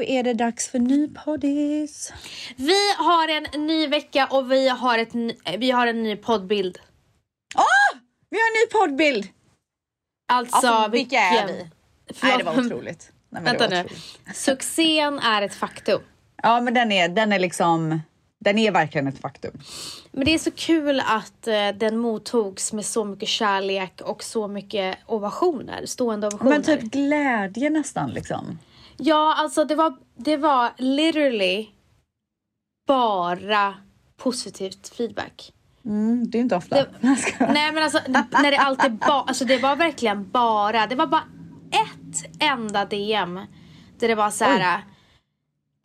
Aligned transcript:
Då 0.00 0.04
är 0.04 0.22
det 0.22 0.34
dags 0.34 0.68
för 0.68 0.78
ny 0.78 1.08
poddis. 1.08 2.12
Vi 2.56 2.92
har 2.98 3.28
en 3.28 3.66
ny 3.66 3.86
vecka 3.86 4.26
och 4.30 4.52
vi 4.52 4.68
har, 4.68 4.98
ett, 4.98 5.14
vi 5.58 5.70
har 5.70 5.86
en 5.86 6.02
ny 6.02 6.16
poddbild. 6.16 6.78
Vi 8.30 8.38
har 8.38 8.46
en 8.46 8.52
ny 8.52 8.72
poddbild! 8.72 9.28
Alltså, 10.32 10.56
Alltså, 10.56 10.90
vilka 10.90 11.18
är 11.18 11.46
vi? 11.46 11.68
Förlåt, 12.14 12.22
Nej, 12.22 12.38
det 12.38 12.44
var 12.44 12.66
otroligt. 12.66 13.12
Nej, 13.28 13.42
Vänta 13.42 13.64
var 13.68 13.70
nu. 13.70 13.80
otroligt. 13.80 14.02
Succén 14.34 15.18
är 15.18 15.42
ett 15.42 15.54
faktum. 15.54 16.00
Ja, 16.42 16.60
men 16.60 16.74
den 16.74 16.92
är, 16.92 17.08
den 17.08 17.32
är 17.32 17.38
liksom... 17.38 18.00
Den 18.38 18.58
är 18.58 18.70
verkligen 18.70 19.06
ett 19.06 19.20
faktum. 19.20 19.52
Men 20.12 20.24
det 20.24 20.34
är 20.34 20.38
så 20.38 20.50
kul 20.50 21.00
att 21.06 21.46
eh, 21.46 21.68
den 21.68 21.98
mottogs 21.98 22.72
med 22.72 22.86
så 22.86 23.04
mycket 23.04 23.28
kärlek 23.28 24.00
och 24.00 24.22
så 24.22 24.48
mycket 24.48 24.98
ovationer, 25.06 25.86
stående 25.86 26.26
ovationer. 26.26 26.50
Men 26.50 26.62
typ 26.62 26.80
glädje 26.80 27.70
nästan 27.70 28.10
liksom. 28.10 28.58
Ja, 29.02 29.34
alltså 29.36 29.64
det 29.64 29.74
var, 29.74 29.96
det 30.16 30.36
var 30.36 30.70
literally 30.78 31.68
bara 32.86 33.74
positivt 34.16 34.88
feedback. 34.88 35.52
Mm, 35.84 36.30
det 36.30 36.38
är 36.38 36.40
inte 36.40 36.56
ofta. 36.56 36.76
Det-. 36.76 36.88
Nej 37.52 37.72
men 37.72 37.82
alltså 37.82 38.00
när 38.08 38.50
det 38.50 38.56
alltid 38.58 38.92
bara, 38.92 39.22
alltså 39.22 39.44
det 39.44 39.58
var 39.58 39.76
verkligen 39.76 40.30
bara, 40.30 40.86
det 40.86 40.94
var 40.94 41.06
bara 41.06 41.24
ett 41.70 42.42
enda 42.42 42.84
DM 42.84 43.40
där 43.98 44.08
det 44.08 44.14
var 44.14 44.30
så 44.30 44.44
här. 44.44 44.84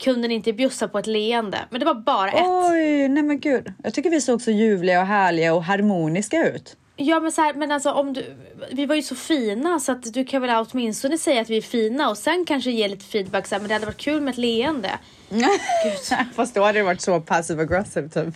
Kunde 0.03 0.27
ni 0.27 0.33
inte 0.33 0.53
bjussa 0.53 0.87
på 0.87 0.99
ett 0.99 1.07
leende? 1.07 1.59
Men 1.69 1.79
det 1.79 1.85
var 1.85 1.95
bara 1.95 2.31
ett. 2.31 2.43
Oj, 2.45 3.07
nej 3.07 3.23
men 3.23 3.39
gud. 3.39 3.73
Jag 3.83 3.93
tycker 3.93 4.09
vi 4.09 4.21
såg 4.21 4.41
så 4.41 4.51
ljuvliga 4.51 5.01
och 5.01 5.07
härliga 5.07 5.53
och 5.53 5.63
harmoniska 5.63 6.47
ut. 6.49 6.77
Ja 6.97 7.19
men 7.19 7.31
så 7.31 7.41
här, 7.41 7.53
men 7.53 7.71
alltså 7.71 7.91
om 7.91 8.13
du, 8.13 8.35
vi 8.71 8.85
var 8.85 8.95
ju 8.95 9.01
så 9.01 9.15
fina 9.15 9.79
så 9.79 9.91
att 9.91 10.13
du 10.13 10.25
kan 10.25 10.41
väl 10.41 10.65
åtminstone 10.71 11.17
säga 11.17 11.41
att 11.41 11.49
vi 11.49 11.57
är 11.57 11.61
fina 11.61 12.09
och 12.09 12.17
sen 12.17 12.45
kanske 12.45 12.71
ge 12.71 12.87
lite 12.87 13.05
feedback 13.05 13.47
så 13.47 13.55
här, 13.55 13.59
men 13.59 13.67
det 13.67 13.73
hade 13.73 13.85
varit 13.85 13.97
kul 13.97 14.21
med 14.21 14.31
ett 14.31 14.37
leende. 14.37 14.91
Fast 16.35 16.55
då 16.55 16.63
hade 16.63 16.79
det 16.79 16.83
varit 16.83 17.01
så 17.01 17.21
passive 17.21 17.61
aggressive 17.61 18.09
typ. 18.09 18.35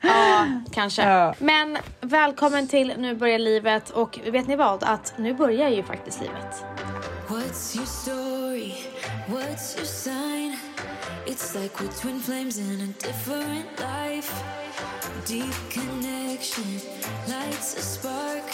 Ja, 0.00 0.46
kanske. 0.72 1.02
Ja. 1.02 1.34
Men 1.38 1.78
välkommen 2.00 2.68
till 2.68 2.92
Nu 2.98 3.14
börjar 3.14 3.38
livet 3.38 3.90
och 3.90 4.18
vet 4.26 4.46
ni 4.46 4.56
vad? 4.56 4.84
Att 4.84 5.14
nu 5.16 5.34
börjar 5.34 5.68
ju 5.68 5.82
faktiskt 5.82 6.20
livet. 6.20 6.64
What's 7.28 7.76
your 7.76 7.86
story? 7.86 8.72
What's 9.28 9.76
your 9.76 9.86
sign? 9.86 10.67
It's 11.30 11.54
like 11.54 11.78
we're 11.78 11.92
twin 11.92 12.20
flames 12.20 12.56
in 12.56 12.80
a 12.80 12.86
different 13.06 13.66
life. 13.78 14.32
Deep 15.26 15.54
connection 15.68 16.64
lights 17.28 17.76
a 17.76 17.82
spark. 17.82 18.44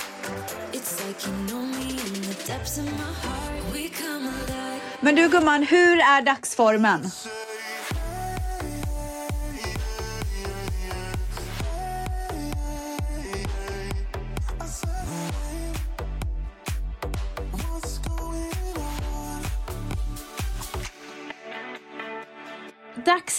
It's 0.73 0.99
like 1.07 1.25
you 1.25 1.33
know 1.47 1.63
me 1.63 1.91
in 1.91 2.23
the 2.23 2.37
depths 2.49 2.79
of 2.79 2.85
my 2.85 3.13
heart. 3.23 3.73
We 3.73 3.91
come 3.91 4.27
alive. 4.27 4.83
Men 5.01 5.15
du 5.15 5.29
gumman, 5.29 5.63
hur 5.63 5.99
är 6.01 6.23
dagsformen? 6.23 7.11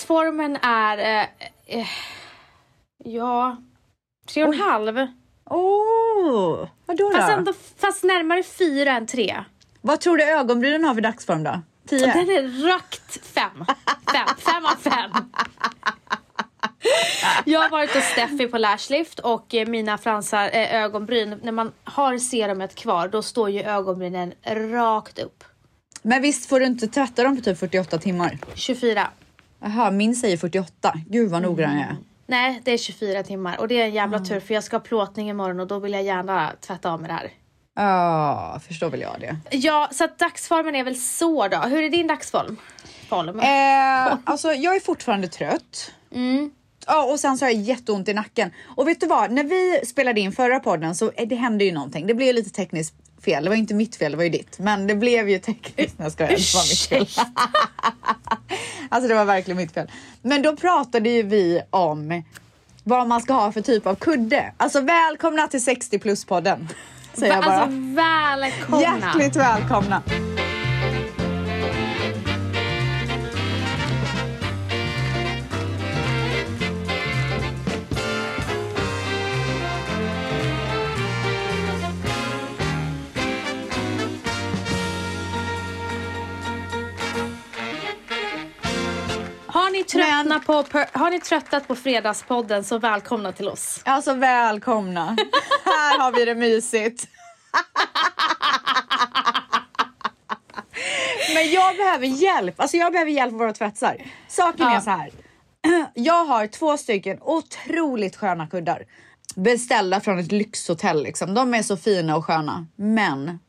Dagsformen 0.06 0.58
är... 0.61 0.98
Eh, 0.98 1.28
eh, 1.66 1.88
ja... 3.03 3.58
Tre 4.28 4.44
och 4.44 4.53
en 4.53 4.59
halv. 4.59 5.08
Åh, 5.50 5.59
oh, 5.59 6.67
vadå 6.86 7.09
då? 7.09 7.16
Fast, 7.16 7.30
ändå, 7.30 7.53
fast 7.78 8.03
närmare 8.03 8.44
fyra 8.44 8.92
än 8.92 9.08
tre. 9.08 9.44
Vad 9.81 10.00
tror 10.00 10.17
du 10.17 10.23
ögonbrynen 10.23 10.83
har 10.83 10.94
för 10.94 11.02
dagsform 11.02 11.44
då? 11.44 11.61
Tio? 11.88 12.06
Den 12.08 12.30
är 12.30 12.67
rakt 12.67 13.28
fem. 13.28 13.66
Fem, 14.11 14.28
fem 14.38 14.66
av 14.66 14.76
fem. 14.76 15.11
Jag 17.45 17.59
har 17.59 17.70
varit 17.70 17.95
hos 17.95 18.03
Steffi 18.03 18.48
på 18.48 18.58
Lashlift 18.58 19.20
och 19.20 19.56
eh, 19.56 19.67
mina 19.67 19.98
fransar, 19.98 20.50
eh, 20.53 20.76
ögonbryn, 20.76 21.39
när 21.43 21.52
man 21.52 21.72
har 21.83 22.17
serumet 22.17 22.76
kvar 22.76 23.08
då 23.08 23.22
står 23.22 23.49
ju 23.49 23.61
ögonbrynen 23.61 24.33
rakt 24.72 25.20
upp. 25.20 25.43
Men 26.02 26.22
visst 26.22 26.49
får 26.49 26.60
du 26.60 26.66
inte 26.66 26.87
tvätta 26.87 27.23
dem 27.23 27.37
på 27.37 27.42
typ 27.43 27.60
48 27.60 27.98
timmar? 27.98 28.39
24. 28.55 29.08
Jaha, 29.60 29.92
min 29.92 30.16
säger 30.16 30.38
48. 30.38 30.93
Gud 31.10 31.32
vad 31.32 31.42
noggrann 31.42 31.73
jag 31.80 31.82
är. 31.89 31.98
Nej, 32.27 32.61
det 32.64 32.71
är 32.71 32.77
24 32.77 33.23
timmar 33.23 33.60
och 33.60 33.67
det 33.67 33.82
är 33.82 33.86
en 33.86 33.93
jävla 33.93 34.20
tur 34.20 34.39
för 34.39 34.54
jag 34.54 34.64
ska 34.64 34.76
ha 34.76 34.82
plåtning 34.82 35.30
imorgon 35.30 35.60
och 35.60 35.67
då 35.67 35.80
vill 35.80 35.93
jag 35.93 36.04
gärna 36.04 36.52
tvätta 36.61 36.92
av 36.92 37.02
mig 37.02 37.08
det 37.08 37.14
här. 37.14 37.32
Ja, 37.76 38.60
förstår 38.67 38.89
väl 38.89 39.02
jag 39.02 39.16
det. 39.20 39.38
Ja, 39.58 39.89
så 39.92 40.04
att 40.04 40.20
dagsformen 40.20 40.76
är 40.76 40.83
väl 40.83 40.95
så 40.95 41.48
då. 41.48 41.58
Hur 41.58 41.83
är 41.83 41.89
din 41.89 42.08
dagsform? 42.08 42.58
Form? 43.10 43.39
Eh, 43.39 44.17
alltså 44.23 44.54
jag 44.54 44.76
är 44.76 44.80
fortfarande 44.80 45.27
trött. 45.27 45.92
Mm. 46.11 46.52
Ja, 46.87 47.11
och 47.11 47.20
sen 47.20 47.37
så 47.37 47.45
har 47.45 47.52
jag 47.52 47.61
jätteont 47.61 48.08
i 48.08 48.14
nacken. 48.14 48.52
Och 48.76 48.87
vet 48.87 48.99
du 48.99 49.08
vad? 49.08 49.32
När 49.32 49.43
vi 49.43 49.86
spelade 49.86 50.20
in 50.20 50.32
förra 50.32 50.60
podden 50.60 50.95
så 50.95 51.11
eh, 51.16 51.27
det 51.27 51.36
hände 51.36 51.66
ju 51.66 51.72
någonting. 51.72 52.08
Det 52.08 52.14
blev 52.14 52.36
lite 52.36 52.49
tekniskt 52.49 52.95
fel. 53.25 53.43
Det 53.43 53.49
var 53.49 53.58
inte 53.58 53.73
mitt 53.73 53.95
fel, 53.95 54.11
det 54.11 54.17
var 54.17 54.23
ju 54.23 54.30
ditt. 54.30 54.59
Men 54.59 54.87
det 54.87 54.95
blev 54.95 55.30
ju 55.30 55.39
tekniskt. 55.39 55.99
Nej, 55.99 56.05
jag 56.05 56.11
skojar. 56.11 56.30
Det 56.30 56.53
var 56.53 56.63
mitt 56.69 57.09
fel. 57.15 57.23
alltså 58.89 59.08
det 59.08 59.15
var 59.15 59.25
verkligen 59.25 59.58
mitt 59.58 59.71
fel. 59.71 59.91
Men 60.21 60.41
då 60.41 60.55
pratade 60.55 61.09
ju 61.09 61.23
vi 61.23 61.61
om 61.69 62.23
vad 62.83 63.08
man 63.08 63.21
ska 63.21 63.33
ha 63.33 63.52
för 63.52 63.61
typ 63.61 63.87
av 63.87 63.95
kudde. 63.95 64.53
Alltså 64.58 64.81
välkomna 64.81 65.47
till 65.47 65.63
60 65.63 65.99
plus 65.99 66.25
podden. 66.25 66.67
Säger 67.13 67.33
jag 67.33 67.43
bara. 67.43 67.55
Alltså 67.55 67.77
välkomna! 67.95 68.81
Hjärtligt 68.81 69.36
välkomna. 69.36 70.03
Ni, 89.77 89.83
tröttnat 89.83 90.25
Men- 90.27 90.41
på, 90.41 90.63
per, 90.63 90.86
har 90.99 91.09
ni 91.11 91.19
tröttat 91.19 91.67
på 91.67 91.75
Fredagspodden 91.75 92.63
så 92.63 92.77
välkomna 92.80 93.31
till 93.31 93.47
oss. 93.47 93.81
Alltså 93.86 94.13
välkomna. 94.13 95.05
Här 95.65 95.99
har 95.99 96.11
vi 96.11 96.25
det 96.25 96.36
mysigt. 96.36 97.08
Men 101.33 101.52
jag 101.52 101.77
behöver 101.77 102.08
hjälp. 102.08 102.59
Alltså 102.59 102.77
jag 102.77 102.91
behöver 102.91 103.11
hjälp 103.11 103.33
av 103.33 103.39
våra 103.39 103.53
tvättsar. 103.53 103.97
Saken 104.27 104.65
Ja. 104.65 104.75
är 104.75 104.80
så 104.81 104.89
här. 104.89 105.11
Jag 105.93 106.25
har 106.25 106.47
två 106.47 106.77
stycken 106.77 107.17
otroligt 107.21 108.15
sköna 108.15 108.47
kuddar. 108.47 108.83
Beställda 109.36 109.99
från 110.02 110.19
ett 110.19 110.31
lyxhotell 110.31 111.03
liksom. 111.03 111.33
De 111.33 111.53
är 111.53 111.63
så 111.63 111.77
fina 111.77 112.15
och 112.15 112.25
sköna. 112.25 112.65
Men 112.75 113.39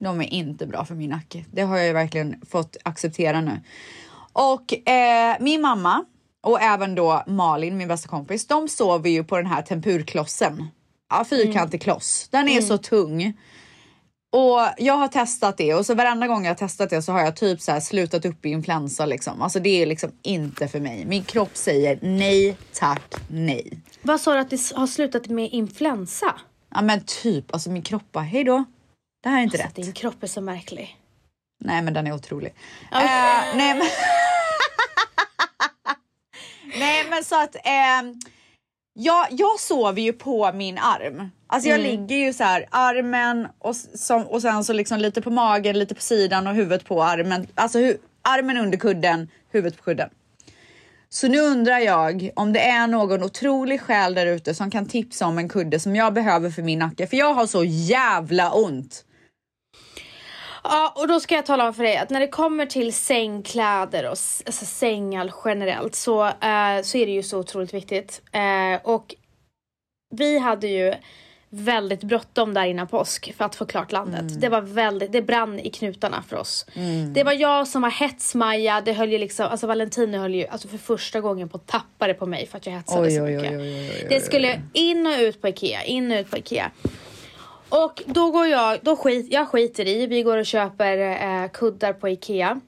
de 0.00 0.20
är 0.20 0.32
inte 0.32 0.66
bra 0.66 0.84
för 0.84 0.94
min 0.94 1.10
nacke. 1.10 1.44
Det 1.52 1.62
har 1.62 1.78
jag 1.78 1.94
verkligen 1.94 2.40
fått 2.50 2.76
acceptera 2.84 3.40
nu. 3.40 3.60
Och 4.38 4.88
eh, 4.88 5.36
min 5.40 5.60
mamma 5.60 6.04
och 6.42 6.60
även 6.60 6.94
då 6.94 7.22
Malin, 7.26 7.76
min 7.76 7.88
bästa 7.88 8.08
kompis, 8.08 8.46
de 8.46 8.68
sover 8.68 9.10
ju 9.10 9.24
på 9.24 9.36
den 9.36 9.46
här 9.46 9.62
tempurklossen. 9.62 10.68
Ja, 11.10 11.24
fyrkantig 11.24 11.82
kloss. 11.82 12.28
Den 12.30 12.48
är 12.48 12.60
så 12.60 12.78
tung. 12.78 13.32
Och 14.32 14.60
jag 14.78 14.94
har 14.96 15.08
testat 15.08 15.56
det 15.56 15.74
och 15.74 15.86
så 15.86 15.94
varenda 15.94 16.26
gång 16.26 16.44
jag 16.44 16.50
har 16.50 16.54
testat 16.56 16.90
det 16.90 17.02
så 17.02 17.12
har 17.12 17.20
jag 17.20 17.36
typ 17.36 17.60
så 17.60 17.72
här 17.72 17.80
slutat 17.80 18.24
upp 18.24 18.46
i 18.46 18.48
influensa 18.48 19.06
liksom. 19.06 19.42
Alltså 19.42 19.60
det 19.60 19.82
är 19.82 19.86
liksom 19.86 20.10
inte 20.22 20.68
för 20.68 20.80
mig. 20.80 21.04
Min 21.04 21.24
kropp 21.24 21.56
säger 21.56 21.98
nej, 22.02 22.56
tack, 22.74 23.14
nej. 23.28 23.78
Vad 24.02 24.20
sa 24.20 24.34
du 24.34 24.40
att 24.40 24.50
det 24.50 24.60
har 24.74 24.86
slutat 24.86 25.26
med 25.26 25.48
influensa? 25.52 26.34
Ja 26.74 26.82
men 26.82 27.00
typ, 27.04 27.52
alltså 27.52 27.70
min 27.70 27.82
kropp 27.82 28.12
bara, 28.12 28.24
hej 28.24 28.44
då. 28.44 28.64
Det 29.22 29.28
här 29.28 29.38
är 29.38 29.42
inte 29.42 29.56
Alltså, 29.62 29.68
rätt. 29.80 29.86
din 29.86 29.92
kropp 29.92 30.22
är 30.22 30.26
så 30.26 30.40
märklig. 30.40 30.96
Nej 31.64 31.82
men 31.82 31.94
den 31.94 32.06
är 32.06 32.12
otrolig. 32.12 32.54
Ja. 32.90 33.00
Eh, 33.00 33.56
nej, 33.56 33.74
men... 33.74 33.86
nej 36.78 37.06
men 37.10 37.24
så 37.24 37.42
att 37.42 37.54
eh, 37.56 38.26
jag, 38.98 39.26
jag 39.30 39.60
sover 39.60 40.02
ju 40.02 40.12
på 40.12 40.52
min 40.52 40.78
arm. 40.78 41.30
Alltså 41.46 41.68
jag 41.68 41.80
ligger 41.80 42.16
ju 42.16 42.32
så 42.32 42.44
här 42.44 42.66
armen 42.70 43.48
och, 43.58 43.76
som, 43.76 44.22
och 44.22 44.42
sen 44.42 44.64
så 44.64 44.72
liksom 44.72 44.98
lite 44.98 45.22
på 45.22 45.30
magen, 45.30 45.78
lite 45.78 45.94
på 45.94 46.00
sidan 46.00 46.46
och 46.46 46.54
huvudet 46.54 46.84
på 46.84 47.02
armen. 47.02 47.46
Alltså 47.54 47.78
hu, 47.78 47.96
armen 48.22 48.56
under 48.56 48.78
kudden, 48.78 49.28
huvudet 49.50 49.78
på 49.78 49.84
kudden. 49.84 50.10
Så 51.08 51.28
nu 51.28 51.40
undrar 51.40 51.78
jag 51.78 52.30
om 52.36 52.52
det 52.52 52.60
är 52.60 52.86
någon 52.86 53.22
otrolig 53.22 53.80
själ 53.80 54.14
där 54.14 54.26
ute 54.26 54.54
som 54.54 54.70
kan 54.70 54.86
tipsa 54.86 55.26
om 55.26 55.38
en 55.38 55.48
kudde 55.48 55.80
som 55.80 55.96
jag 55.96 56.14
behöver 56.14 56.50
för 56.50 56.62
min 56.62 56.78
nacke. 56.78 57.06
För 57.06 57.16
jag 57.16 57.34
har 57.34 57.46
så 57.46 57.64
jävla 57.64 58.52
ont. 58.52 59.04
Ja, 60.70 60.92
och 60.96 61.08
då 61.08 61.20
ska 61.20 61.34
jag 61.34 61.46
tala 61.46 61.66
om 61.68 61.74
för 61.74 61.82
dig 61.82 61.96
att 61.96 62.10
när 62.10 62.20
det 62.20 62.28
kommer 62.28 62.66
till 62.66 62.92
sängkläder 62.92 64.04
och 64.04 64.10
alltså 64.46 64.64
sängar 64.64 65.32
generellt 65.44 65.94
så, 65.94 66.26
eh, 66.26 66.82
så 66.82 66.98
är 66.98 67.06
det 67.06 67.12
ju 67.12 67.22
så 67.22 67.38
otroligt 67.38 67.74
viktigt. 67.74 68.22
Eh, 68.32 68.80
och 68.82 69.14
vi 70.14 70.38
hade 70.38 70.66
ju 70.66 70.94
väldigt 71.48 72.02
bråttom 72.02 72.54
där 72.54 72.64
innan 72.64 72.86
påsk 72.88 73.34
för 73.36 73.44
att 73.44 73.54
få 73.54 73.66
klart 73.66 73.92
landet. 73.92 74.20
Mm. 74.20 74.40
Det 74.40 74.48
var 74.48 74.60
väldigt, 74.60 75.12
det 75.12 75.22
brann 75.22 75.58
i 75.60 75.70
knutarna 75.70 76.24
för 76.28 76.36
oss. 76.36 76.66
Det 77.14 77.24
var 77.24 77.32
jag 77.32 77.68
som 77.68 77.82
var 77.82 77.90
hetsmaja, 77.90 78.80
det 78.80 78.92
höll 78.92 79.12
ju 79.12 79.18
liksom, 79.18 79.46
alltså 79.46 79.66
Valentino 79.66 80.18
höll 80.18 80.34
ju 80.34 80.46
alltså 80.46 80.68
för 80.68 80.78
första 80.78 81.20
gången 81.20 81.48
på 81.48 81.56
att 81.56 81.66
tappa 81.66 82.06
det 82.06 82.14
på 82.14 82.26
mig 82.26 82.46
för 82.46 82.58
att 82.58 82.66
jag 82.66 82.72
hetsade 82.72 83.02
Oj, 83.02 83.10
så 83.10 83.22
oj, 83.22 83.36
mycket. 83.36 83.52
oj, 83.52 84.06
Det 84.08 84.20
skulle 84.20 84.62
in 84.72 85.06
och 85.06 85.18
ut 85.18 85.40
på 85.42 85.48
Ikea, 85.48 85.84
in 85.84 86.12
och 86.12 86.18
ut 86.18 86.30
på 86.30 86.36
Ikea. 86.36 86.70
Och 87.68 88.02
då 88.06 88.30
går 88.30 88.46
jag, 88.46 88.78
då 88.82 88.96
skit, 88.96 89.26
jag 89.30 89.48
skiter 89.48 89.88
i, 89.88 90.06
vi 90.06 90.22
går 90.22 90.36
och 90.38 90.46
köper 90.46 90.98
eh, 90.98 91.48
kuddar 91.50 91.92
på 91.92 92.08
Ikea. 92.08 92.60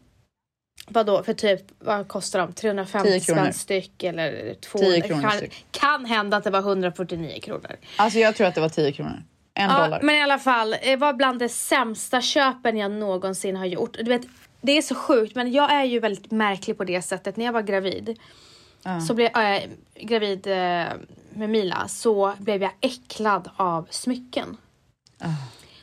Vadå, 0.91 1.23
för 1.23 1.33
typ, 1.35 1.61
vad 1.79 2.09
kostar 2.09 2.39
de? 2.39 2.53
350 2.53 3.09
10 3.11 3.21
kronor. 3.21 3.41
spänn 3.41 3.55
styck 3.55 4.03
eller 4.03 4.55
200? 4.55 4.91
10 4.93 5.01
kronor 5.01 5.23
kan, 5.23 5.31
styck. 5.33 5.67
kan 5.71 6.05
hända 6.05 6.37
att 6.37 6.45
det 6.45 6.51
var 6.51 6.59
149 6.59 7.41
kronor. 7.43 7.77
Alltså 7.97 8.19
jag 8.19 8.37
tror 8.37 8.47
att 8.47 8.55
det 8.55 8.61
var 8.61 8.69
10 8.69 8.93
kronor. 8.93 9.23
En 9.55 9.71
Ja, 9.71 9.85
dollar. 9.85 10.01
men 10.03 10.15
i 10.15 10.23
alla 10.23 10.39
fall, 10.39 10.75
det 10.83 10.97
var 10.97 11.13
bland 11.13 11.39
de 11.39 11.49
sämsta 11.49 12.21
köpen 12.21 12.77
jag 12.77 12.91
någonsin 12.91 13.57
har 13.57 13.67
gjort. 13.67 13.93
Du 13.99 14.05
vet, 14.05 14.23
det 14.61 14.73
är 14.79 14.83
så 14.83 14.95
sjukt, 14.95 15.35
men 15.35 15.53
jag 15.53 15.73
är 15.73 15.85
ju 15.85 16.01
väldigt 16.01 16.31
märklig 16.31 16.77
på 16.79 16.85
det 16.85 17.03
sättet. 17.03 17.37
När 17.37 17.45
jag 17.45 17.53
var 17.53 17.63
gravid, 17.63 18.19
så 19.09 19.15
blev 19.15 19.31
jag 19.35 19.63
gravid 19.95 20.47
eh, 20.47 20.55
med 21.35 21.51
Mila, 21.51 21.89
så 21.89 22.35
blev 22.39 22.63
jag 22.63 22.73
äcklad 22.81 23.51
av 23.57 23.87
smycken. 23.91 24.57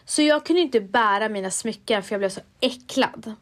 Så 0.06 0.22
jag 0.22 0.46
kunde 0.46 0.62
inte 0.62 0.82
bära 0.82 1.30
mina 1.30 1.52
smycken 1.52 2.04
för 2.04 2.14
jag 2.14 2.20
blev 2.20 2.30
så 2.30 2.42
äcklad. 2.62 3.34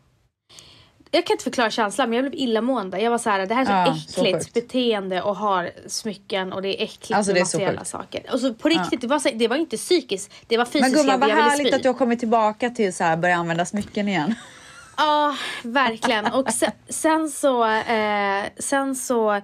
Jag 1.12 1.26
kan 1.26 1.34
inte 1.34 1.44
förklara 1.44 1.72
känslan 1.72 2.10
men 2.10 2.18
jag 2.18 2.32
blev 2.32 2.42
illamående. 2.42 3.00
Jag 3.02 3.12
var 3.12 3.18
så 3.18 3.30
här, 3.30 3.46
det 3.46 3.56
här 3.56 3.62
är 3.62 3.66
så 3.66 3.72
Ja, 3.72 3.96
så 4.08 4.22
äckligt 4.22 4.38
sjukt. 4.44 4.54
beteende 4.54 5.22
och 5.22 5.36
har 5.36 5.72
smycken 5.88 6.54
och 6.54 6.62
det 6.62 6.82
är 6.82 6.84
äckligt 6.84 7.12
Alltså, 7.12 7.34
med 7.34 7.48
så 7.48 7.58
materiella 7.58 7.86
saker. 7.86 8.24
Och 8.34 8.40
så 8.40 8.54
på 8.54 8.70
riktigt, 8.70 9.02
det, 9.02 9.08
var 9.08 9.20
så, 9.20 9.30
det 9.34 9.48
var 9.48 9.56
inte 9.56 9.78
psykiskt. 9.78 10.34
Det 10.48 10.58
var 10.58 10.66
Men 10.66 10.72
fysiskt. 10.72 10.96
gumman 10.96 11.30
jag, 11.30 11.36
vad 11.36 11.44
härligt 11.46 11.74
att 11.74 11.84
du 11.84 11.90
har 11.90 11.94
kommit 11.94 12.20
tillbaka 12.20 12.70
till 12.70 12.94
så 12.94 13.04
här 13.04 13.18
börja 13.18 13.36
använda 13.36 13.66
smycken 13.66 14.08
igen. 14.08 14.36
Ja, 14.98 15.36
verkligen. 15.64 16.26
Och 16.26 16.50
sen, 16.52 16.72
sen 16.90 17.30
så, 17.30 17.66
eh, 17.70 18.44
sen 18.60 18.96
så, 18.96 19.42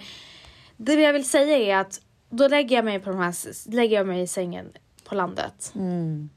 det 0.78 0.94
jag 0.94 1.14
vill 1.14 1.30
säga 1.30 1.58
är 1.58 1.82
att 1.82 2.02
då 2.30 2.48
lägger 2.48 2.76
jag 2.76 2.86
mig 2.86 3.00
på 3.00 3.10
de 3.10 3.20
här, 3.20 3.36
lägger 3.76 3.98
jag 3.98 4.08
mig 4.08 4.22
i 4.22 4.28
sängen 4.28 4.66
på 5.10 5.16
landet. 5.16 5.74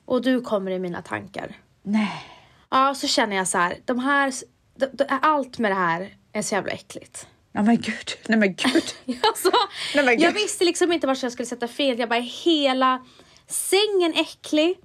Och 0.05 0.23
du 0.23 0.41
kommer 0.41 0.71
i 0.71 0.79
mina 0.79 1.03
tankar. 1.03 1.57
Nej. 1.83 2.25
Ja, 2.71 2.95
så 2.95 3.07
känner 3.07 3.37
jag 3.37 3.49
så 3.49 3.59
här, 3.59 3.77
de 3.85 3.99
här, 3.99 4.33
de, 4.77 4.87
de, 4.93 5.05
allt 5.09 5.59
med 5.59 5.71
det 5.71 5.75
här 5.75 6.15
är 6.33 6.43
så 6.43 6.55
jävla 6.55 6.73
äckligt. 6.73 7.27
Ja 7.53 7.63
men 7.63 7.77
gud. 7.77 8.11
Nej 8.29 8.39
men 8.39 8.55
gud. 8.55 8.85
Alltså, 9.23 9.51
Nej, 9.95 10.05
men 10.05 10.21
jag 10.21 10.33
visste 10.33 10.65
liksom 10.65 10.93
inte 10.93 11.07
vart 11.07 11.23
jag 11.23 11.33
skulle 11.33 11.47
sätta 11.47 11.69
fel. 11.69 11.99
Jag 11.99 12.09
bara, 12.09 12.21
hela 12.21 13.05
sängen 13.47 14.15
äcklig? 14.17 14.79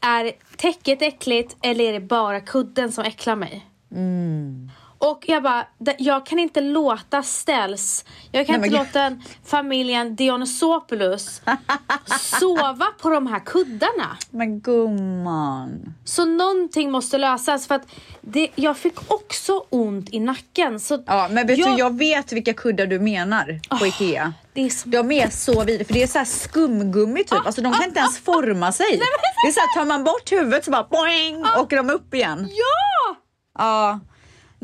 Är 0.00 0.32
täcket 0.56 1.02
äckligt 1.02 1.56
eller 1.62 1.84
är 1.84 1.92
det 1.92 2.00
bara 2.00 2.40
kudden 2.40 2.92
som 2.92 3.04
äcklar 3.04 3.36
mig? 3.36 3.66
Mm. 3.92 4.70
Och 5.04 5.24
jag 5.26 5.42
bara, 5.42 5.66
jag 5.98 6.26
kan 6.26 6.38
inte 6.38 6.60
låta 6.60 7.22
ställs, 7.22 8.04
jag 8.32 8.46
kan 8.46 8.60
Nej, 8.60 8.70
men 8.70 8.80
inte 8.80 8.84
låta 8.84 9.02
en 9.02 9.22
familjen 9.44 10.16
Dionysopoulos 10.16 11.42
sova 12.40 12.86
på 13.00 13.10
de 13.10 13.26
här 13.26 13.40
kuddarna. 13.40 14.16
Men 14.30 14.60
gumman. 14.60 15.94
Så 16.04 16.24
någonting 16.24 16.90
måste 16.90 17.18
lösas 17.18 17.66
för 17.66 17.74
att 17.74 17.86
det, 18.20 18.48
jag 18.54 18.76
fick 18.76 19.12
också 19.12 19.64
ont 19.70 20.08
i 20.10 20.20
nacken. 20.20 20.80
Så 20.80 21.02
Ja 21.06 21.28
men 21.30 21.46
vet 21.46 21.58
jag, 21.58 21.72
du 21.72 21.78
jag 21.78 21.98
vet 21.98 22.32
vilka 22.32 22.54
kuddar 22.54 22.86
du 22.86 22.98
menar 22.98 23.60
på 23.78 23.86
Ikea. 23.86 24.32
Det 24.52 24.60
är 24.66 24.70
så 24.70 24.88
De 24.88 25.12
är 25.12 25.30
så 25.30 25.64
vidriga 25.64 25.84
för 25.84 25.94
det 25.94 26.02
är 26.02 26.06
så 26.06 26.18
här 26.18 26.24
skumgummi 26.24 27.24
typ. 27.24 27.46
Alltså 27.46 27.60
de 27.60 27.72
kan 27.72 27.84
inte 27.84 28.00
ens 28.00 28.18
forma 28.18 28.72
sig. 28.72 28.86
Det 29.42 29.48
är 29.48 29.52
så 29.52 29.60
här, 29.60 29.74
tar 29.78 29.84
man 29.84 30.04
bort 30.04 30.32
huvudet 30.32 30.64
så 30.64 30.70
bara 30.70 30.86
boing 30.90 31.44
åker 31.58 31.76
de 31.76 31.90
upp 31.90 32.14
igen. 32.14 32.48
Ja! 32.50 33.16
Ja. 33.58 34.00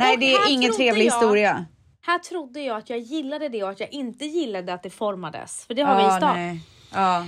Nej 0.01 0.15
Och 0.15 0.21
det 0.21 0.33
är 0.33 0.51
ingen 0.51 0.73
trevlig 0.73 1.07
jag- 1.07 1.13
historia. 1.13 1.65
Här 2.07 2.19
trodde 2.19 2.61
jag 2.61 2.77
att 2.77 2.91
jag 2.91 2.99
gillade 2.99 3.49
det 3.49 3.63
och 3.65 3.71
att 3.71 3.81
jag 3.81 3.93
inte 3.93 4.25
gillade 4.25 4.75
att 4.75 4.83
det 4.83 4.91
formades. 4.91 5.65
För 5.67 5.75
det 5.75 5.83
har 5.83 5.97
vi 5.97 6.03
i 6.03 6.05
Ja, 6.07 6.17
stan. 6.17 6.37
nej. 6.37 6.61
Ja. 6.95 7.27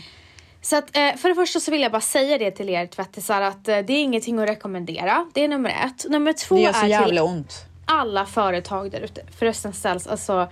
Så 0.63 0.77
att, 0.77 0.97
eh, 0.97 1.15
för 1.17 1.29
det 1.29 1.35
första 1.35 1.61
så 1.61 1.71
vill 1.71 1.81
jag 1.81 1.93
bara 1.93 2.01
säga 2.01 2.39
det 2.39 2.51
till 2.51 2.69
er 2.69 2.87
tvättisar 2.87 3.41
att 3.41 3.69
eh, 3.69 3.79
det 3.79 3.93
är 3.93 4.03
ingenting 4.03 4.39
att 4.39 4.49
rekommendera. 4.49 5.27
Det 5.35 5.45
är 5.45 5.49
nummer 5.49 5.71
ett. 5.87 6.05
Nummer 6.11 6.33
två 6.33 6.55
Det 6.55 6.61
gör 6.61 6.73
så 6.73 6.79
är 6.79 6.83
till 6.83 6.91
jävla 6.91 7.23
ont. 7.23 7.55
alla 7.85 8.27
företag 8.27 8.91
där 8.91 9.01
ute. 9.01 9.23
Förresten 9.39 9.73
ställs 9.73 10.07
alltså 10.07 10.49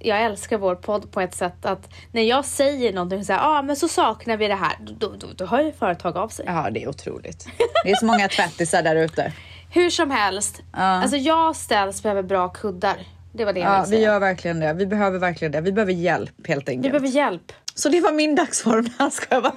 jag 0.00 0.22
älskar 0.24 0.58
vår 0.58 0.74
podd 0.74 1.10
på 1.12 1.20
ett 1.20 1.34
sätt 1.34 1.66
att 1.66 1.88
när 2.12 2.22
jag 2.22 2.44
säger 2.44 2.92
någonting 2.92 3.24
så 3.24 3.32
här, 3.32 3.40
ah, 3.58 3.62
men 3.62 3.76
så 3.76 3.88
saknar 3.88 4.36
vi 4.36 4.48
det 4.48 4.54
här, 4.54 4.72
då, 4.80 5.08
då, 5.18 5.26
då 5.36 5.46
hör 5.46 5.60
ju 5.60 5.72
företag 5.72 6.16
av 6.16 6.28
sig. 6.28 6.44
Ja 6.48 6.68
det 6.70 6.82
är 6.82 6.88
otroligt. 6.88 7.46
Det 7.84 7.90
är 7.90 7.96
så 7.96 8.06
många 8.06 8.28
tvättisar 8.28 8.82
där 8.82 8.96
ute. 8.96 9.32
Hur 9.70 9.90
som 9.90 10.10
helst, 10.10 10.62
alltså 10.72 11.16
jag 11.16 11.56
ställs 11.56 12.02
behöver 12.02 12.22
bra 12.22 12.48
kuddar. 12.48 12.96
Det 13.32 13.44
var 13.44 13.52
det 13.52 13.60
jag 13.60 13.70
Ja 13.78 13.84
ville 13.84 13.96
vi 13.96 14.02
gör 14.02 14.20
verkligen 14.20 14.60
det. 14.60 14.72
Vi 14.72 14.86
behöver 14.86 15.18
verkligen 15.18 15.52
det. 15.52 15.60
Vi 15.60 15.72
behöver 15.72 15.92
hjälp 15.92 16.46
helt 16.48 16.68
Vi 16.68 16.72
enkelt. 16.72 16.92
behöver 16.92 17.08
hjälp. 17.08 17.52
Så 17.74 17.88
det 17.88 18.00
var 18.00 18.12
min 18.12 18.34
dagsform. 18.34 18.88
Jag 19.30 19.42
bara. 19.42 19.52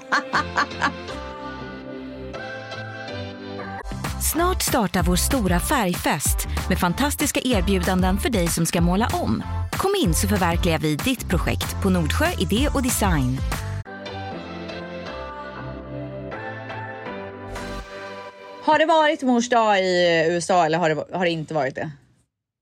Snart 4.33 4.61
startar 4.61 5.03
vår 5.03 5.15
stora 5.15 5.59
färgfest 5.59 6.47
med 6.69 6.79
fantastiska 6.79 7.39
erbjudanden 7.43 8.17
för 8.17 8.29
dig 8.29 8.47
som 8.47 8.65
ska 8.65 8.81
måla 8.81 9.07
om. 9.13 9.43
Kom 9.71 9.91
in 10.03 10.13
så 10.13 10.27
förverkligar 10.27 10.79
vi 10.79 10.95
ditt 10.95 11.29
projekt 11.29 11.81
på 11.83 11.89
Nordsjö 11.89 12.25
Idé 12.39 12.67
och 12.73 12.83
Design. 12.83 13.37
Har 18.63 18.79
det 18.79 18.85
varit 18.85 19.21
mors 19.21 19.49
dag 19.49 19.79
i 19.79 20.25
USA 20.29 20.65
eller 20.65 20.77
har 20.77 20.89
det, 20.89 21.17
har 21.17 21.25
det 21.25 21.31
inte 21.31 21.53
varit 21.53 21.75
det? 21.75 21.91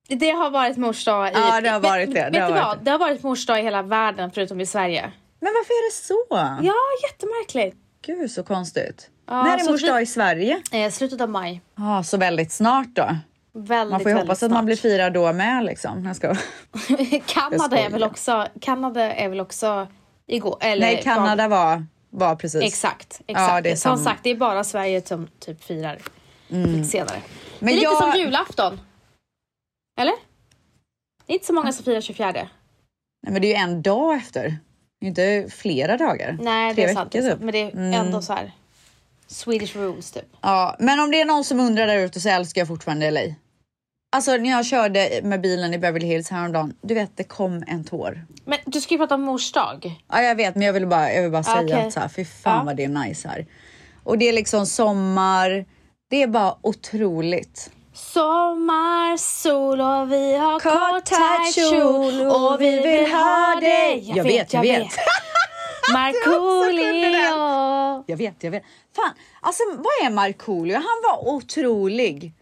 Det 0.08 0.30
har 0.30 0.50
varit 0.50 0.78
mors 0.78 1.06
dag 1.06 1.28
i... 1.28 1.32
Ja, 1.36 1.62
det 1.62 1.70
har 1.70 1.80
varit 1.80 2.14
det. 2.14 2.24
Vet, 2.24 2.34
Det 2.34 2.40
vet 2.40 2.42
har 2.42 2.48
du 2.50 2.54
varit 2.54 2.66
vad? 2.68 2.78
det. 2.78 2.84
Det 2.84 2.92
har 2.92 3.00
varit 3.00 3.24
mors 3.24 3.46
dag 3.46 3.60
i 3.60 3.64
hela 3.64 3.82
världen 3.82 4.32
förutom 4.32 4.62
i 4.62 4.66
Sverige. 4.66 5.02
Men 5.40 5.54
varför 5.54 5.72
är 5.74 5.90
det 5.90 5.96
så? 5.96 6.26
Ja, 6.68 6.76
jättemärkligt. 7.12 7.78
Gud 8.06 8.32
så 8.32 8.44
konstigt. 8.44 9.10
Ja, 9.28 9.44
När 9.44 9.58
är 9.58 9.72
mors 9.72 9.82
dag 9.82 10.02
i 10.02 10.06
Sverige? 10.06 10.62
Eh, 10.72 10.92
slutet 10.92 11.22
av 11.22 11.30
maj. 11.30 11.62
Ja, 11.78 12.04
så 12.04 12.18
väldigt 12.18 12.52
snart 12.52 12.88
då. 12.94 13.16
Väldigt, 13.54 13.92
Man 13.92 14.00
får 14.00 14.12
ju 14.12 14.18
hoppas 14.18 14.44
att 14.44 14.52
man 14.52 14.58
snart. 14.58 14.66
blir 14.66 14.76
firad 14.76 15.14
då 15.14 15.34
med 15.34 15.66
liksom. 15.66 16.06
Jag 16.06 16.16
ska... 16.16 16.36
Kanada 17.26 17.76
Jag 17.76 17.86
är 17.86 17.90
väl 17.90 18.04
också... 18.04 18.48
Kanada 18.62 19.14
är 19.14 19.30
väl 19.30 19.40
också 19.40 19.88
igår. 20.28 20.58
Eller 20.62 20.86
Nej, 20.86 21.02
Kanada 21.04 21.48
var, 21.48 21.86
var 22.10 22.36
precis. 22.36 22.64
Exakt, 22.64 23.22
Ja, 23.26 23.32
exakt. 23.34 23.64
det 23.64 23.72
är 23.72 23.76
som 23.76 23.98
samma. 23.98 24.10
sagt, 24.10 24.24
det 24.24 24.30
är 24.30 24.36
bara 24.36 24.64
Sverige 24.64 25.02
som 25.08 25.28
typ 25.40 25.64
firar 25.64 26.00
lite 26.48 26.84
senare. 26.90 27.22
Men 27.60 27.66
det 27.68 27.72
är 27.72 27.76
lite 27.76 27.84
jag- 27.84 27.98
som 28.14 28.20
julafton. 28.20 28.80
Eller? 30.00 30.14
Det 31.26 31.34
är 31.34 31.36
inte 31.36 31.46
så 31.46 31.54
många 31.54 31.72
som 31.72 31.86
firar 31.86 32.02
24. 32.02 32.32
Nej, 32.34 33.34
men 33.34 33.42
det 33.42 33.48
är 33.48 33.50
ju 33.58 33.64
en 33.64 33.82
dag 33.82 34.16
efter. 34.18 34.58
Det 35.00 35.06
är 35.06 35.08
inte 35.08 35.56
flera 35.56 35.98
dagar. 35.98 36.38
Nej, 36.42 36.76
Tre 36.76 36.84
det 36.86 36.90
är 36.92 36.94
sant. 36.96 37.16
Veckor, 37.16 37.30
typ. 37.30 37.40
Men 37.40 37.52
det 37.52 37.58
är 37.62 37.72
Mm. 37.72 37.94
ändå 37.94 38.22
så 38.22 38.34
här. 38.34 38.52
Swedish 39.28 39.76
rules 39.76 40.12
typ. 40.12 40.26
Ja, 40.42 40.76
men 40.80 41.00
om 41.00 41.12
det 41.12 41.22
är 41.22 41.26
någon 41.26 41.44
som 41.44 41.60
undrar 41.60 41.88
där 41.88 41.98
ute 41.98 42.20
så 42.22 42.30
älskar 42.30 42.62
jag 42.62 42.68
fortfarande 42.68 43.12
LA. 43.12 43.22
Alltså 44.12 44.38
när 44.38 44.50
jag 44.50 44.66
körde 44.66 45.20
med 45.24 45.42
bilen 45.42 45.74
i 45.74 45.78
Beverly 45.78 46.08
Hills 46.08 46.30
häromdagen, 46.30 46.74
du 46.82 46.94
vet 46.94 47.18
det 47.18 47.24
kom 47.24 47.64
en 47.68 47.84
tår. 47.84 48.26
Men 48.46 48.58
du 48.66 48.82
ska 48.82 48.94
ju 48.94 48.98
prata 48.98 49.16
om 49.16 49.22
mors 49.22 49.52
dag. 49.52 50.02
Ja 50.12 50.22
jag 50.22 50.36
vet 50.36 50.56
men 50.56 50.66
jag 50.66 50.74
vill 50.74 50.88
bara, 50.88 51.14
jag 51.14 51.22
vill 51.22 51.32
bara 51.32 51.44
säga 51.44 51.62
Okej. 51.64 51.88
att 51.88 51.94
så 51.94 52.00
här, 52.00 52.08
fy 52.10 52.26
fan 52.26 52.58
Ja. 52.58 52.64
vad 52.66 52.76
det 52.76 52.84
är 52.84 52.88
nice 52.88 53.28
här. 53.28 53.46
Och 54.04 54.18
det 54.18 54.30
är 54.30 54.34
liksom 54.34 54.66
sommar, 54.66 55.66
det 56.10 56.24
är 56.24 56.28
bara 56.28 56.56
otroligt. 56.62 57.72
Sommar, 57.94 59.18
sol 59.18 59.82
och 59.82 60.12
vi 60.12 60.38
har 60.38 60.60
Kort, 60.60 61.06
tajt 61.06 61.56
kjol 61.56 62.22
och 62.22 62.62
vi 62.62 62.80
vill 62.80 63.12
ha 63.12 63.56
det. 63.62 63.94
Jag 63.94 64.24
vet, 64.24 64.54
jag 64.54 64.62
vet. 64.62 64.88
Markoolio. 65.94 68.04
Jag 68.08 68.18
vet, 68.18 68.44
jag 68.44 68.52
vet. 68.52 68.64
Fan, 68.96 69.12
alltså 69.42 69.64
vad 69.78 70.06
är 70.06 70.10
Markoolio? 70.10 70.76
Han 70.76 71.02
var 71.10 71.34
otrolig. 71.34 72.34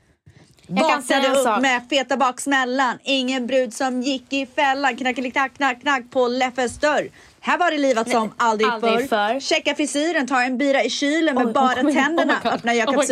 Vaknade 0.68 1.28
upp 1.30 1.38
sak. 1.44 1.62
med 1.62 1.82
feta 1.90 2.18
baksmällan. 2.18 2.98
Ingen 3.04 3.48
brud 3.48 3.74
som 3.74 4.02
gick 4.02 4.34
i 4.34 4.46
fällan. 4.46 4.96
Knackeliklack, 4.96 5.54
knack, 5.54 5.82
knack 5.82 6.04
på 6.12 6.28
Leffes 6.28 6.80
dörr. 6.80 7.10
Här 7.40 7.58
var 7.58 7.72
det 7.72 7.78
livat 7.78 8.10
som 8.12 8.34
aldrig, 8.38 8.70
aldrig 8.70 9.10
förr. 9.10 9.34
förr. 9.34 9.40
Checka 9.40 9.76
frisyren, 9.76 10.28
ta 10.28 10.42
en 10.44 10.58
bira 10.58 10.84
i 10.84 10.90
kylen 10.90 11.36
med 11.36 11.48
Oj, 11.48 11.54
bara 11.54 11.82
oh 11.82 11.94
tänderna. 11.94 12.34
oh. 12.44 12.54
Öppna 12.54 12.74
jag 12.74 12.90
Oh. 12.90 13.02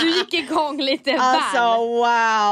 Du 0.00 0.10
gick 0.10 0.34
igång 0.34 0.80
lite 0.80 1.16
alltså 1.20 1.56
väl. 1.58 1.78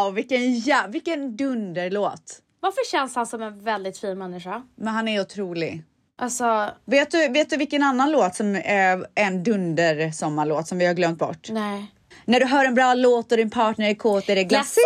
wow, 0.04 0.14
vilken, 0.14 0.60
ja, 0.60 0.84
vilken 0.88 1.36
dunderlåt. 1.36 2.38
Varför 2.60 2.90
känns 2.90 3.14
han 3.16 3.26
som 3.26 3.42
en 3.42 3.64
väldigt 3.64 3.98
fin 3.98 4.18
människa? 4.18 4.62
Men 4.76 4.94
han 4.94 5.08
är 5.08 5.20
otrolig. 5.20 5.82
Alltså, 6.18 6.70
Vet 6.84 7.10
du, 7.10 7.28
vet 7.28 7.50
du 7.50 7.56
vilken 7.56 7.82
annan 7.82 8.10
låt 8.12 8.34
som 8.34 8.54
är 8.64 9.06
en 9.14 9.42
dunder 9.44 10.10
sommarlåt 10.10 10.68
som 10.68 10.78
vi 10.78 10.86
har 10.86 10.94
glömt 10.94 11.18
bort? 11.18 11.48
nej. 11.50 11.86
När 12.24 12.40
du 12.40 12.46
hör 12.46 12.64
en 12.64 12.74
bra 12.74 12.94
låt 12.94 13.32
och 13.32 13.38
din 13.38 13.50
partner 13.50 13.90
är 13.90 13.94
kåt 13.94 14.28
är 14.28 14.36
det 14.36 14.44
glassigt. 14.44 14.84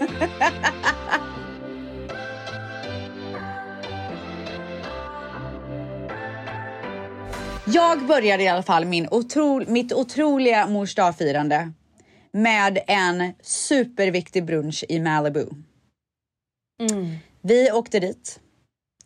Jag 7.66 8.06
började 8.06 8.42
i 8.42 8.48
alla 8.48 8.62
fall 8.62 8.84
min 8.84 9.08
otro, 9.10 9.70
mitt 9.70 9.92
otroliga 9.92 10.66
mors 10.66 10.94
dagfirande 10.94 11.72
med 12.32 12.78
en 12.86 13.32
superviktig 13.42 14.44
brunch 14.44 14.84
i 14.88 15.00
Malibu. 15.00 15.46
Mm. 16.80 17.16
Vi 17.42 17.72
åkte 17.72 18.00
dit 18.00 18.40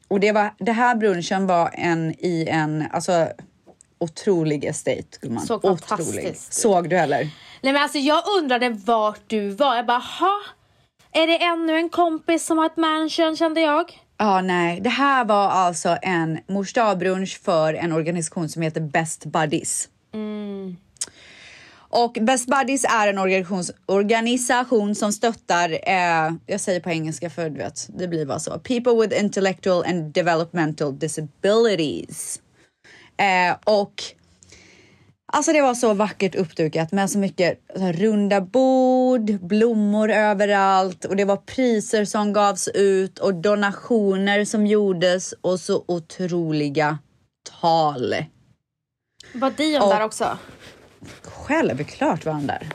och 0.09 0.21
det, 0.21 0.33
var, 0.33 0.55
det 0.59 0.73
här 0.73 0.95
brunchen 0.95 1.47
var 1.47 1.71
en 1.73 2.15
i 2.19 2.49
en 2.51 2.85
alltså, 2.91 3.29
otrolig 3.99 4.65
estate. 4.65 5.19
gumman. 5.21 5.47
Såg 5.47 5.57
Otrolig. 5.65 5.81
fantastiskt 5.85 6.49
ut. 6.49 6.55
Såg 6.55 6.91
du 6.91 6.97
heller? 6.97 7.31
Nej 7.61 7.73
men 7.73 7.83
alltså 7.83 7.99
jag 7.99 8.23
undrade 8.39 8.69
vart 8.69 9.21
du 9.27 9.49
var. 9.49 9.77
Jag 9.77 9.87
bara, 9.87 9.99
ha? 9.99 10.41
Är 11.13 11.27
det 11.27 11.39
ännu 11.45 11.77
en 11.77 11.89
kompis 11.89 12.47
som 12.47 12.59
har 12.59 12.67
ett 12.67 12.77
mansion 12.77 13.37
kände 13.37 13.61
jag? 13.61 14.01
Ja, 14.19 14.41
nej. 14.41 14.81
Det 14.81 14.91
här 14.91 15.25
var 15.25 15.49
alltså 15.49 15.97
en 16.03 16.39
mors 16.49 16.75
för 17.43 17.75
en 17.75 17.93
organisation 17.93 18.49
som 18.49 18.63
heter 18.63 18.81
Best 18.81 19.25
Buddies. 19.25 19.89
Och 21.91 22.19
Best 22.21 22.47
Buddies 22.47 22.85
är 22.85 23.09
en 23.09 23.19
organisation, 23.19 23.65
organisation 23.87 24.95
som 24.95 25.13
stöttar, 25.13 25.71
eh, 25.71 26.33
jag 26.47 26.61
säger 26.61 26.81
på 26.81 26.91
engelska 26.91 27.31
för 27.31 27.51
du 27.51 27.57
vet, 27.59 27.89
det 27.99 28.09
blir 28.09 28.27
bara 28.27 28.39
så. 28.39 28.59
People 28.59 28.95
with 28.95 29.21
intellectual 29.21 29.85
and 29.87 30.13
developmental 30.13 30.99
disabilities. 30.99 32.41
Eh, 33.19 33.57
och 33.65 34.03
Alltså 35.33 35.53
det 35.53 35.61
var 35.63 35.75
så 35.75 35.95
vackert 35.95 36.35
uppdukat 36.35 36.93
med 36.93 37.11
så 37.11 37.19
mycket 37.19 37.61
så 37.77 37.81
här, 37.81 37.93
runda 37.93 38.41
bord, 38.41 39.41
blommor 39.41 40.11
överallt 40.11 41.05
och 41.05 41.17
det 41.17 41.25
var 41.25 41.37
priser 41.37 42.05
som 42.05 42.33
gavs 42.33 42.69
ut 42.69 43.19
och 43.19 43.35
donationer 43.35 44.45
som 44.45 44.67
gjordes 44.67 45.35
och 45.41 45.61
så 45.61 45.85
otroliga 45.89 46.99
tal. 47.61 48.15
Var 49.35 49.51
Dion 49.51 49.83
Och- 49.83 49.89
där 49.91 50.03
också? 50.03 50.39
Självklart 51.23 52.25
var 52.25 52.33
han 52.33 52.47
där. 52.47 52.69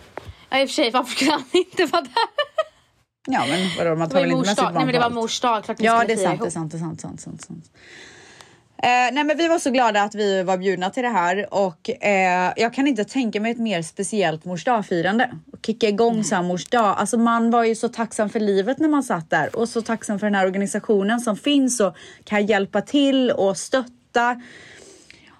Ja 0.50 0.60
i 0.62 0.66
och 0.66 0.70
för 0.70 0.74
sig, 0.74 0.92
varför 0.92 1.12
skulle 1.16 1.32
han 1.32 1.44
inte 1.54 1.86
vara 1.86 2.02
där? 2.02 2.12
Ja 3.28 3.46
men 3.50 3.70
vadå, 3.78 3.96
man 3.96 4.10
tar 4.10 4.16
var 4.16 4.22
väl 4.22 4.32
inte 4.32 4.48
med 4.50 4.56
barn 4.58 4.74
Nej 4.74 4.86
men 4.86 4.94
det 4.94 5.00
var 5.00 5.10
mors 5.10 5.40
dag, 5.40 5.64
klart 5.64 5.80
ni 5.80 5.86
Ja, 5.86 5.98
skulle 6.00 6.16
det 6.16 6.24
är 6.24 6.36
fira 6.36 6.38
sant, 6.38 6.40
det 6.40 6.44
är 6.44 6.46
ihop. 6.46 6.54
sant, 6.54 6.72
det 6.72 6.78
är 6.78 6.80
sant, 6.80 7.22
sant, 7.22 7.22
sant, 7.22 7.42
sant. 7.42 7.72
Eh, 8.84 9.14
nej, 9.14 9.24
men 9.24 9.38
vi 9.38 9.48
var 9.48 9.60
så 9.60 9.72
glada 9.72 10.02
att 10.04 10.16
vi 10.16 10.44
var 10.44 10.58
bjudna 10.58 10.90
till 10.90 11.04
det 11.04 11.10
här 11.10 11.54
och 11.54 11.90
eh, 11.90 12.54
jag 12.56 12.74
kan 12.74 12.88
inte 12.88 13.04
tänka 13.06 13.40
mig 13.42 13.52
ett 13.52 13.58
mer 13.58 13.82
speciellt 13.82 14.46
mors 14.46 14.64
dagfirande. 14.64 15.30
Kicka 15.66 15.88
igång 15.90 16.24
så 16.24 16.36
här 16.36 16.44
mors 16.44 16.66
dag. 16.66 16.96
Alltså 16.98 17.18
man 17.18 17.52
var 17.52 17.64
ju 17.64 17.76
så 17.76 17.90
tacksam 17.90 18.30
för 18.30 18.40
livet 18.40 18.80
när 18.80 18.90
man 18.90 19.04
satt 19.04 19.30
där 19.30 19.56
och 19.56 19.70
så 19.70 19.82
tacksam 19.82 20.20
för 20.20 20.28
den 20.28 20.36
här 20.36 20.46
organisationen 20.46 21.20
som 21.20 21.36
finns 21.38 21.80
och 21.80 21.96
kan 22.24 22.46
hjälpa 22.46 22.82
till 22.82 23.32
och 23.32 23.58
stötta. 23.58 24.42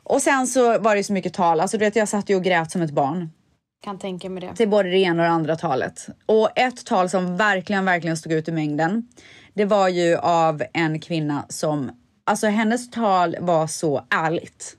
Och 0.04 0.22
sen 0.22 0.48
så 0.48 0.80
var 0.80 0.96
det 0.96 1.04
så 1.04 1.14
mycket 1.14 1.34
tal. 1.34 1.60
Alltså 1.60 1.78
du 1.78 1.86
vet, 1.86 1.96
jag 1.96 2.08
satt 2.10 2.30
ju 2.30 2.36
och 2.36 2.44
grät 2.44 2.72
som 2.72 2.82
ett 2.82 2.92
barn 2.92 3.30
Kan 3.84 4.00
tänka 4.00 4.30
mig 4.30 4.42
det. 4.42 4.56
till 4.56 4.70
både 4.70 4.90
det 4.90 4.98
ena 4.98 5.24
och 5.24 5.28
det 5.28 5.34
andra 5.34 5.56
talet. 5.56 6.08
Och 6.26 6.50
ett 6.56 6.86
tal 6.86 7.10
som 7.10 7.38
verkligen, 7.38 7.86
verkligen 7.86 8.18
stod 8.18 8.32
ut 8.34 8.48
i 8.48 8.52
mängden. 8.52 9.08
Det 9.54 9.66
var 9.66 9.88
ju 9.90 10.18
av 10.18 10.64
en 10.74 11.00
kvinna 11.00 11.46
som, 11.50 11.92
alltså 12.24 12.48
hennes 12.48 12.92
tal 12.92 13.36
var 13.40 13.68
så 13.68 14.06
ärligt. 14.10 14.78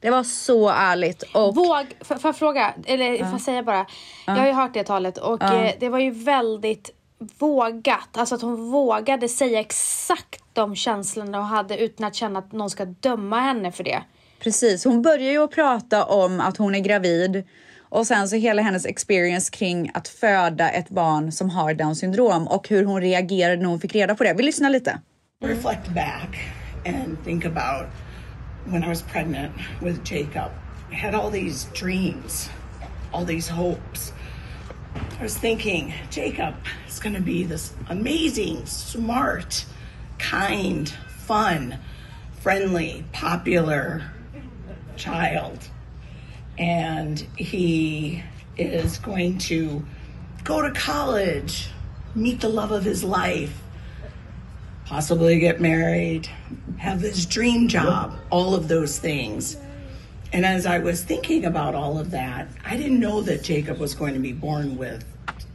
Det 0.00 0.10
var 0.10 0.22
så 0.22 0.68
ärligt 0.68 1.22
och 1.22 1.54
Våg, 1.54 1.86
får 2.00 2.14
får 2.14 2.28
jag 2.28 2.36
fråga, 2.36 2.74
eller 2.86 3.18
får 3.18 3.26
jag 3.26 3.40
säga 3.40 3.62
bara. 3.62 3.86
Jag 4.26 4.34
har 4.34 4.46
ju 4.46 4.52
hört 4.52 4.74
det 4.74 4.84
talet 4.84 5.18
och 5.18 5.42
eh, 5.42 5.72
det 5.80 5.88
var 5.88 5.98
ju 5.98 6.10
väldigt 6.10 6.90
vågat. 7.38 8.08
Alltså 8.12 8.34
att 8.34 8.42
hon 8.42 8.70
vågade 8.70 9.28
säga 9.28 9.60
exakt 9.60 10.42
de 10.52 10.76
känslorna 10.76 11.38
hon 11.38 11.46
hade 11.46 11.78
utan 11.78 12.06
att 12.06 12.14
känna 12.14 12.38
att 12.38 12.52
någon 12.52 12.70
ska 12.70 12.84
döma 12.84 13.40
henne 13.40 13.72
för 13.72 13.84
det. 13.84 14.02
precis, 14.40 14.84
hon 14.84 15.02
börjar 15.02 15.32
ju 15.32 15.44
att 15.44 15.50
prata 15.50 16.04
om 16.04 16.40
att 16.40 16.56
hon 16.56 16.74
är 16.74 16.80
gravid 16.80 17.44
och 17.80 18.06
sen 18.06 18.28
så 18.28 18.36
hela 18.36 18.62
hennes 18.62 18.86
experience 18.86 19.50
kring 19.50 19.90
att 19.94 20.08
föda 20.08 20.70
ett 20.70 20.88
barn 20.88 21.32
som 21.32 21.50
har 21.50 21.74
down 21.74 21.96
syndrom 21.96 22.48
och 22.48 22.68
hur 22.68 22.84
hon 22.84 23.00
reagerade 23.00 23.56
när 23.62 23.68
hon 23.68 23.80
fick 23.80 23.94
reda 23.94 24.14
på 24.14 24.24
det. 24.24 24.34
Vi 24.34 24.42
lyssnar 24.42 24.70
lite. 24.70 24.98
Reflect 25.40 25.94
back 25.94 26.36
and 26.84 27.16
think 27.22 27.44
about 27.44 27.88
when 28.64 28.82
I 28.82 28.88
was 28.88 29.02
pregnant 29.02 29.54
with 29.80 30.04
Jacob. 30.04 30.50
I 30.90 30.94
had 30.94 31.14
all 31.14 31.30
these 31.30 31.66
dreams, 31.66 32.48
all 33.12 33.24
these 33.24 33.46
hopes. 33.46 34.12
I 35.18 35.22
was 35.22 35.38
thinking, 35.38 35.94
Jacob 36.10 36.56
is 36.88 36.98
going 36.98 37.14
to 37.14 37.20
be 37.20 37.44
this 37.44 37.72
amazing, 37.88 38.66
smart, 38.66 39.64
kind, 40.18 40.88
fun, 40.88 41.78
friendly, 42.40 43.04
popular 43.12 44.10
child. 44.96 45.68
And 46.58 47.20
he 47.36 48.24
is 48.56 48.98
going 48.98 49.38
to 49.38 49.84
go 50.42 50.62
to 50.62 50.72
college, 50.72 51.68
meet 52.16 52.40
the 52.40 52.48
love 52.48 52.72
of 52.72 52.82
his 52.82 53.04
life, 53.04 53.62
possibly 54.88 55.38
get 55.38 55.60
married, 55.60 56.26
have 56.78 57.02
this 57.02 57.26
dream 57.26 57.68
job, 57.68 58.18
all 58.30 58.54
of 58.54 58.68
those 58.68 58.98
things. 58.98 59.58
And 60.32 60.46
as 60.46 60.64
I 60.64 60.78
was 60.78 61.04
thinking 61.04 61.44
about 61.44 61.74
all 61.74 61.98
of 61.98 62.10
that, 62.12 62.48
I 62.64 62.74
didn't 62.74 62.98
know 62.98 63.20
that 63.20 63.42
Jacob 63.42 63.78
was 63.78 63.94
going 63.94 64.14
to 64.14 64.20
be 64.20 64.32
born 64.32 64.78
with 64.78 65.04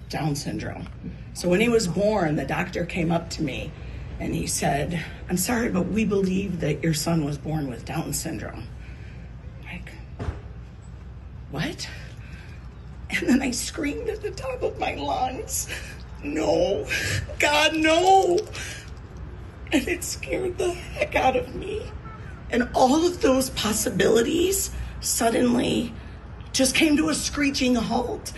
Down 0.08 0.36
syndrome. 0.36 0.88
So 1.34 1.50
when 1.50 1.60
he 1.60 1.68
was 1.68 1.88
born, 1.88 2.36
the 2.36 2.46
doctor 2.46 2.86
came 2.86 3.12
up 3.12 3.32
to 3.32 3.42
me 3.42 3.72
and 4.20 4.36
he 4.36 4.46
said, 4.46 5.04
I'm 5.28 5.38
sorry, 5.38 5.70
but 5.70 5.88
we 5.88 6.06
believe 6.06 6.60
that 6.60 6.84
your 6.84 6.94
son 6.94 7.26
was 7.26 7.40
born 7.40 7.68
with 7.68 7.86
Down 7.86 8.14
syndrome. 8.14 8.68
Like, 9.64 9.94
what? 11.50 11.90
And 13.10 13.28
then 13.28 13.42
I 13.42 13.50
screamed 13.50 14.10
at 14.10 14.22
the 14.22 14.32
top 14.32 14.62
of 14.62 14.78
my 14.78 14.94
lungs, 14.94 15.70
No, 16.24 16.86
God, 17.40 17.76
no. 17.76 18.40
And 19.74 19.88
it 19.88 20.04
scared 20.04 20.60
the 20.60 20.72
heck 20.72 21.16
out 21.16 21.36
of 21.36 21.56
me. 21.56 21.82
And 22.52 22.70
all 22.76 23.08
of 23.08 23.22
those 23.22 23.50
possibilities 23.50 24.70
suddenly 25.02 25.92
just 26.52 26.76
came 26.76 26.96
to 26.98 27.10
a 27.10 27.16
screeching 27.16 27.74
halt. 27.74 28.32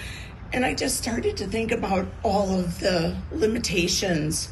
And 0.54 0.66
I 0.66 0.74
just 0.74 0.96
started 0.96 1.36
to 1.38 1.48
think 1.48 1.74
about 1.74 2.08
all 2.24 2.58
of 2.58 2.80
the 2.80 3.18
limitations. 3.34 4.48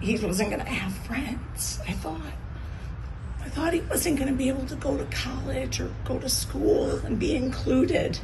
He 0.00 0.16
wasn't 0.16 0.50
going 0.50 0.62
to 0.62 0.70
have 0.70 0.94
friends, 0.98 1.80
I 1.86 1.92
thought. 1.92 2.20
I 3.40 3.48
thought 3.48 3.72
he 3.72 3.80
wasn't 3.80 4.18
going 4.18 4.30
to 4.30 4.36
be 4.36 4.48
able 4.48 4.66
to 4.66 4.76
go 4.76 4.96
to 4.96 5.04
college 5.06 5.80
or 5.80 5.90
go 6.04 6.20
to 6.20 6.28
school 6.28 6.90
and 6.98 7.18
be 7.18 7.34
included. 7.34 8.20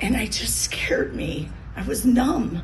And 0.00 0.14
it 0.14 0.30
just 0.30 0.60
scared 0.60 1.16
me. 1.16 1.48
I 1.74 1.82
was 1.82 2.06
numb. 2.06 2.62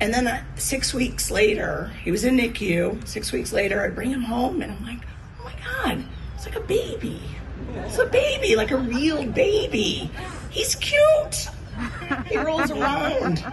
And 0.00 0.14
then 0.14 0.26
uh, 0.26 0.42
six 0.56 0.94
weeks 0.94 1.30
later, 1.30 1.92
he 2.04 2.10
was 2.10 2.24
in 2.24 2.36
NICU. 2.36 3.06
Six 3.06 3.32
weeks 3.32 3.52
later, 3.52 3.84
I 3.84 3.88
bring 3.88 4.10
him 4.10 4.22
home 4.22 4.62
and 4.62 4.72
I'm 4.72 4.82
like, 4.84 5.06
oh 5.38 5.44
my 5.44 5.52
God, 5.64 6.04
it's 6.34 6.46
like 6.46 6.56
a 6.56 6.66
baby. 6.66 7.20
It's 7.86 7.98
a 7.98 8.06
baby, 8.06 8.56
like 8.56 8.70
a 8.70 8.78
real 8.78 9.26
baby. 9.26 10.10
He's 10.50 10.74
cute. 10.74 11.48
He 12.26 12.38
rolls 12.38 12.70
around. 12.70 13.44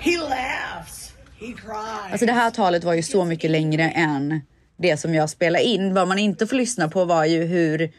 He 0.00 0.18
laughs. 0.18 1.12
He 1.36 1.52
cries. 1.52 2.12
Alltså 2.12 2.26
det 2.26 2.32
här 2.32 2.50
talet 2.50 2.84
var 2.84 2.94
ju 2.94 3.02
så 3.02 3.24
mycket 3.24 3.50
längre 3.50 3.90
än 3.90 4.40
det 4.76 4.96
som 4.96 5.14
jag 5.14 5.30
spelade 5.30 5.64
in. 5.64 5.94
Vad 5.94 6.08
man 6.08 6.18
inte 6.18 6.46
får 6.46 6.56
lyssna 6.56 6.88
på 6.88 7.04
var 7.04 7.24
ju 7.24 7.44
hur, 7.44 7.92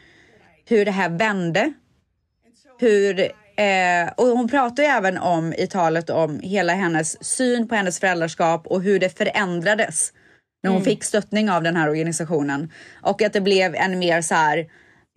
hur 0.64 0.84
det 0.84 0.90
här 0.90 1.08
vände. 1.08 1.72
Hur, 2.78 3.32
eh, 3.56 4.12
och 4.16 4.26
hon 4.26 4.48
pratar 4.48 4.82
ju 4.82 4.88
även 4.88 5.18
om 5.18 5.52
i 5.52 5.66
talet 5.66 6.10
om 6.10 6.40
hela 6.40 6.72
hennes 6.72 7.24
syn 7.24 7.68
på 7.68 7.74
hennes 7.74 8.00
föräldraskap 8.00 8.66
och 8.66 8.82
hur 8.82 8.98
det 8.98 9.18
förändrades 9.18 10.12
när 10.62 10.70
hon 10.70 10.84
fick 10.84 11.04
stöttning 11.04 11.50
av 11.50 11.62
den 11.62 11.76
här 11.76 11.88
organisationen. 11.88 12.72
Och 13.02 13.22
att 13.22 13.32
det 13.32 13.40
blev 13.40 13.74
en 13.74 13.98
mer 13.98 14.22
så 14.22 14.34
här, 14.34 14.66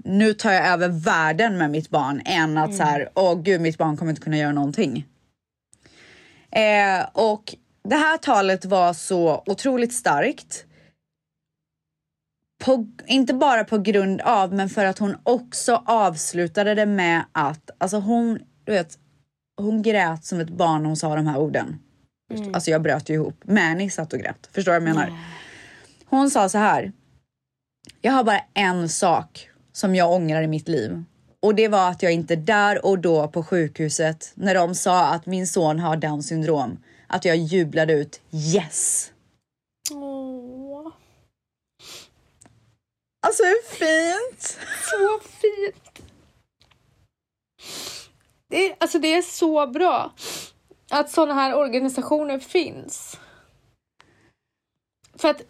nu 0.04 0.34
tar 0.34 0.52
jag 0.52 0.68
över 0.68 0.88
världen 0.88 1.58
med 1.58 1.72
mitt 1.72 1.90
barn 1.90 2.22
än 2.26 2.58
att 2.58 2.76
så 2.76 2.84
här, 2.84 3.10
åh 3.16 3.42
gud 3.42 3.62
mitt 3.62 3.78
barn 3.78 3.98
kommer 3.98 4.10
inte 4.10 4.22
kunna 4.22 4.38
göra 4.38 4.52
någonting. 4.52 5.06
Eh, 6.52 7.06
och 7.14 7.56
det 7.84 7.96
här 7.96 8.18
talet 8.18 8.66
var 8.66 8.94
så 8.94 9.44
otroligt 9.46 9.94
starkt. 9.94 10.66
På, 12.66 12.88
inte 13.08 13.34
bara 13.34 13.64
på 13.64 13.78
grund 13.78 14.22
av, 14.22 14.54
men 14.54 14.70
för 14.70 14.86
att 14.86 15.00
hon 15.00 15.18
också 15.24 15.84
avslutade 15.86 16.76
det 16.76 16.86
med 16.86 17.24
att, 17.32 17.70
alltså 17.78 17.98
hon, 17.98 18.40
du 18.64 18.72
vet, 18.72 18.98
hon 19.58 19.82
grät 19.82 20.26
som 20.26 20.40
ett 20.40 20.50
barn 20.50 20.82
när 20.82 20.88
hon 20.88 20.98
sa 20.98 21.16
de 21.16 21.28
här 21.28 21.38
orden. 21.38 21.80
Alltså 22.54 22.72
jag 22.72 22.82
bröt 22.82 23.10
ju 23.10 23.14
ihop. 23.14 23.44
Mani 23.44 23.90
satt 23.90 24.14
och 24.14 24.20
grät. 24.20 24.50
Förstår 24.52 24.72
du 24.72 24.80
vad 24.80 24.90
jag 24.90 24.96
menar? 24.96 25.20
Hon 26.06 26.30
sa 26.30 26.50
så 26.50 26.58
här. 26.58 26.92
Jag 28.02 28.12
har 28.12 28.24
bara 28.24 28.42
en 28.54 28.90
sak 28.90 29.50
som 29.74 29.96
jag 29.96 30.12
ångrar 30.12 30.42
i 30.42 30.48
mitt 30.48 30.68
liv. 30.68 31.04
Och 31.42 31.56
det 31.56 31.68
var 31.68 31.90
att 31.90 32.04
jag 32.04 32.12
inte 32.12 32.36
där 32.36 32.86
och 32.86 33.00
då 33.00 33.28
på 33.28 33.44
sjukhuset 33.44 34.32
när 34.36 34.56
de 34.56 34.76
sa 34.76 35.08
att 35.08 35.26
min 35.26 35.48
son 35.48 35.80
har 35.80 35.98
down 35.98 36.24
syndrom. 36.24 36.78
Att 37.08 37.26
jag 37.26 37.38
jublade 37.38 37.94
ut 37.94 38.22
yes. 38.32 39.12
Åh. 39.92 40.49
Alltså 43.22 43.44
hur 43.44 43.64
fint! 43.64 44.60
Så 44.84 45.20
fint! 45.30 46.02
Det 48.50 48.70
är, 48.70 48.76
alltså 48.80 49.00
det 49.00 49.14
är 49.14 49.22
så 49.22 49.68
bra 49.68 50.14
att 50.92 51.12
sådana 51.12 51.34
här 51.34 51.56
organisationer 51.56 52.40
finns. 52.40 53.18
För 55.18 55.30
att 55.30 55.42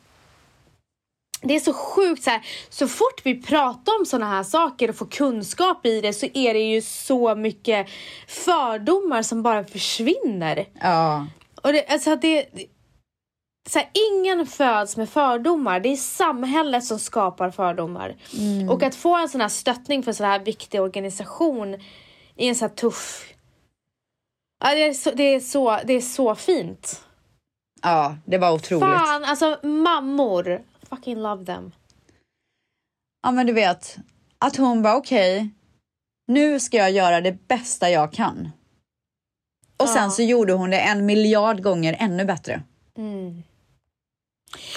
det 1.42 1.56
är 1.56 1.60
så 1.60 1.74
sjukt 1.74 2.24
så 2.24 2.30
här, 2.30 2.42
så 2.70 2.88
fort 2.88 3.22
vi 3.24 3.42
pratar 3.42 4.00
om 4.00 4.06
sådana 4.06 4.32
här 4.32 4.44
saker 4.44 4.90
och 4.90 4.96
får 4.96 5.06
kunskap 5.06 5.86
i 5.86 6.02
det 6.02 6.14
så 6.14 6.28
är 6.34 6.54
det 6.54 6.60
ju 6.60 6.82
så 6.82 7.36
mycket 7.36 7.88
fördomar 8.28 9.22
som 9.22 9.44
bara 9.44 9.64
försvinner. 9.64 10.68
Ja. 10.82 11.28
Och 11.62 11.74
det, 11.74 11.88
alltså 11.88 12.16
det, 12.16 12.46
så 13.70 13.80
här, 13.80 13.90
ingen 13.94 14.46
föds 14.46 14.98
med 14.98 15.10
fördomar. 15.10 15.80
Det 15.80 15.90
är 15.90 15.96
samhället 15.96 16.86
som 16.86 17.00
skapar 17.00 17.52
fördomar. 17.52 18.16
Och 18.70 18.84
att 18.84 18.96
få 18.96 19.16
en 19.18 19.30
sån 19.30 19.42
här 19.42 19.50
stöttning 19.50 20.04
för 20.04 20.12
en 20.12 20.16
sån 20.16 20.26
här 20.26 20.40
viktig 20.40 20.82
organisation 20.82 21.74
i 22.36 22.48
en 22.48 22.56
så 22.56 22.66
här 22.66 22.76
tuff... 22.76 23.34
Ja, 24.64 24.70
det, 24.76 24.84
är 24.88 24.94
så, 24.94 25.12
det, 25.12 25.24
är 25.24 25.40
så, 25.40 25.80
det 25.86 25.94
är 25.94 26.02
så 26.02 26.36
fint. 26.36 27.04
ja, 27.82 28.16
det 28.26 28.38
var 28.38 28.52
otroligt. 28.54 28.84
Fan, 28.84 29.24
alltså 29.24 29.60
mammor. 29.68 30.62
Fucking 30.90 31.22
love 31.22 31.46
them. 31.46 31.72
Ja 33.24 33.32
men 33.32 33.48
du 33.48 33.54
vet, 33.54 33.98
att 34.40 34.56
hon 34.56 34.82
var 34.82 34.96
okej, 34.96 35.50
nu 36.28 36.60
ska 36.60 36.78
jag 36.78 36.92
göra 36.92 37.22
det 37.22 37.48
bästa 37.48 37.90
jag 37.90 38.14
kan. 38.14 38.50
Och 39.78 39.90
sen 39.90 40.04
Ja. 40.04 40.10
så 40.10 40.22
gjorde 40.24 40.54
hon 40.54 40.70
det 40.70 40.80
en 40.80 41.06
miljard 41.06 41.64
gånger 41.64 41.96
ännu 42.00 42.26
bättre. 42.26 42.64
Mm. 42.98 43.44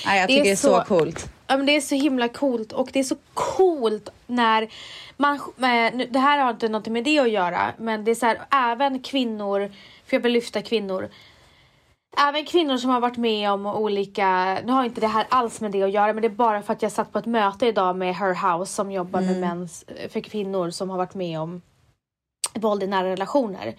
Nej, 0.07 0.21
jag 0.21 0.29
Det 0.29 0.33
är 0.33 0.37
tycker 0.37 0.45
det 0.45 0.51
är 0.51 0.57
så, 0.57 0.79
så- 0.79 0.85
coolt. 0.85 1.29
Ja, 1.47 1.57
men 1.57 1.67
det 1.67 1.77
är 1.77 1.81
så 1.81 1.95
himla 1.95 2.29
coolt 2.29 2.73
och 2.73 2.89
det 2.93 2.99
är 2.99 3.05
så 3.05 3.17
coolt 3.35 4.09
när 4.27 4.69
man, 5.17 5.41
det 6.11 6.19
här 6.19 6.39
har 6.39 6.51
inte 6.51 6.69
något 6.69 6.87
med 6.87 7.05
det 7.05 7.19
att 7.19 7.31
göra, 7.31 7.73
men 7.79 8.05
det 8.05 8.11
är 8.11 8.15
så 8.15 8.27
här, 8.27 8.41
även 8.51 9.01
kvinnor, 9.03 9.73
för 10.07 10.17
jag 10.17 10.21
vill 10.21 10.33
lyfta 10.33 10.63
kvinnor, 10.63 11.09
även 12.29 12.45
kvinnor 12.45 12.77
som 12.77 12.91
har 12.91 13.01
varit 13.01 13.17
med 13.17 13.51
om 13.51 13.67
olika, 13.67 14.59
nu 14.65 14.73
har 14.73 14.85
inte 14.85 15.01
det 15.01 15.07
här 15.07 15.27
alls 15.29 15.61
med 15.61 15.71
det 15.73 15.83
att 15.83 15.91
göra, 15.93 16.13
men 16.13 16.23
det 16.23 16.29
är 16.29 16.31
bara 16.31 16.63
för 16.63 16.73
att 16.73 16.83
jag 16.83 16.93
satt 16.93 17.13
på 17.13 17.19
ett 17.19 17.27
möte 17.27 17.67
idag 17.67 17.97
med 17.97 18.15
Her 18.17 18.59
House 18.59 18.73
som 18.75 18.93
jobbar 18.93 19.21
med 19.21 19.41
mäns, 19.41 19.85
för 20.13 20.21
kvinnor 20.21 20.71
som 20.71 20.91
har 20.91 20.97
varit 20.99 21.15
med 21.15 21.41
om 21.41 21.63
våld 22.55 22.83
i 22.83 22.87
nära 22.87 23.09
relationer. 23.09 23.75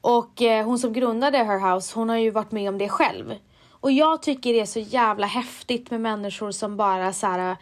Och 0.00 0.42
eh, 0.42 0.64
hon 0.64 0.78
som 0.78 0.92
grundade 0.92 1.38
Her 1.38 1.74
House, 1.74 1.92
hon 1.98 2.08
har 2.08 2.16
ju 2.16 2.30
varit 2.30 2.52
med 2.52 2.68
om 2.68 2.78
det 2.78 2.88
själv. 2.88 3.34
Och 3.80 3.92
jag 3.92 4.22
tycker 4.22 4.52
det 4.52 4.60
är 4.60 4.66
så 4.66 4.80
jävla 4.80 5.26
häftigt 5.26 5.90
med 5.90 6.00
människor 6.00 6.50
som 6.50 6.76
bara 6.76 7.12
så 7.12 7.26
här, 7.26 7.56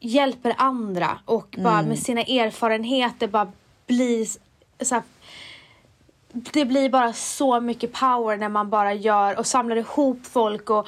hjälper 0.00 0.54
andra 0.58 1.18
och 1.24 1.56
bara 1.58 1.82
med 1.82 1.98
sina 1.98 2.20
erfarenheter 2.20 3.28
bara 3.28 3.52
blir 3.86 4.26
så 4.84 4.94
här, 4.94 5.02
det 6.32 6.64
blir 6.64 6.90
bara 6.90 7.12
så 7.12 7.60
mycket 7.60 7.92
power 7.92 8.36
när 8.36 8.48
man 8.48 8.70
bara 8.70 8.94
gör 8.94 9.38
och 9.38 9.46
samlar 9.46 9.76
ihop 9.76 10.26
folk 10.26 10.70
och 10.70 10.86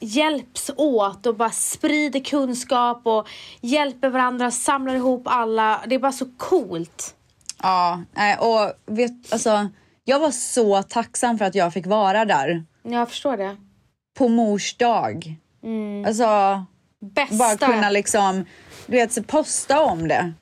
hjälps 0.00 0.70
åt 0.76 1.26
och 1.26 1.36
bara 1.36 1.50
sprider 1.50 2.20
kunskap 2.20 3.00
och 3.06 3.28
hjälper 3.60 4.08
varandra, 4.08 4.50
samlar 4.50 4.94
ihop 4.94 5.22
alla. 5.24 5.80
Det 5.86 5.94
är 5.94 5.98
bara 5.98 6.12
så 6.12 6.26
coolt. 6.36 7.14
Ja, 7.62 8.02
nej, 8.12 8.38
och 8.38 8.94
vet, 8.94 9.32
alltså, 9.32 9.68
jag 10.04 10.20
var 10.20 10.30
så 10.30 10.82
tacksam 10.82 11.38
för 11.38 11.44
att 11.44 11.54
jag 11.54 11.72
fick 11.72 11.86
vara 11.86 12.24
där 12.24 12.64
Jag 12.88 13.08
förstår 13.08 13.36
det. 13.36 13.56
på 14.18 14.28
mors 14.28 14.76
dag. 14.76 15.36
Alltså, 16.06 16.64
Bästa. 17.00 17.36
bara 17.36 17.56
kunna 17.72 17.90
liksom, 17.90 18.44
du 18.86 18.92
vet, 18.92 19.26
posta 19.26 19.80
om 19.80 20.08
det 20.08 20.32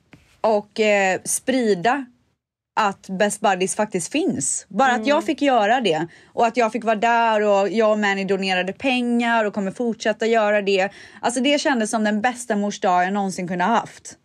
och 0.41 0.81
eh, 0.81 1.21
sprida 1.25 2.07
att 2.81 3.09
Best 3.09 3.41
Buddies 3.41 3.77
faktiskt 3.77 4.13
finns. 4.13 4.67
Bara 4.69 4.93
att 4.93 5.07
jag 5.07 5.25
fick 5.25 5.43
göra 5.43 5.81
det 5.81 6.07
och 6.27 6.47
att 6.47 6.57
jag 6.57 6.73
fick 6.73 6.85
vara 6.85 6.97
där 6.97 7.41
och 7.41 7.69
jag 7.69 7.93
och 7.93 7.99
Manny 7.99 8.25
donerade 8.25 8.73
pengar 8.73 9.45
och 9.45 9.55
kommer 9.55 9.71
fortsätta 9.71 10.27
göra 10.27 10.62
det. 10.62 10.90
Alltså 11.21 11.40
det 11.40 11.61
kändes 11.61 11.90
som 11.90 12.05
den 12.05 12.21
bästa 12.21 12.57
mors 12.57 12.81
dag 12.81 13.05
jag 13.05 13.12
någonsin 13.12 13.49
kunde 13.49 13.64
ha 13.64 13.75
haft. 13.75 14.19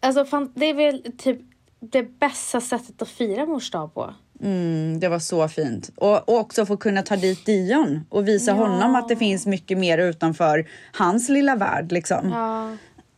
Alltså 0.00 0.24
fan, 0.24 0.52
det 0.54 0.66
är 0.66 0.74
väl 0.74 1.12
typ 1.18 1.40
det 1.80 2.02
bästa 2.02 2.60
sättet 2.60 3.02
att 3.02 3.08
fira 3.08 3.46
mors 3.46 3.70
dag 3.70 3.94
på. 3.94 4.14
Mm, 4.42 5.00
det 5.00 5.08
var 5.08 5.18
så 5.18 5.48
fint. 5.48 5.90
Och, 5.96 6.28
och 6.28 6.38
också 6.38 6.66
få 6.66 6.76
kunna 6.76 7.02
ta 7.02 7.16
dit 7.16 7.46
Dion 7.46 8.04
och 8.10 8.28
visa 8.28 8.52
honom 8.52 8.94
att 8.94 9.08
det 9.08 9.16
finns 9.16 9.46
mycket 9.46 9.78
mer 9.78 9.98
utanför 9.98 10.68
hans 10.92 11.28
lilla 11.28 11.56
värld. 11.56 11.92
Liksom. 11.92 12.30
Ja. 12.30 12.70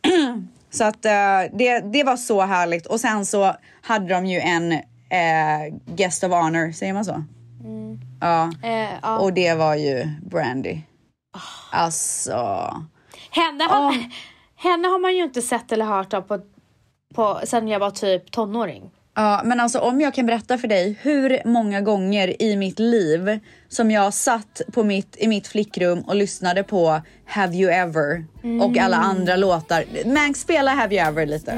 Så 0.69 0.83
att 0.83 1.05
eh, 1.05 1.11
det, 1.53 1.79
det 1.79 2.03
var 2.03 2.17
så 2.17 2.41
härligt. 2.41 2.85
Och 2.85 2.99
sen 2.99 3.25
så 3.25 3.55
hade 3.81 4.13
de 4.13 4.25
ju 4.25 4.39
en 4.39 4.71
eh, 4.71 5.75
guest 5.85 6.23
of 6.23 6.31
honor, 6.31 6.71
säger 6.71 6.93
man 6.93 7.05
så? 7.05 7.23
Ja, 8.21 8.51
Eh, 8.63 8.89
ja. 9.01 9.17
och 9.19 9.33
det 9.33 9.53
var 9.53 9.75
ju 9.75 10.07
Brandy. 10.21 10.81
Alltså, 11.71 12.33
henne, 13.31 13.63
har, 13.63 13.87
Åh. 13.87 13.95
henne 14.55 14.87
har 14.87 14.99
man 14.99 15.15
ju 15.15 15.23
inte 15.23 15.41
sett 15.41 15.71
eller 15.71 15.85
hört 15.85 16.13
av 16.13 16.21
på, 16.21 16.39
på, 17.15 17.39
sen 17.43 17.67
jag 17.67 17.79
var 17.79 17.91
typ 17.91 18.31
tonåring. 18.31 18.91
Ja, 19.17 19.41
men 19.43 19.59
alltså 19.59 19.79
om 19.79 20.01
jag 20.01 20.13
kan 20.13 20.25
berätta 20.25 20.57
för 20.57 20.67
dig 20.67 20.97
hur 21.01 21.41
många 21.45 21.81
gånger 21.81 22.41
i 22.41 22.55
mitt 22.55 22.79
liv 22.79 23.39
som 23.69 23.91
jag 23.91 24.13
satt 24.13 24.61
på 24.71 24.83
mitt, 24.83 25.15
i 25.19 25.27
mitt 25.27 25.47
flickrum 25.47 26.01
och 26.01 26.15
lyssnade 26.15 26.63
på 26.63 27.01
Have 27.25 27.55
You 27.55 27.71
Ever 27.71 28.25
och 28.61 28.77
alla 28.77 28.97
andra 28.97 29.35
låtar. 29.35 29.85
Mank, 30.05 30.37
spela 30.37 30.71
Have 30.71 30.95
You 30.95 31.07
Ever 31.07 31.25
lite. 31.25 31.51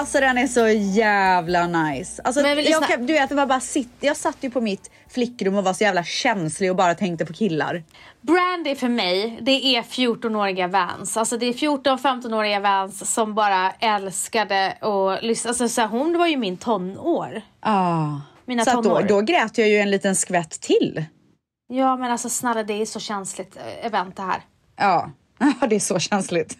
Alltså 0.00 0.20
den 0.20 0.38
är 0.38 0.46
så 0.46 0.68
jävla 0.98 1.66
nice. 1.66 2.22
Alltså, 2.24 2.42
Men 2.42 2.64
jag, 2.64 2.88
kan, 2.88 3.06
du 3.06 3.12
vet, 3.12 3.32
var 3.32 3.46
bara 3.46 3.60
sitt, 3.60 3.92
jag 4.00 4.16
satt 4.16 4.36
ju 4.40 4.50
på 4.50 4.60
mitt 4.60 4.90
flickrum 5.08 5.56
och 5.56 5.64
var 5.64 5.72
så 5.72 5.84
jävla 5.84 6.04
känslig 6.04 6.70
och 6.70 6.76
bara 6.76 6.94
tänkte 6.94 7.26
på 7.26 7.32
killar. 7.32 7.82
Brandy 8.20 8.74
för 8.74 8.88
mig, 8.88 9.38
det 9.42 9.76
är 9.76 9.82
14-åriga 9.82 10.68
Vans. 10.68 11.16
Alltså 11.16 11.36
det 11.36 11.46
är 11.46 11.52
14-15-åriga 11.52 12.60
Vans 12.60 13.14
som 13.14 13.34
bara 13.34 13.70
älskade 13.70 14.78
och 14.80 15.22
lyssna. 15.22 15.48
Alltså 15.48 15.68
så 15.68 15.80
här, 15.80 15.88
hon 15.88 16.18
var 16.18 16.26
ju 16.26 16.36
min 16.36 16.56
tonår. 16.56 17.42
Ah. 17.60 18.06
Mina 18.44 18.64
så 18.64 18.70
att 18.70 18.76
då, 18.76 18.82
tonår. 18.82 19.02
då 19.02 19.20
grät 19.20 19.58
jag 19.58 19.68
ju 19.68 19.76
en 19.78 19.90
liten 19.90 20.16
skvätt 20.16 20.60
till. 20.60 21.04
Ja 21.72 21.96
men 21.96 22.10
alltså 22.10 22.28
snälla 22.28 22.62
det 22.62 22.82
är 22.82 22.86
så 22.86 23.00
känsligt 23.00 23.56
eh, 23.56 23.86
event 23.86 24.16
det 24.16 24.22
här. 24.22 24.40
Ja, 24.76 25.10
det 25.68 25.76
är 25.76 25.80
så 25.80 25.98
känsligt. 25.98 26.56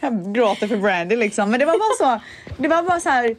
jag 0.00 0.34
gråter 0.34 0.66
för 0.68 0.76
Brandy 0.76 1.16
liksom. 1.16 1.50
Men 1.50 1.60
det 1.60 1.66
var 1.66 1.78
bara 1.78 2.18
så, 2.18 2.24
det 2.62 2.68
var 2.68 2.82
bara 2.82 3.00
så 3.00 3.08
här, 3.08 3.36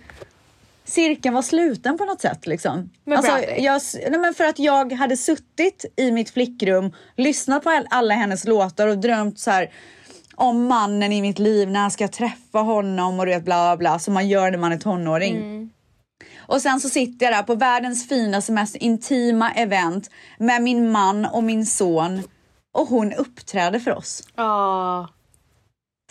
cirkeln 0.86 1.36
var 1.36 1.42
sluten 1.42 1.98
på 1.98 2.06
något 2.06 2.22
sätt 2.22 2.48
liksom. 2.48 2.89
Med 3.06 3.18
alltså, 3.18 3.32
jag, 3.58 3.82
nej, 4.10 4.20
men 4.20 4.34
för 4.34 4.44
att 4.44 4.60
jag 4.60 4.94
hade 4.94 5.18
suttit 5.18 5.86
i 5.96 6.12
mitt 6.12 6.30
flickrum, 6.30 6.92
lyssnat 7.18 7.63
på 7.63 7.70
all- 7.70 7.88
alla 7.89 8.13
hennes 8.13 8.46
låtar 8.46 8.88
och 8.88 8.98
drömt 8.98 9.39
så 9.39 9.52
här 9.52 9.72
om 10.36 10.66
mannen 10.66 11.12
i 11.12 11.22
mitt 11.22 11.39
liv, 11.39 11.70
när 11.70 11.84
jag 11.84 11.92
ska 11.92 12.08
träffa 12.08 12.60
honom 12.60 13.20
och 13.20 13.26
du 13.26 13.32
vet 13.32 13.46
bla 13.46 13.78
bla 13.78 14.00
som 14.00 14.13
man 14.13 14.28
gör 14.28 14.52
när 14.52 14.58
man 14.58 14.72
är 14.72 14.78
tonåring. 14.78 15.70
Och 16.38 16.62
sen 16.62 16.80
så 16.80 16.89
sitter 16.89 17.26
jag 17.26 17.34
där 17.36 17.44
på 17.44 17.56
världens 17.56 18.10
finaste, 18.10 18.52
mest 18.52 18.76
intima 18.76 19.52
event 19.52 20.10
med 20.38 20.62
min 20.62 20.92
man 20.92 21.26
och 21.26 21.44
min 21.44 21.66
son 21.66 22.24
och 22.74 22.88
hon 22.88 23.14
uppträder 23.14 23.80
för 23.80 23.92
oss. 23.96 24.24
Ja, 24.36 25.08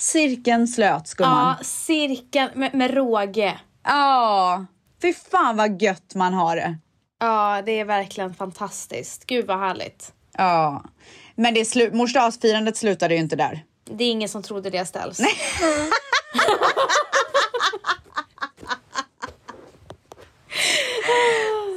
Cirkeln 0.01 0.69
slöts 0.69 1.15
gumman. 1.15 1.57
ja 1.59 1.65
cirkeln 1.65 2.51
med, 2.55 2.75
med 2.75 2.95
råge. 2.95 3.61
Ja, 3.85 4.67
fy 5.03 5.13
fan 5.15 5.57
vad 5.57 5.83
gött 5.83 6.15
man 6.15 6.35
har 6.35 6.57
det. 6.57 6.79
Ja, 7.21 7.63
det 7.67 7.73
är 7.81 7.85
verkligen 7.85 8.35
fantastiskt. 8.35 9.27
Gud 9.27 9.47
vad 9.47 9.59
härligt. 9.59 10.13
Ja, 10.37 10.85
men 11.35 11.55
det 11.55 11.63
slu- 11.63 11.95
morsdagsfirandet 11.95 12.77
slutade 12.77 13.15
ju 13.15 13.21
inte 13.21 13.37
där. 13.37 13.65
Det 13.85 14.05
är 14.05 14.11
ingen 14.11 14.29
som 14.29 14.43
trodde 14.43 14.71
det 14.71 14.87
ställs. 14.87 15.21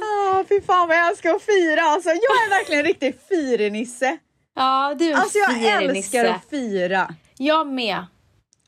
Ah, 0.02 0.44
fy 0.48 0.60
fan 0.60 0.88
vad 0.88 0.96
jag 0.96 1.08
älskar 1.08 1.34
att 1.34 1.42
fira 1.42 1.82
alltså. 1.82 2.08
Jag 2.08 2.16
är 2.44 2.48
verkligen 2.50 2.80
en 2.80 2.86
riktig 2.86 3.14
firenisse. 3.28 4.18
Ja, 4.56 4.94
du 4.98 5.10
är 5.10 5.16
Alltså 5.16 5.38
jag 5.38 5.82
älskar 5.82 6.24
att 6.24 6.50
fira. 6.50 7.14
Jag 7.38 7.66
med. 7.66 8.06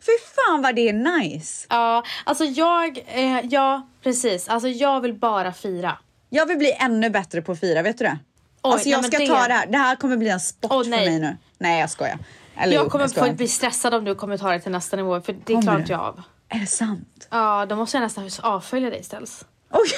Fy 0.07 0.13
fan 0.35 0.63
vad 0.63 0.75
det 0.75 0.89
är 0.89 0.93
nice. 0.93 1.67
Ja, 1.71 2.03
alltså 2.25 2.45
jag, 2.45 2.99
eh, 3.07 3.41
ja 3.51 3.89
precis. 4.03 4.49
Alltså 4.49 4.69
jag 4.69 5.01
vill 5.01 5.15
bara 5.15 5.53
fira. 5.53 5.99
Jag 6.31 6.47
vill 6.47 6.59
bli 6.59 6.73
ännu 6.73 7.11
bättre 7.11 7.43
på 7.43 7.53
att 7.53 7.61
fira, 7.61 7.83
vet 7.83 7.99
du 7.99 8.05
det? 8.05 8.19
Oj, 8.63 8.73
alltså 8.73 8.89
jag 8.89 9.01
nej, 9.03 9.11
ska 9.11 9.19
men 9.19 9.29
ta 9.29 9.35
det- 9.43 9.49
det 9.49 9.55
här. 9.55 9.67
Det 9.67 9.79
här 9.79 9.97
kommer 9.97 10.17
bli 10.17 10.29
en 10.29 10.41
sport 10.41 10.73
Åh 10.73 10.83
för 10.83 10.91
mig 10.91 11.19
nu. 11.21 11.37
Nej 11.59 11.81
jag 11.81 11.91
skojar. 11.91 12.19
Eller 12.57 12.75
Jag 12.75 12.91
kommer 12.91 13.09
få 13.09 13.33
bli 13.33 13.49
stressad 13.49 13.95
om 13.95 14.05
du 14.05 14.15
kommer 14.15 14.39
ta 14.39 14.51
det 14.53 14.61
till 14.61 14.73
nästa 14.73 14.97
nivå 14.97 15.21
för 15.21 15.33
det 15.33 15.41
Kommer 15.45 15.63
klarar 15.63 15.79
inte 15.81 15.93
jag 15.93 16.01
av. 16.01 16.23
Är 16.49 16.59
det 16.59 16.67
sant? 16.67 17.29
Ja, 17.31 17.67
då 17.67 17.77
måste 17.77 17.97
jag 17.97 18.03
nästan 18.03 18.31
avfölja 18.43 18.91
dig 18.91 19.01
istället. 19.01 19.45
Oj! 19.71 19.89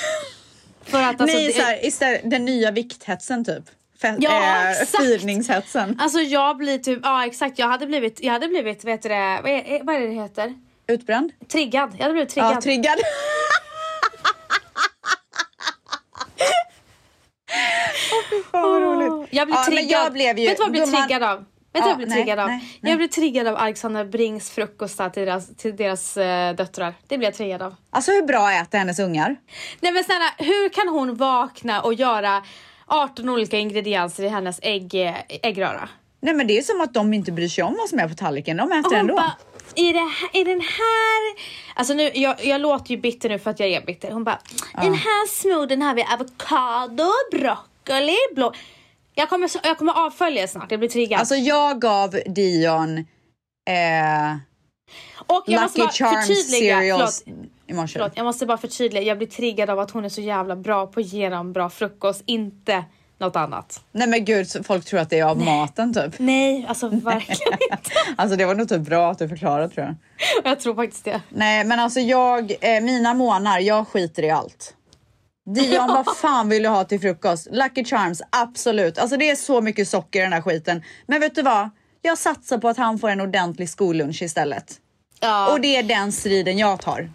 För 0.85 1.03
att 1.03 1.21
alltså, 1.21 1.37
Nej, 1.37 1.47
det- 1.47 1.53
så 1.53 1.63
här, 1.63 1.87
istället 1.87 2.31
den 2.31 2.45
nya 2.45 2.71
vikthetsen 2.71 3.45
typ. 3.45 3.65
Ja, 4.03 4.31
eh, 4.31 4.71
exakt. 4.71 5.05
Firningshetsen. 5.05 5.97
Alltså 6.01 6.21
jag 6.21 6.57
blir 6.57 6.79
typ, 6.79 6.99
ja 7.03 7.27
exakt, 7.27 7.59
jag 7.59 7.67
hade 7.69 7.87
blivit, 7.87 8.21
jag 8.23 8.33
hade 8.33 8.49
blivit, 8.49 8.85
vet 8.85 9.03
du 9.03 9.09
det, 9.09 9.41
vad 9.43 9.53
är, 9.53 9.85
vad 9.85 9.95
är 9.95 10.01
det 10.01 10.07
det 10.07 10.15
heter? 10.15 10.55
Utbränd? 10.87 11.33
Triggad. 11.53 11.91
Jag 11.97 12.03
hade 12.03 12.13
blivit 12.15 12.31
triggad. 12.31 12.53
Ja, 12.57 12.61
triggad. 12.61 12.97
Åh 18.53 18.61
vad 18.63 18.83
roligt. 18.83 19.29
Jag 19.33 19.49
blev 19.49 19.59
Ja, 19.59 19.65
triggad. 19.65 19.91
jag 20.05 20.13
blev 20.13 20.39
ju- 20.39 20.47
Vet 20.49 20.57
du 20.57 20.61
vad 20.63 20.67
jag 20.67 20.73
blev 20.73 20.85
gumman- 20.85 21.07
triggad 21.07 21.23
av? 21.23 21.39
Vet 21.39 21.47
du 21.73 21.81
Ja, 21.81 21.89
jag 21.89 21.97
blev 21.97 22.09
nej, 22.09 22.17
triggad 22.19 22.39
av? 22.39 22.47
nej, 22.49 22.79
nej. 22.81 22.91
Jag 22.93 22.99
blev 22.99 23.09
triggad 23.09 23.47
av 23.47 23.57
Alexandra 23.57 24.05
Brings 24.05 24.51
frukostar 24.51 25.11
till 25.11 25.25
deras, 25.27 25.57
till 25.57 25.77
deras 25.77 26.17
eh, 26.17 26.55
döttrar. 26.55 26.95
Det 27.09 27.19
blev 27.19 27.27
jag 27.29 27.35
triggad 27.35 27.63
av. 27.63 27.75
Alltså 27.91 28.13
hur 28.13 28.23
bra 28.23 28.53
äter 28.53 28.79
hennes 28.79 28.99
ungar? 28.99 29.37
Nej 29.81 29.93
men 29.93 30.05
snälla, 30.05 30.25
hur 30.39 30.69
kan 30.69 30.89
hon 30.89 31.15
vakna 31.17 31.81
och 31.83 31.95
göra 31.95 32.43
18 32.91 33.29
olika 33.29 33.59
ingredienser 33.59 34.25
i 34.25 34.29
hennes 34.29 34.61
ägg, 34.63 34.95
eh, 34.95 35.15
äggröra? 35.29 35.89
Nej 36.21 36.35
men 36.35 36.47
det 36.47 36.59
är 36.59 36.63
som 36.63 36.81
att 36.81 36.95
de 36.95 37.15
inte 37.15 37.33
bryr 37.33 37.49
sig 37.49 37.65
om 37.65 37.77
vad 37.79 37.89
som 37.89 37.99
är 37.99 38.09
på 38.09 38.15
tallriken. 38.15 38.57
De 38.57 38.73
äter 38.73 38.95
ändå. 38.95 39.15
bara, 39.15 39.33
i, 39.75 39.93
det 39.93 40.39
i 40.39 40.45
den 40.45 40.61
här... 40.61 41.35
Alltså 41.75 41.95
nu, 41.95 42.11
jag, 42.15 42.45
jag 42.45 42.61
låter 42.61 42.91
ju 42.91 42.97
bitter 42.97 43.29
nu 43.29 43.39
för 43.39 43.51
att 43.51 43.61
jag 43.61 43.69
är 43.69 43.81
bitter. 43.87 44.11
Hon 44.11 44.25
bara, 44.25 44.39
i 44.83 44.85
den 44.85 44.95
här 44.95 45.27
smoothien 45.27 45.83
har 45.83 45.95
vi 45.95 46.05
avokado, 46.13 47.11
broccoli, 47.33 48.17
blå... 48.35 48.53
Jag 49.15 49.29
kommer, 49.29 49.51
jag 49.63 49.79
kommer 49.79 50.07
avfölja 50.07 50.49
snart, 50.49 50.71
jag 50.71 50.81
blir 50.81 50.89
triggad. 50.89 51.21
Alltså 51.21 51.35
jag 51.35 51.81
gav 51.81 52.11
Dion 52.27 52.99
eh, 52.99 54.37
Lucky 55.47 55.89
Charms 55.93 56.51
cereals 56.51 57.23
förlåt, 57.25 57.51
i 57.71 57.73
morse. 57.73 57.93
förlåt, 57.93 58.13
jag 58.15 58.25
måste 58.25 58.47
bara 58.47 58.59
förtydliga. 58.59 59.03
Jag 59.03 59.19
blir 59.19 59.29
triggad 59.29 59.71
av 59.71 59.79
att 59.79 59.91
hon 59.91 60.05
är 60.05 60.09
så 60.09 60.21
jävla 60.21 60.57
bra 60.57 60.87
på 60.87 61.01
att 61.01 61.07
ge 61.07 61.29
dem 61.29 61.53
bra 61.53 61.71
frukost, 61.71 62.23
inte 62.27 62.85
något 63.19 63.37
annat. 63.37 63.81
Nej 63.93 64.09
men 64.09 64.25
gud, 64.25 64.67
folk 64.67 64.85
tror 64.85 65.01
att 65.01 65.11
det 65.11 65.19
är 65.19 65.25
av 65.25 65.39
maten 65.39 65.95
typ. 65.95 66.15
Nej, 66.19 66.67
alltså 66.69 66.89
verkligen 66.89 67.53
inte. 67.71 67.91
Alltså 68.17 68.37
det 68.37 68.45
var 68.45 68.55
nog 68.55 68.69
typ 68.69 68.81
bra 68.81 69.11
att 69.11 69.19
du 69.19 69.29
förklarade 69.29 69.69
tror 69.69 69.87
jag. 69.87 69.95
Jag 70.45 70.61
tror 70.61 70.75
faktiskt 70.75 71.05
det. 71.05 71.21
Nej 71.29 71.65
men 71.65 71.81
alltså 71.81 72.01
jag, 72.01 72.53
eh, 72.61 72.81
mina 72.83 73.15
månader, 73.15 73.61
jag 73.61 73.89
skiter 73.89 74.23
i 74.23 74.31
allt. 74.31 74.75
Dion, 75.55 75.87
vad 75.87 76.17
fan 76.17 76.49
vill 76.49 76.63
du 76.63 76.69
ha 76.69 76.85
till 76.85 77.01
frukost? 77.01 77.49
Lucky 77.51 77.85
Charms, 77.85 78.23
absolut. 78.31 78.99
Alltså 78.99 79.17
det 79.17 79.31
är 79.31 79.37
så 79.37 79.61
mycket 79.61 79.89
socker 79.89 80.21
i 80.21 80.23
den 80.23 80.33
här 80.33 80.43
skiten. 80.43 80.83
Men 81.07 81.21
vet 81.21 81.35
du 81.35 81.43
vad? 81.43 81.71
Jag 82.03 82.19
satsar 82.19 82.59
på 82.59 82.69
att 82.69 82.77
han 82.77 82.99
får 82.99 83.09
en 83.09 83.21
ordentlig 83.21 83.69
skollunch 83.69 84.23
istället. 84.23 84.77
Ja. 85.21 85.53
Och 85.53 85.61
det 85.61 85.77
är 85.77 85.83
den 85.83 86.13
striden 86.13 86.59
jag 86.59 86.81
tar. 86.81 87.11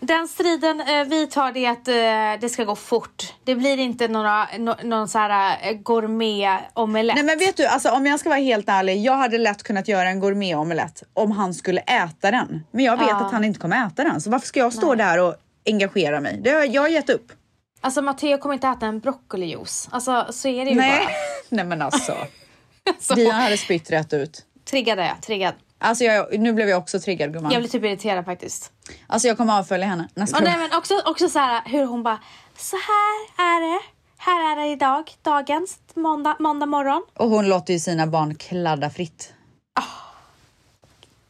Den 0.00 0.28
striden 0.28 0.80
eh, 0.80 1.04
vi 1.04 1.26
tar 1.26 1.52
det 1.52 1.64
är 1.66 1.70
att 1.70 1.88
eh, 1.88 2.40
det 2.40 2.48
ska 2.48 2.64
gå 2.64 2.76
fort. 2.76 3.34
Det 3.44 3.54
blir 3.54 3.78
inte 3.78 4.08
några, 4.08 4.48
no, 4.58 4.74
någon 4.84 5.08
så 5.08 5.18
här 5.18 5.58
eh, 5.62 5.76
gourmet-omelett. 5.78 7.14
Nej 7.14 7.24
men 7.24 7.38
vet 7.38 7.56
du, 7.56 7.66
alltså, 7.66 7.90
om 7.90 8.06
jag 8.06 8.20
ska 8.20 8.28
vara 8.28 8.40
helt 8.40 8.68
ärlig, 8.68 9.02
jag 9.02 9.16
hade 9.16 9.38
lätt 9.38 9.62
kunnat 9.62 9.88
göra 9.88 10.08
en 10.08 10.20
gourmet-omelett 10.20 11.02
om 11.14 11.30
han 11.32 11.54
skulle 11.54 11.80
äta 11.80 12.30
den. 12.30 12.64
Men 12.70 12.84
jag 12.84 12.96
vet 12.96 13.08
Ja. 13.08 13.16
att 13.26 13.32
han 13.32 13.44
inte 13.44 13.60
kommer 13.60 13.86
äta 13.86 14.04
den, 14.04 14.20
så 14.20 14.30
varför 14.30 14.46
ska 14.46 14.60
jag 14.60 14.72
stå 14.72 14.94
där 14.94 15.18
och 15.20 15.34
engagera 15.66 16.20
mig? 16.20 16.40
Det 16.44 16.50
har, 16.50 16.64
jag 16.64 16.82
har 16.82 16.88
gett 16.88 17.10
upp. 17.10 17.32
Alltså 17.80 18.02
Matteo 18.02 18.38
kommer 18.38 18.54
inte 18.54 18.68
äta 18.68 18.86
en 18.86 19.00
broccolijuice. 19.00 19.88
Alltså 19.90 20.26
så 20.30 20.48
är 20.48 20.64
det 20.64 20.70
ju 20.70 20.76
Nej, 20.76 20.98
bara. 21.04 21.10
Nej 21.48 21.64
men 21.64 21.82
alltså. 21.82 22.16
Så, 23.00 23.14
Dion 23.14 23.30
hade 23.32 23.56
spytt 23.56 23.90
rätt 23.90 24.12
ut. 24.12 24.44
triggad 24.70 24.98
är 24.98 25.02
jag, 25.06 25.22
triggad. 25.22 25.54
Alltså 25.78 26.04
jag, 26.04 26.38
nu 26.38 26.52
blev 26.52 26.68
jag 26.68 26.78
också 26.78 27.00
triggad 27.00 27.32
gumman. 27.32 27.52
Jag 27.52 27.62
blir 27.62 27.70
typ 27.70 27.84
irriterad 27.84 28.24
faktiskt. 28.24 28.72
Alltså 29.06 29.28
jag 29.28 29.36
kommer 29.36 29.58
avfölja 29.58 29.86
henne 29.86 30.08
nästa 30.14 30.36
Och 30.38 30.42
nej, 30.44 30.58
men 30.58 30.78
också, 30.78 30.94
också 31.04 31.28
så 31.28 31.38
här 31.38 31.62
hur 31.64 31.84
hon 31.86 32.02
bara, 32.02 32.18
så 32.56 32.76
här 32.76 33.44
är 33.46 33.60
det. 33.74 33.80
Här 34.20 34.52
är 34.52 34.56
det 34.62 34.66
idag, 34.72 35.10
dagens 35.22 35.78
måndag, 35.94 36.36
måndag 36.38 36.66
morgon. 36.66 37.02
Och 37.14 37.28
hon 37.28 37.48
låter 37.48 37.72
ju 37.72 37.78
sina 37.78 38.06
barn 38.06 38.34
kladda 38.34 38.90
fritt. 38.90 39.32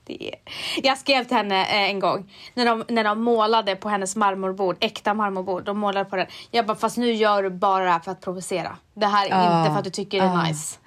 Det 0.04 0.28
är... 0.28 0.34
Jag 0.82 0.98
skrev 0.98 1.24
till 1.24 1.36
henne 1.36 1.60
eh, 1.62 1.90
en 1.90 2.00
gång 2.00 2.30
när 2.54 2.66
de, 2.66 2.84
när 2.88 3.04
de 3.04 3.22
målade 3.22 3.76
på 3.76 3.88
hennes 3.88 4.16
marmorbord, 4.16 4.76
äkta 4.80 5.14
marmorbord. 5.14 5.64
De 5.64 5.78
målade 5.78 6.04
på 6.10 6.16
den. 6.16 6.26
Jag 6.50 6.66
bara, 6.66 6.76
fast 6.76 6.96
nu 6.96 7.12
gör 7.12 7.42
du 7.42 7.50
bara 7.50 7.84
det 7.84 7.90
här 7.90 7.98
för 8.00 8.10
att 8.12 8.20
provocera. 8.20 8.76
Det 8.94 9.06
här 9.06 9.26
är 9.26 9.30
Ah. 9.32 9.60
inte 9.60 9.70
för 9.72 9.78
att 9.78 9.84
du 9.84 9.90
tycker 9.90 10.20
det 10.20 10.26
är 10.26 10.42
nice. 10.48 10.78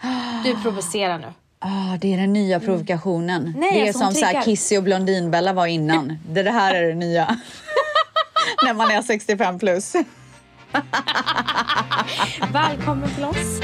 Du 0.43 0.61
provocerar 0.61 1.17
nu. 1.19 1.33
Ah, 1.63 1.97
det 1.97 2.13
är 2.13 2.17
den 2.17 2.33
nya 2.33 2.59
provokationen. 2.59 3.41
Mm. 3.41 3.59
Nej, 3.59 3.71
det 3.73 3.81
är 3.81 3.87
alltså, 3.87 3.99
som 3.99 4.13
så 4.13 4.25
här 4.25 4.31
triggar. 4.31 4.43
Kissy 4.45 4.77
och 4.77 4.83
Blondinbella 4.83 5.53
var 5.53 5.67
innan. 5.67 6.17
det, 6.29 6.43
det 6.43 6.51
här 6.51 6.75
är 6.75 6.87
det 6.87 6.95
nya. 6.95 7.25
När 8.65 8.73
man 8.73 8.91
är 8.91 9.01
65 9.01 9.59
plus. 9.59 9.93
Välkommen 12.53 13.15
till 13.15 13.23
oss. 13.23 13.61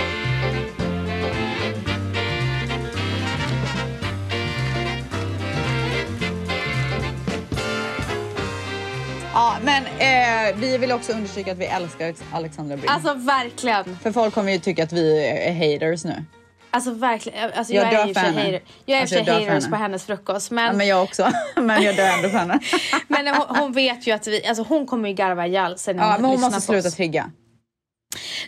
Ja, 9.33 9.57
men 9.63 9.83
eh, 9.85 10.55
vi 10.55 10.77
vill 10.77 10.91
också 10.91 11.11
understryka 11.11 11.51
att 11.51 11.57
vi 11.57 11.65
älskar 11.65 12.13
Alexandra 12.31 12.77
Bring. 12.77 12.89
Alltså 12.89 13.13
verkligen. 13.13 13.97
För 14.03 14.11
folk 14.11 14.33
kommer 14.33 14.51
ju 14.51 14.59
tycka 14.59 14.83
att 14.83 14.93
vi 14.93 15.27
är 15.27 15.53
haters 15.53 16.05
nu. 16.05 16.23
Alltså 16.71 16.91
verkligen. 16.91 17.51
Alltså, 17.57 17.73
Jag 17.73 17.85
jag, 17.85 17.91
dör 17.93 18.03
är 18.03 18.07
ju 18.07 18.13
för 18.13 18.21
henne. 18.21 18.41
hater. 18.41 18.61
Jag 18.85 18.97
är 18.97 19.01
Alltså, 19.01 19.15
jag 19.15 19.25
haters 19.33 19.47
henne. 19.47 19.69
på 19.69 19.75
hennes 19.75 20.05
frukost. 20.05 20.51
Ja, 20.51 20.55
Men, 20.55 20.77
men 20.77 20.87
jag 20.87 21.03
också. 21.03 21.31
men 21.55 21.83
jag 21.83 21.95
dör 21.95 22.07
ändå 22.17 22.29
för 22.29 22.37
henne. 22.37 22.59
men 23.07 23.27
hon, 23.27 23.45
hon 23.57 23.71
vet 23.71 24.07
ju 24.07 24.11
att 24.11 24.27
vi, 24.27 24.45
alltså 24.47 24.63
hon 24.63 24.85
kommer 24.87 25.09
ju 25.09 25.15
garva 25.15 25.47
ihjäl 25.47 25.77
sen 25.77 25.97
Ja, 25.97 26.15
men 26.19 26.25
hon 26.25 26.41
måste 26.41 26.61
sluta 26.61 26.87
oss. 26.87 26.95
trigga. 26.95 27.31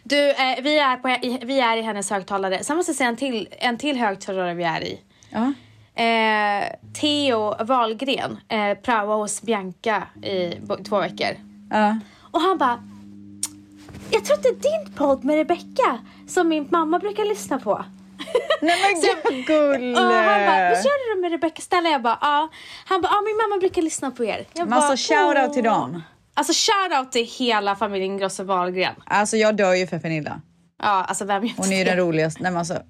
Du, 0.03 0.29
eh, 0.29 0.35
vi, 0.61 0.79
är 0.79 0.95
på, 0.97 1.17
vi 1.45 1.59
är 1.59 1.77
i 1.77 1.81
hennes 1.81 2.09
högtalare. 2.09 2.63
Sen 2.63 2.77
måste 2.77 2.89
jag 2.89 2.97
säga 2.97 3.09
en 3.09 3.15
till, 3.17 3.47
en 3.51 3.77
till 3.77 3.97
högtalare 3.97 4.53
vi 4.53 4.63
är 4.63 4.81
i. 4.83 4.99
Ja. 5.29 5.53
Eh, 6.03 6.63
Theo 6.93 7.63
Wahlgren 7.63 8.37
eh, 8.49 8.73
praoade 8.77 9.21
hos 9.21 9.41
Bianca 9.41 10.03
i 10.23 10.53
två 10.89 10.99
veckor. 10.99 11.35
Ja. 11.71 11.99
Och 12.31 12.41
han 12.41 12.57
bara 12.57 12.83
Jag 14.11 14.25
tror 14.25 14.37
att 14.37 14.43
det 14.43 14.49
är 14.49 14.83
din 14.83 14.93
podd 14.93 15.23
med 15.23 15.35
Rebecca 15.35 15.99
som 16.27 16.47
min 16.47 16.67
mamma 16.71 16.99
brukar 16.99 17.25
lyssna 17.25 17.59
på. 17.59 17.85
Nej 18.61 18.75
men 18.81 19.01
gud 19.01 19.45
gulle! 19.45 19.99
Och 19.99 20.05
han 20.05 20.45
bara, 20.45 20.69
visst 20.69 20.85
gör 20.85 21.09
du 21.09 21.15
det 21.15 21.21
med 21.21 21.31
Rebecca 21.31 21.61
Stella? 21.61 21.89
Jag 21.89 22.01
bara, 22.01 22.17
ja. 22.21 22.49
Han 22.85 23.01
bara, 23.01 23.09
ja 23.11 23.21
min 23.21 23.37
mamma 23.37 23.59
brukar 23.59 23.81
lyssna 23.81 24.11
på 24.11 24.25
er. 24.25 24.45
Jag 24.53 24.69
Men 24.69 24.79
alltså 24.79 25.13
bara, 25.13 25.33
shoutout 25.33 25.53
till 25.53 25.63
dem. 25.63 26.03
Alltså 26.33 26.53
shoutout 26.53 27.11
till 27.11 27.25
hela 27.25 27.75
familjen 27.75 28.17
Grosse 28.17 28.43
Wahlgren. 28.43 28.95
Alltså 29.05 29.37
jag 29.37 29.55
dör 29.55 29.73
ju 29.73 29.87
för 29.87 29.99
Pernilla. 29.99 30.41
Ja, 30.81 30.87
alltså 30.87 31.25
vem 31.25 31.45
gör 31.45 31.53
Hon 31.57 31.71
är 31.71 31.77
ju 31.77 31.83
den 31.83 31.97
roligaste. 31.97 32.43
Nej, 32.43 32.51
men 32.51 32.59
alltså, 32.59 32.81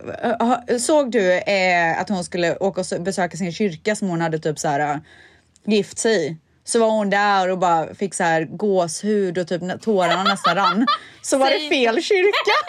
såg 0.79 1.11
du 1.11 1.33
eh, 1.33 2.01
att 2.01 2.09
hon 2.09 2.23
skulle 2.23 2.57
åka 2.57 2.81
och 2.81 3.01
besöka 3.01 3.37
sin 3.37 3.53
kyrka 3.53 3.95
som 3.95 4.09
hon 4.09 4.21
hade 4.21 4.39
typ 4.39 4.59
så 4.59 4.67
här, 4.67 4.79
eh, 4.79 4.97
gift 5.65 5.99
sig 5.99 6.27
i? 6.27 6.37
Så 6.63 6.79
var 6.79 6.89
hon 6.89 7.09
där 7.09 7.49
och 7.49 7.57
bara 7.57 7.95
fick 7.95 8.13
så 8.13 8.23
här 8.23 8.43
gåshud 8.45 9.37
och 9.37 9.47
typ 9.47 9.81
tårarna 9.81 10.23
nästan 10.23 10.55
rann. 10.55 10.87
Så 11.21 11.37
var 11.37 11.49
det 11.49 11.69
fel 11.69 12.03
kyrka. 12.03 12.51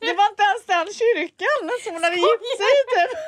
Det 0.00 0.12
var 0.16 0.26
inte 0.30 0.42
ens 0.42 0.66
den 0.66 0.81
kyrkan 0.92 1.68
som 1.84 1.94
hon 1.94 2.04
hade 2.04 2.16
gift 2.16 2.56
sig 2.60 2.72
i 2.80 2.84
typ. 2.92 3.18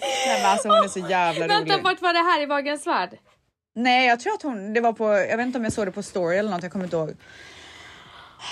Nej 0.00 0.42
men 0.42 0.50
alltså 0.52 0.68
hon 0.68 0.84
är 0.84 0.88
så 0.88 0.98
jävla 0.98 1.46
Vänta, 1.46 1.72
rolig. 1.74 1.84
vart 1.84 2.02
var 2.02 2.12
det 2.12 2.18
här 2.18 2.42
i 2.42 2.46
Wahlgrens 2.46 2.86
värld? 2.86 3.18
Nej 3.74 4.06
jag 4.08 4.20
tror 4.20 4.34
att 4.34 4.42
hon, 4.42 4.72
det 4.72 4.80
var 4.80 4.92
på, 4.92 5.04
jag 5.12 5.36
vet 5.36 5.46
inte 5.46 5.58
om 5.58 5.64
jag 5.64 5.72
såg 5.72 5.86
det 5.86 5.92
på 5.92 6.02
story 6.02 6.36
eller 6.36 6.50
något, 6.50 6.62
jag 6.62 6.72
kommer 6.72 6.84
inte 6.84 6.96
ihåg. 6.96 7.10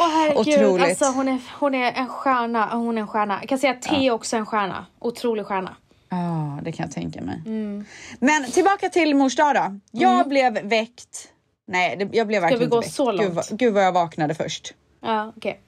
Åh 0.00 0.08
herregud, 0.08 0.38
Otroligt. 0.62 0.84
alltså 0.88 1.04
hon 1.04 1.28
är, 1.28 1.38
hon 1.58 1.74
är 1.74 1.92
en 1.92 2.08
stjärna. 2.08 2.66
Hon 2.76 2.98
är 2.98 3.02
en 3.02 3.08
stjärna. 3.08 3.38
Jag 3.40 3.48
kan 3.48 3.58
säga 3.58 3.72
att 3.72 3.82
Theo 3.82 4.10
också 4.12 4.36
är 4.36 4.40
en 4.40 4.46
stjärna. 4.46 4.86
Otrolig 4.98 5.46
stjärna. 5.46 5.76
Ja, 6.08 6.58
det 6.62 6.72
kan 6.72 6.86
jag 6.86 6.94
tänka 6.94 7.20
mig. 7.20 7.42
Mm. 7.46 7.84
Men 8.18 8.50
tillbaka 8.50 8.88
till 8.88 9.14
mors 9.16 9.36
dag 9.36 9.54
då. 9.54 9.80
Jag 9.90 10.28
blev 10.28 10.52
väckt. 10.68 11.28
Nej, 11.66 11.96
det, 11.96 12.08
jag 12.16 12.26
blev 12.26 12.42
verkligen 12.42 12.58
vi 12.58 12.64
inte 12.64 12.76
gå 12.76 12.80
väckt. 12.80 12.94
så 12.94 13.10
Gud, 13.10 13.20
långt? 13.20 13.34
vad- 13.34 13.58
gud 13.58 13.74
vad 13.74 13.84
jag 13.84 13.92
vaknade 13.92 14.34
först. 14.34 14.74
Ja, 15.00 15.32
okej. 15.36 15.60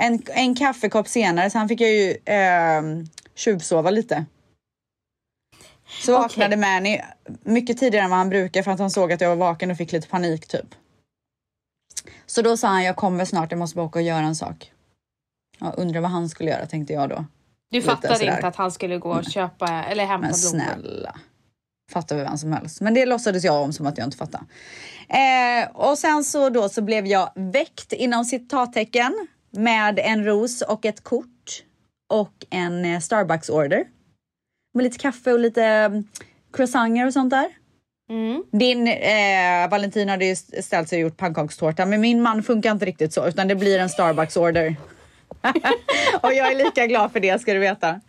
En, 0.00 0.22
en 0.26 0.54
kaffekopp 0.54 1.08
senare, 1.08 1.50
sen 1.50 1.68
fick 1.68 1.80
jag 1.80 1.90
ju 1.90 2.10
eh, 2.24 2.82
tjuvsova 3.34 3.90
lite. 3.90 4.24
Så 6.04 6.12
vaknade 6.12 6.56
Mani 6.56 7.02
mycket 7.42 7.78
tidigare 7.78 8.04
än 8.04 8.10
vad 8.10 8.18
han 8.18 8.28
brukar 8.28 8.62
för 8.62 8.70
att 8.70 8.78
han 8.78 8.90
såg 8.90 9.12
att 9.12 9.20
jag 9.20 9.28
var 9.28 9.36
vaken 9.36 9.70
och 9.70 9.76
fick 9.76 9.92
lite 9.92 10.08
panik 10.08 10.46
typ. 10.48 10.74
Så 12.26 12.42
då 12.42 12.56
sa 12.56 12.68
han, 12.68 12.84
jag 12.84 12.96
kommer 12.96 13.24
snart, 13.24 13.50
jag 13.52 13.58
måste 13.58 13.76
bara 13.76 13.86
åka 13.86 13.98
och 13.98 14.02
göra 14.04 14.20
en 14.26 14.36
sak. 14.36 14.72
Ja, 15.58 15.70
undrar 15.76 16.00
vad 16.00 16.10
han 16.10 16.28
skulle 16.28 16.50
göra 16.50 16.66
tänkte 16.66 16.92
jag 16.92 17.08
då. 17.08 17.24
Du 17.70 17.76
Lite 17.76 17.90
fattade 17.90 18.14
sådär. 18.16 18.34
inte 18.34 18.46
att 18.46 18.56
han 18.56 18.70
skulle 18.72 18.98
gå 18.98 19.10
och 19.10 19.24
köpa 19.24 19.84
eller 19.84 20.04
hämta 20.06 20.28
Men 20.28 20.40
blommor? 20.40 20.64
snälla. 20.64 21.16
Fattar 21.92 22.16
väl 22.16 22.24
vem 22.24 22.38
som 22.38 22.52
helst. 22.52 22.80
Men 22.80 22.94
det 22.94 23.06
låtsades 23.06 23.44
jag 23.44 23.62
om 23.62 23.72
som 23.72 23.86
att 23.86 23.98
jag 23.98 24.06
inte 24.06 24.16
fattade. 24.16 24.44
Eh, 25.08 25.70
och 25.76 25.98
sen 25.98 26.24
så 26.24 26.50
då 26.50 26.68
så 26.68 26.82
blev 26.82 27.06
jag 27.06 27.30
väckt 27.34 27.92
inom 27.92 28.24
citattecken. 28.24 29.28
Med 29.58 29.98
en 29.98 30.24
ros 30.24 30.62
och 30.62 30.84
ett 30.84 31.04
kort 31.04 31.62
och 32.08 32.32
en 32.50 32.84
eh, 32.84 33.00
Starbucks 33.00 33.48
order. 33.48 33.84
Med 34.74 34.84
lite 34.84 34.98
kaffe 34.98 35.32
och 35.32 35.38
lite 35.38 35.64
mm, 35.64 36.04
croissanter 36.52 37.06
och 37.06 37.12
sånt 37.12 37.30
där. 37.30 37.48
Din 38.50 38.88
eh, 38.88 39.70
Valentin 39.70 40.08
hade 40.08 40.24
ju 40.24 40.36
ställt 40.36 40.88
sig 40.88 40.96
och 40.96 41.02
gjort 41.02 41.16
pannkakstårta 41.16 41.86
men 41.86 42.00
min 42.00 42.22
man 42.22 42.42
funkar 42.42 42.70
inte 42.70 42.86
riktigt 42.86 43.12
så 43.12 43.28
utan 43.28 43.48
det 43.48 43.54
blir 43.54 43.78
en 43.78 43.88
Starbucks 43.88 44.36
order. 44.36 44.76
och 46.20 46.34
jag 46.34 46.52
är 46.52 46.64
lika 46.64 46.86
glad 46.86 47.12
för 47.12 47.20
det 47.20 47.40
ska 47.40 47.52
du 47.52 47.58
veta. 47.58 48.00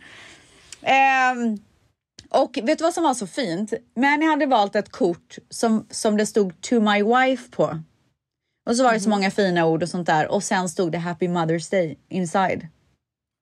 Ehm, 0.82 1.58
och 2.30 2.60
vet 2.64 2.78
du 2.78 2.84
vad 2.84 2.94
som 2.94 3.04
var 3.04 3.14
så 3.14 3.28
fint? 3.28 3.74
Manny 3.96 4.26
hade 4.26 4.46
valt 4.46 4.76
ett 4.76 4.92
kort 4.92 5.38
som, 5.50 5.88
som 5.90 6.18
det 6.18 6.26
stod 6.26 6.62
to 6.62 6.80
my 6.80 7.04
wife 7.04 7.52
på. 7.52 7.80
Och 8.70 8.76
så 8.76 8.84
var 8.84 8.94
det 8.94 9.00
så 9.00 9.10
många 9.10 9.32
fina 9.32 9.66
ord 9.66 9.84
och 9.84 9.90
sånt 9.90 10.08
där 10.08 10.32
och 10.32 10.44
sen 10.44 10.70
stod 10.70 10.92
det 10.92 10.98
Happy 10.98 11.28
Mother's 11.28 11.72
Day 11.72 11.98
inside. 12.10 12.68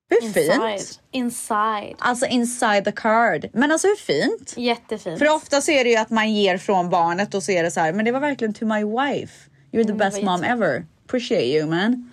Hur 0.09 0.21
fint? 0.21 0.37
Inside. 0.37 1.01
Inside. 1.11 1.95
Alltså 1.99 2.25
inside 2.25 2.85
the 2.85 2.91
card. 2.91 3.49
Men 3.53 3.71
alltså 3.71 3.87
hur 3.87 3.95
fint? 3.95 4.53
Jättefint. 4.57 5.19
För 5.19 5.29
ofta 5.29 5.61
så 5.61 5.71
är 5.71 5.83
det 5.83 5.89
ju 5.89 5.95
att 5.95 6.09
man 6.09 6.33
ger 6.33 6.57
från 6.57 6.89
barnet 6.89 7.33
och 7.33 7.43
så 7.43 7.51
är 7.51 7.63
det 7.63 7.71
så 7.71 7.79
här, 7.79 7.93
men 7.93 8.05
det 8.05 8.11
var 8.11 8.19
verkligen 8.19 8.53
to 8.53 8.65
my 8.65 8.83
wife. 8.83 9.49
You're 9.71 9.83
the 9.83 9.91
Mm, 9.91 9.97
best 9.97 10.21
mom 10.21 10.43
ever. 10.43 10.85
Appreciate 11.05 11.45
you 11.45 11.69
man. 11.69 12.11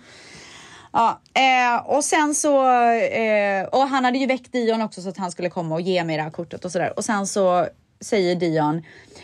Ja, 0.93 1.21
eh, 1.33 1.85
och 1.85 2.03
sen 2.03 2.35
så, 2.35 2.69
eh, 2.95 3.65
och 3.65 3.87
han 3.87 4.05
hade 4.05 4.17
ju 4.17 4.25
väckt 4.27 4.51
Dion 4.51 4.81
också 4.81 5.01
så 5.01 5.09
att 5.09 5.17
han 5.17 5.31
skulle 5.31 5.49
komma 5.49 5.75
och 5.75 5.81
ge 5.81 6.03
mig 6.03 6.17
det 6.17 6.23
här 6.23 6.29
kortet 6.29 6.65
och 6.65 6.71
sådär. 6.71 6.93
Och 6.97 7.05
sen 7.05 7.27
så 7.27 7.67
säger 8.05 8.35
Dion, 8.35 8.83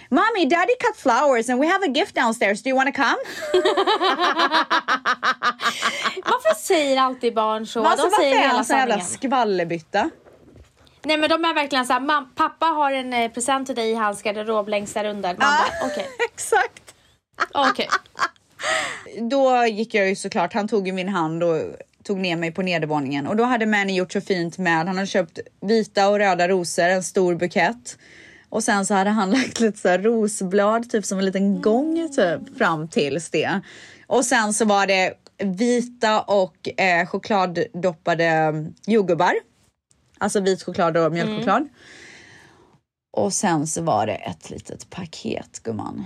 Mommy, 0.09 0.45
daddy 0.49 0.73
cut 0.79 0.97
flowers 0.97 1.49
and 1.49 1.59
we 1.61 1.67
have 1.67 1.85
a 1.85 1.89
gift 1.95 2.15
downstairs. 2.15 2.63
Do 2.63 2.69
you 2.69 2.77
wanna 2.77 2.91
come? 2.91 3.17
Varför 6.25 6.55
säger 6.59 6.97
alltid 7.01 7.33
barn 7.33 7.67
så? 7.67 7.85
Alltså, 7.85 8.05
de 8.05 8.11
säger 8.11 8.29
varför 8.29 8.37
är 8.37 8.41
hela 8.47 8.53
han 8.55 8.65
så 8.65 8.73
jävla 8.73 8.93
sanningen. 8.93 9.17
skvallerbytta? 9.17 10.09
Nej 11.03 11.17
men 11.17 11.29
de 11.29 11.45
är 11.45 11.53
verkligen 11.53 11.85
såhär, 11.85 11.99
"Mam- 11.99 12.27
pappa 12.35 12.65
har 12.65 12.91
en 12.91 13.13
eh, 13.13 13.31
present 13.31 13.65
till 13.67 13.75
dig 13.75 13.89
i 13.91 13.95
hans 13.95 14.21
garderob 14.23 14.67
längst 14.69 14.93
där 14.93 15.05
under. 15.05 15.29
Man 15.37 15.47
Ah. 15.47 15.57
bara 15.81 15.91
okej, 15.91 16.07
Exakt. 16.33 16.95
okej. 17.53 17.87
Då 19.29 19.65
gick 19.65 19.93
jag 19.93 20.09
ju 20.09 20.15
såklart, 20.15 20.53
han 20.53 20.67
tog 20.67 20.87
ju 20.87 20.93
min 20.93 21.09
hand 21.09 21.43
och 21.43 21.61
tog 22.03 22.17
ner 22.17 22.35
mig 22.35 22.51
på 22.51 22.61
nedervåningen 22.61 23.27
och 23.27 23.35
då 23.35 23.43
hade 23.43 23.65
Manny 23.65 23.93
gjort 23.95 24.11
så 24.13 24.21
fint 24.21 24.57
med, 24.57 24.77
han 24.77 24.87
hade 24.95 25.07
köpt 25.07 25.39
vita 25.61 26.09
och 26.09 26.17
röda 26.17 26.47
rosor, 26.47 26.83
en 26.83 27.03
stor 27.03 27.35
bukett. 27.35 27.97
Och 28.51 28.63
sen 28.63 28.85
så 28.85 28.93
hade 28.93 29.09
han 29.09 29.31
lagt 29.31 29.59
lite 29.59 29.79
så 29.79 29.97
rosblad, 29.97 30.89
typ 30.89 31.05
som 31.05 31.19
en 31.19 31.25
liten 31.25 31.61
gång 31.61 32.09
typ 32.15 32.57
fram 32.57 32.87
tills 32.87 33.29
det. 33.29 33.61
Och 34.07 34.25
sen 34.25 34.53
så 34.53 34.65
var 34.65 34.87
det 34.87 35.13
vita 35.37 36.21
och 36.21 36.79
eh, 36.79 37.07
chokladdoppade 37.07 38.25
mm, 38.25 38.73
jordgubbar. 38.85 39.33
Alltså 40.17 40.39
vit 40.39 40.63
choklad 40.63 40.97
och 40.97 41.11
mjölkchoklad. 41.11 41.69
Och 43.11 43.33
sen 43.33 43.67
så 43.67 43.81
var 43.81 44.05
det 44.05 44.15
ett 44.15 44.49
litet 44.49 44.89
paket 44.89 45.63
gumman. 45.63 46.05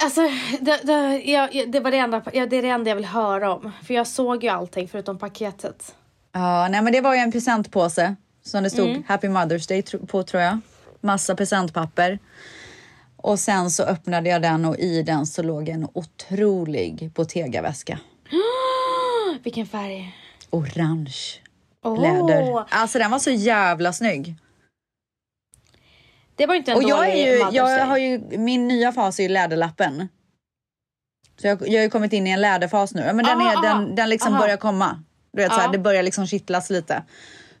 Alltså 0.00 0.20
det, 0.60 0.80
det, 0.82 1.22
jag, 1.24 1.72
det 1.72 1.80
var 1.80 1.90
det 1.90 1.96
enda, 1.96 2.22
det 2.32 2.38
är 2.38 2.62
det 2.62 2.68
enda 2.68 2.90
jag 2.90 2.96
vill 2.96 3.04
höra 3.04 3.54
om. 3.54 3.72
För 3.84 3.94
jag 3.94 4.06
såg 4.06 4.44
ju 4.44 4.48
allting 4.48 4.88
förutom 4.88 5.18
paketet. 5.18 5.94
Ja, 6.32 6.68
nej 6.68 6.82
men 6.82 6.92
det 6.92 7.00
var 7.00 7.14
ju 7.14 7.20
en 7.20 7.32
presentpåse 7.32 8.16
som 8.42 8.62
det 8.62 8.70
stod 8.70 9.02
Happy 9.06 9.28
Mother's 9.28 9.68
Day 9.68 10.06
på 10.06 10.22
tror 10.22 10.42
jag. 10.42 10.58
Massa 11.02 11.34
presentpapper. 11.34 12.18
Och 13.16 13.38
sen 13.38 13.70
så 13.70 13.82
öppnade 13.82 14.30
jag 14.30 14.42
den 14.42 14.64
och 14.64 14.78
i 14.78 15.02
den 15.02 15.26
så 15.26 15.42
låg 15.42 15.68
en 15.68 15.88
otrolig 15.92 17.10
Bottega-väska. 17.14 17.98
Vilken 19.42 19.66
färg? 19.66 20.16
Orange 20.50 21.14
Åh, 21.84 22.00
läder. 22.00 22.64
Alltså 22.68 22.98
den 22.98 23.10
var 23.10 23.18
så 23.18 23.30
jävla 23.30 23.92
snygg. 23.92 24.36
Det 26.36 26.46
var 26.46 26.54
inte 26.54 26.70
en 26.72 26.76
Och 26.76 26.82
jag 26.82 27.08
är 27.08 27.16
ju, 27.16 27.56
jag 27.56 27.86
har 27.86 27.96
ju, 27.98 28.18
min 28.38 28.68
nya 28.68 28.92
fas 28.92 29.18
är 29.18 29.22
ju 29.22 29.28
läderlappen. 29.28 30.08
Så 31.40 31.46
jag, 31.46 31.68
jag 31.68 31.78
har 31.78 31.84
ju 31.84 31.90
kommit 31.90 32.12
in 32.12 32.26
i 32.26 32.30
en 32.30 32.40
läderfas 32.40 32.94
nu. 32.94 33.02
Men 33.12 33.16
den, 33.24 33.40
Aha, 33.40 33.52
är, 33.52 33.56
aha. 33.56 33.62
den, 33.62 33.94
den 33.94 34.08
liksom 34.08 34.32
Aha. 34.32 34.42
börjar 34.42 34.56
komma. 34.56 35.02
Du 35.32 35.42
vet, 35.42 35.52
så 35.52 35.58
här, 35.58 35.66
Ja. 35.66 35.72
det 35.72 35.78
börjar 35.78 36.02
liksom 36.02 36.26
kittlas 36.26 36.70
lite. 36.70 37.02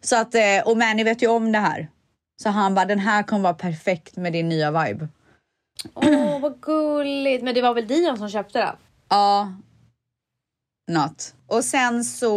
Så 0.00 0.16
att, 0.16 0.34
eh, 0.34 0.42
och 0.64 0.76
Manny 0.76 1.04
vet 1.04 1.22
ju 1.22 1.28
om 1.28 1.52
det 1.52 1.58
här. 1.58 1.88
Så 2.42 2.48
han 2.48 2.74
bara, 2.74 2.84
den 2.84 2.98
här 2.98 3.22
kommer 3.22 3.42
vara 3.42 3.54
perfekt 3.54 4.16
med 4.16 4.32
din 4.32 4.48
nya 4.48 4.70
vibe. 4.70 5.08
Åh 5.94 6.40
vad 6.40 6.60
gulligt. 6.60 7.44
Men 7.44 7.54
det 7.54 7.62
var 7.62 7.74
väl 7.74 7.86
Dion 7.86 8.18
som 8.18 8.28
köpte 8.28 8.58
den? 8.58 8.76
Ja. 9.08 9.52
Not. 10.90 11.34
Och 11.46 11.64
sen 11.64 12.04
så 12.04 12.34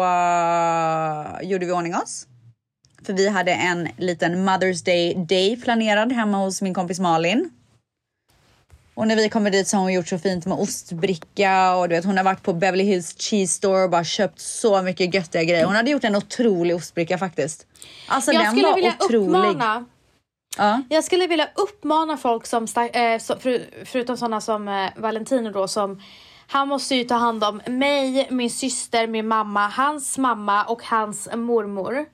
uh, 0.00 1.48
gjorde 1.48 1.66
vi 1.66 1.72
ordning 1.72 1.94
oss. 1.94 2.26
För 3.02 3.12
vi 3.12 3.28
hade 3.28 3.52
en 3.52 3.88
liten 3.96 4.48
Mother's 4.48 4.84
Day 4.84 5.14
Day 5.14 5.60
planerad 5.60 6.12
hemma 6.12 6.38
hos 6.38 6.62
min 6.62 6.74
kompis 6.74 7.00
Malin. 7.00 7.50
Och 8.94 9.06
när 9.06 9.16
vi 9.16 9.28
kommer 9.28 9.50
dit 9.50 9.68
så 9.68 9.76
har 9.76 9.82
hon 9.82 9.92
gjort 9.92 10.08
så 10.08 10.18
fint 10.18 10.46
med 10.46 10.58
ostbricka 10.58 11.74
och 11.76 11.88
du 11.88 11.94
vet 11.94 12.04
hon 12.04 12.16
har 12.16 12.24
varit 12.24 12.42
på 12.42 12.52
Beverly 12.52 12.84
Hills 12.84 13.16
Cheese 13.18 13.54
Store 13.54 13.82
och 13.82 13.90
bara 13.90 14.04
köpt 14.04 14.40
så 14.40 14.82
mycket 14.82 15.14
göttiga 15.14 15.44
grejer. 15.44 15.64
Hon 15.64 15.74
hade 15.74 15.90
gjort 15.90 16.04
en 16.04 16.16
otrolig 16.16 16.76
ostbricka 16.76 17.18
faktiskt. 17.18 17.66
Alltså 18.08 18.32
jag 18.32 18.42
den 18.42 18.50
skulle 18.50 18.68
var 18.68 18.74
vilja 18.74 18.94
otrolig. 19.00 19.28
uppmana 19.28 19.84
Ja. 20.58 20.82
Jag 20.88 21.04
skulle 21.04 21.26
vilja 21.26 21.48
uppmana 21.54 22.16
folk 22.16 22.46
som, 22.46 22.64
eh, 22.64 23.18
för, 23.18 23.84
förutom 23.84 24.16
sådana 24.16 24.40
som 24.40 24.68
eh, 24.68 24.90
Valentino 24.96 25.50
då 25.50 25.68
som 25.68 26.02
han 26.46 26.68
måste 26.68 26.94
ju 26.94 27.04
ta 27.04 27.14
hand 27.14 27.44
om 27.44 27.60
mig, 27.66 28.28
min 28.30 28.50
syster, 28.50 29.06
min 29.06 29.28
mamma, 29.28 29.68
hans 29.68 30.18
mamma 30.18 30.64
och 30.64 30.82
hans 30.82 31.28
mormor. 31.34 32.06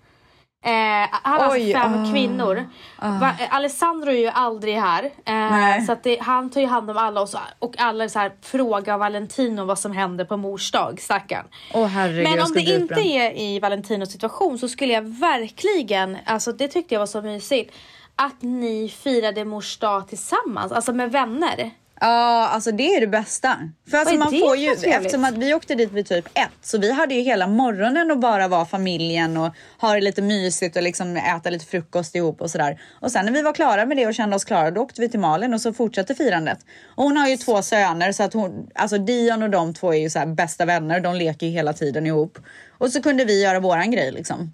Eh, 0.64 1.08
han 1.10 1.40
har 1.40 1.50
Oj, 1.50 1.74
alltså 1.74 1.88
fem 1.88 2.04
ah, 2.04 2.12
kvinnor. 2.12 2.68
Va, 2.98 3.34
eh, 3.40 3.54
Alessandro 3.54 4.10
är 4.10 4.16
ju 4.16 4.26
aldrig 4.28 4.74
här. 4.74 5.04
Eh, 5.04 5.84
så 5.86 5.96
det, 6.02 6.20
han 6.20 6.50
tar 6.50 6.60
ju 6.60 6.66
hand 6.66 6.90
om 6.90 6.96
alla 6.96 7.20
och, 7.20 7.28
så, 7.28 7.38
och 7.58 7.74
alla 7.78 8.08
så 8.08 8.18
här, 8.18 8.32
frågar 8.42 8.98
Valentino 8.98 9.64
vad 9.64 9.78
som 9.78 9.92
händer 9.92 10.24
på 10.24 10.36
mors 10.36 10.70
dag, 10.70 11.00
stackarn. 11.00 11.46
Åh 11.74 11.86
herregud, 11.86 12.24
Men 12.24 12.40
om 12.40 12.52
det 12.52 12.60
inte 12.60 13.00
är 13.00 13.38
i 13.38 13.60
Valentinos 13.60 14.12
situation 14.12 14.58
så 14.58 14.68
skulle 14.68 14.92
jag 14.92 15.02
verkligen, 15.02 16.18
alltså 16.26 16.52
det 16.52 16.68
tyckte 16.68 16.94
jag 16.94 17.00
var 17.00 17.06
så 17.06 17.22
mysigt, 17.22 17.74
att 18.16 18.42
ni 18.42 18.88
firade 18.88 19.44
mors 19.44 19.78
dag 19.78 20.08
tillsammans, 20.08 20.72
alltså 20.72 20.92
med 20.92 21.12
vänner. 21.12 21.70
Ja, 22.02 22.48
alltså 22.48 22.72
det 22.72 22.94
är 22.94 23.00
det 23.00 23.06
bästa. 23.06 23.56
För 23.90 23.98
alltså 23.98 24.14
man 24.14 24.30
får 24.40 24.56
ju, 24.56 24.72
eftersom 24.72 25.24
att 25.24 25.38
vi 25.38 25.54
åkte 25.54 25.74
dit 25.74 25.92
vid 25.92 26.06
typ 26.06 26.28
ett, 26.34 26.48
så 26.62 26.78
vi 26.78 26.92
hade 26.92 27.14
ju 27.14 27.20
hela 27.20 27.46
morgonen 27.46 28.10
och 28.10 28.18
bara 28.18 28.48
vara 28.48 28.64
familjen 28.64 29.36
och 29.36 29.54
ha 29.80 29.94
det 29.94 30.00
lite 30.00 30.22
mysigt 30.22 30.76
och 30.76 30.82
liksom 30.82 31.16
äta 31.16 31.50
lite 31.50 31.66
frukost 31.66 32.14
ihop 32.14 32.40
och 32.40 32.50
sådär. 32.50 32.80
Och 33.00 33.12
sen 33.12 33.24
när 33.24 33.32
vi 33.32 33.42
var 33.42 33.52
klara 33.52 33.86
med 33.86 33.96
det 33.96 34.06
och 34.06 34.14
kände 34.14 34.36
oss 34.36 34.44
klara, 34.44 34.70
då 34.70 34.80
åkte 34.80 35.00
vi 35.00 35.08
till 35.08 35.20
Malin 35.20 35.54
och 35.54 35.60
så 35.60 35.72
fortsatte 35.72 36.14
firandet. 36.14 36.58
Och 36.84 37.04
hon 37.04 37.16
har 37.16 37.28
ju 37.28 37.36
två 37.36 37.62
söner 37.62 38.12
så 38.12 38.22
att 38.22 38.32
hon, 38.32 38.70
alltså 38.74 38.98
Dion 38.98 39.42
och 39.42 39.50
de 39.50 39.74
två 39.74 39.94
är 39.94 39.98
ju 39.98 40.10
så 40.10 40.26
bästa 40.26 40.64
vänner, 40.64 41.00
de 41.00 41.14
leker 41.14 41.46
ju 41.46 41.52
hela 41.52 41.72
tiden 41.72 42.06
ihop. 42.06 42.38
Och 42.78 42.92
så 42.92 43.02
kunde 43.02 43.24
vi 43.24 43.42
göra 43.42 43.60
våran 43.60 43.90
grej 43.90 44.12
liksom. 44.12 44.52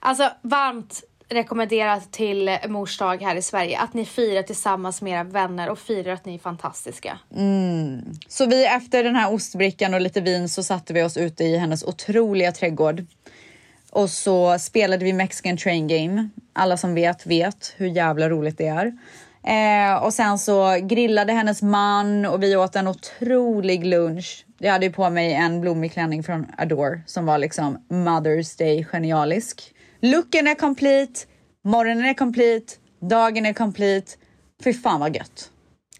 Alltså 0.00 0.30
varmt 0.42 1.02
rekommenderat 1.28 2.12
till 2.12 2.58
mors 2.68 2.98
dag 2.98 3.22
här 3.22 3.36
i 3.36 3.42
Sverige, 3.42 3.78
att 3.78 3.94
ni 3.94 4.04
firar 4.04 4.42
tillsammans 4.42 5.02
med 5.02 5.12
era 5.12 5.24
vänner 5.24 5.70
och 5.70 5.78
firar 5.78 6.12
att 6.12 6.24
ni 6.24 6.34
är 6.34 6.38
fantastiska. 6.38 7.18
Mm. 7.36 8.00
Så 8.28 8.46
vi 8.46 8.66
efter 8.66 9.04
den 9.04 9.16
här 9.16 9.32
ostbrickan 9.32 9.94
och 9.94 10.00
lite 10.00 10.20
vin 10.20 10.48
så 10.48 10.62
satte 10.62 10.92
vi 10.92 11.02
oss 11.02 11.16
ute 11.16 11.44
i 11.44 11.56
hennes 11.56 11.84
otroliga 11.84 12.52
trädgård. 12.52 13.06
Och 13.90 14.10
så 14.10 14.58
spelade 14.58 15.04
vi 15.04 15.12
Mexican 15.12 15.56
Train 15.56 15.88
Game. 15.88 16.28
Alla 16.52 16.76
som 16.76 16.94
vet 16.94 17.26
vet 17.26 17.74
hur 17.76 17.86
jävla 17.86 18.28
roligt 18.28 18.58
det 18.58 18.66
är. 18.66 18.92
Eh, 19.42 20.02
och 20.04 20.14
sen 20.14 20.38
så 20.38 20.78
grillade 20.82 21.32
hennes 21.32 21.62
man 21.62 22.26
och 22.26 22.42
vi 22.42 22.56
åt 22.56 22.76
en 22.76 22.88
otrolig 22.88 23.86
lunch. 23.86 24.44
Jag 24.58 24.72
hade 24.72 24.86
ju 24.86 24.92
på 24.92 25.10
mig 25.10 25.32
en 25.32 25.60
blommig 25.60 25.92
klänning 25.92 26.22
från 26.22 26.46
Adore 26.58 27.00
som 27.06 27.26
var 27.26 27.38
liksom 27.38 27.78
Mother's 27.88 28.58
Day 28.58 28.84
genialisk. 28.84 29.74
Looken 30.00 30.46
är 30.46 30.54
complete, 30.54 31.20
morgonen 31.64 32.04
är 32.04 32.14
complete, 32.14 32.72
dagen 33.00 33.46
är 33.46 33.52
complete. 33.52 34.12
Fy 34.64 34.72
fan 34.74 35.00
vad 35.00 35.16
gött. 35.16 35.50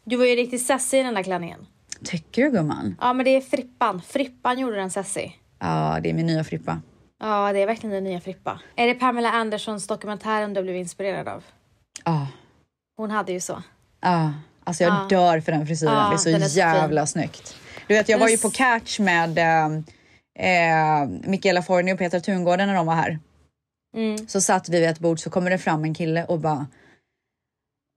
Du 0.04 0.16
var 0.16 0.24
ju 0.24 0.36
riktigt 0.36 0.66
sessig 0.66 1.00
i 1.00 1.02
den 1.02 1.14
där 1.14 1.22
klänningen. 1.22 1.66
Tycker 2.04 2.42
du 2.44 2.50
gumman? 2.50 2.96
Ja 3.00 3.12
men 3.12 3.24
det 3.24 3.30
är 3.36 3.40
Frippan, 3.40 4.02
Frippan 4.02 4.58
gjorde 4.58 4.76
den 4.76 4.90
sessig. 4.90 5.38
Ja, 5.60 5.98
det 6.02 6.10
är 6.10 6.14
min 6.14 6.26
nya 6.26 6.44
Frippa. 6.44 6.80
Ja 7.20 7.52
det 7.52 7.58
är 7.62 7.66
verkligen 7.66 7.94
den 7.94 8.04
nya 8.04 8.20
Frippa. 8.20 8.60
Är 8.76 8.86
det 8.86 8.94
Pamela 8.94 9.30
Andersons 9.32 9.86
dokumentären 9.86 10.54
du 10.54 10.62
blev 10.62 10.76
inspirerad 10.76 11.28
av? 11.28 11.44
Ja, 12.04 12.26
Hon 12.96 13.10
hade 13.10 13.32
ju 13.32 13.40
så. 13.40 13.62
ja. 14.00 14.32
Alltså 14.64 14.84
jag 14.84 14.92
Ja. 14.92 15.06
dör 15.08 15.40
för 15.40 15.52
den 15.52 15.66
frisyren. 15.66 15.94
Ja, 15.94 16.08
det 16.08 16.14
är 16.14 16.18
så 16.18 16.28
är 16.30 16.40
så 16.48 16.58
jävla 16.58 17.06
snyggt. 17.06 17.56
Du 17.86 17.94
vet, 17.94 18.08
jag 18.08 18.18
var 18.18 18.28
ju 18.28 18.38
på 18.38 18.50
catch 18.50 18.98
med 19.00 19.38
eh, 19.38 19.66
eh, 20.46 21.08
Mikaela 21.24 21.62
Forni 21.62 21.92
och 21.94 21.98
Petra 21.98 22.20
Tungården 22.20 22.68
när 22.68 22.74
de 22.74 22.86
var 22.86 22.94
här. 22.94 23.18
Mm. 23.98 24.28
Så 24.28 24.40
satt 24.40 24.68
vi 24.68 24.80
vid 24.80 24.88
ett 24.88 24.98
bord 24.98 25.20
så 25.20 25.30
kommer 25.30 25.50
det 25.50 25.58
fram 25.58 25.84
en 25.84 25.94
kille 25.94 26.24
och 26.24 26.38
bara 26.40 26.66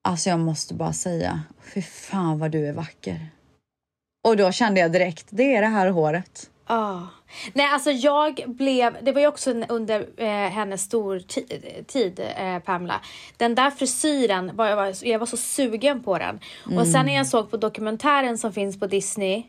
Alltså 0.04 0.30
jag 0.30 0.40
måste 0.40 0.74
bara 0.74 0.94
säga, 0.94 1.42
fy 1.74 1.82
fan 1.82 2.40
vad 2.40 2.52
du 2.52 2.68
är 2.68 2.74
vacker. 2.74 3.28
Och 4.28 4.38
då 4.38 4.52
kände 4.52 4.80
jag 4.80 4.92
direkt, 4.92 5.26
det 5.30 5.56
är 5.56 5.62
det 5.62 5.68
här 5.68 5.90
håret. 5.90 6.50
Ah. 6.66 7.00
Nej, 7.54 7.66
alltså 7.66 7.92
jag 7.92 8.44
blev, 8.48 8.98
det 9.02 9.12
var 9.12 9.22
ju 9.22 9.28
också 9.28 9.52
under 9.70 10.08
eh, 10.18 10.28
hennes 10.28 10.82
stor 10.82 11.20
ti- 11.20 11.84
tid, 11.84 12.20
eh, 12.38 12.60
Pamela. 12.60 13.02
Den 13.38 13.56
där 13.56 13.72
frisyren, 13.72 14.56
var, 14.56 14.68
jag, 14.68 14.76
var, 14.76 15.06
jag 15.08 15.20
var 15.20 15.26
så 15.26 15.38
sugen 15.38 16.04
på 16.04 16.18
den. 16.18 16.40
Och 16.78 16.88
sen 16.88 17.06
när 17.06 17.16
jag 17.16 17.28
såg 17.28 17.52
på 17.52 17.58
dokumentären 17.58 18.38
som 18.38 18.54
finns 18.54 18.80
på 18.80 18.88
Disney, 18.88 19.44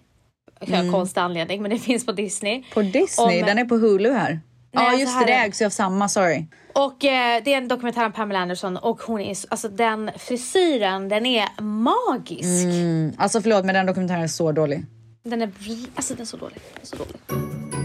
mm. 0.61 0.93
konstig 0.93 1.21
anledning, 1.21 1.62
men 1.62 1.71
det 1.71 1.79
finns 1.79 2.07
på 2.07 2.12
Disney. 2.12 2.65
På 2.75 2.83
Disney? 2.83 3.41
Om- 3.41 3.47
den 3.47 3.59
är 3.59 3.65
på 3.65 3.77
Hulu 3.77 4.12
här. 4.12 4.41
Ja, 4.73 4.83
Nej, 4.83 5.01
just 5.01 5.13
så 5.13 5.19
det. 5.21 5.25
Det 5.27 5.33
ägs 5.33 5.63
ju 5.63 5.67
av 5.67 5.71
samma, 5.71 6.09
sorry. 6.09 6.47
Och 6.73 7.05
eh, 7.05 7.43
det 7.45 7.53
är 7.55 7.59
en 7.59 7.69
dokumentär 7.69 8.07
om 8.07 8.13
Pamela 8.13 8.39
Anderson 8.41 8.77
och 8.77 9.03
hon 9.03 9.21
är, 9.21 9.35
så- 9.35 9.47
alltså 9.51 9.69
den 9.69 10.11
frisyren, 10.19 11.09
den 11.09 11.27
är 11.27 11.63
magisk. 11.63 12.65
Mm, 12.65 13.13
alltså 13.19 13.41
förlåt, 13.43 13.65
men 13.65 13.75
den 13.75 13.87
dokumentären 13.87 14.23
är 14.23 14.27
så 14.27 14.53
dålig. 14.53 14.85
Den 15.25 15.43
är, 15.43 15.51
alltså 15.95 16.15
den 16.15 16.23
är 16.23 16.27
så 16.27 16.37
dålig. 16.37 16.59
Den 16.75 16.83
är 16.83 16.87
så 16.87 16.97
dålig. 16.97 17.82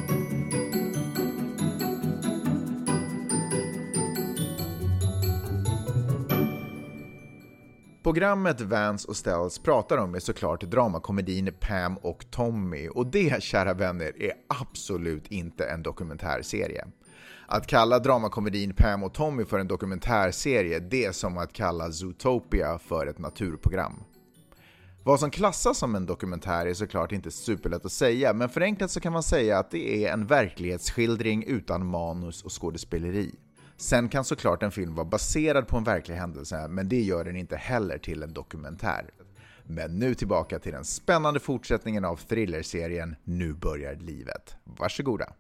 Programmet 8.08 8.62
Vance 8.62 9.08
och 9.08 9.16
Stells 9.18 9.60
pratar 9.60 9.98
om 9.98 10.16
är 10.16 10.20
såklart 10.20 10.62
dramakomedin 10.62 11.54
Pam 11.60 11.98
och 11.98 12.32
Tommy 12.32 12.90
och 12.90 13.08
det, 13.08 13.44
kära 13.44 13.74
vänner, 13.74 14.22
är 14.22 14.34
absolut 14.62 15.28
inte 15.28 15.66
en 15.66 15.84
dokumentärserie. 15.84 16.88
Att 17.48 17.68
kalla 17.68 18.00
dramakomedin 18.00 18.74
Pam 18.74 19.04
och 19.04 19.14
Tommy 19.14 19.46
för 19.46 19.60
en 19.60 19.68
dokumentärserie, 19.68 20.80
det 20.80 21.06
är 21.06 21.12
som 21.12 21.38
att 21.38 21.54
kalla 21.54 21.92
Zootopia 21.92 22.80
för 22.80 23.08
ett 23.08 23.20
naturprogram. 23.20 24.04
Vad 25.04 25.20
som 25.20 25.32
klassas 25.32 25.78
som 25.78 25.96
en 25.96 26.06
dokumentär 26.06 26.66
är 26.66 26.74
såklart 26.74 27.12
inte 27.12 27.32
superlätt 27.32 27.86
att 27.86 27.92
säga, 27.92 28.34
men 28.34 28.50
förenklat 28.50 28.92
så 28.92 29.00
kan 29.00 29.14
man 29.14 29.24
säga 29.24 29.60
att 29.60 29.72
det 29.72 30.06
är 30.06 30.14
en 30.14 30.28
verklighetsskildring 30.28 31.44
utan 31.44 31.86
manus 31.86 32.44
och 32.44 32.62
skådespeleri. 32.62 33.36
Sen 33.80 34.10
kan 34.10 34.24
såklart 34.24 34.64
en 34.64 34.72
film 34.72 34.96
vara 34.96 35.06
baserad 35.06 35.68
på 35.68 35.78
en 35.78 35.84
verklig 35.84 36.16
händelse, 36.16 36.68
men 36.68 36.90
det 36.90 37.02
gör 37.02 37.24
den 37.24 37.36
inte 37.36 37.56
heller 37.56 37.98
till 37.98 38.24
en 38.24 38.34
dokumentär. 38.34 39.10
Men 39.64 40.00
nu 40.00 40.16
tillbaka 40.16 40.60
till 40.60 40.72
den 40.72 40.86
spännande 40.86 41.40
fortsättningen 41.40 42.06
av 42.06 42.16
thrillerserien 42.16 43.16
Nu 43.24 43.54
börjar 43.54 43.96
livet. 43.96 44.56
Varsågoda! 44.64 45.34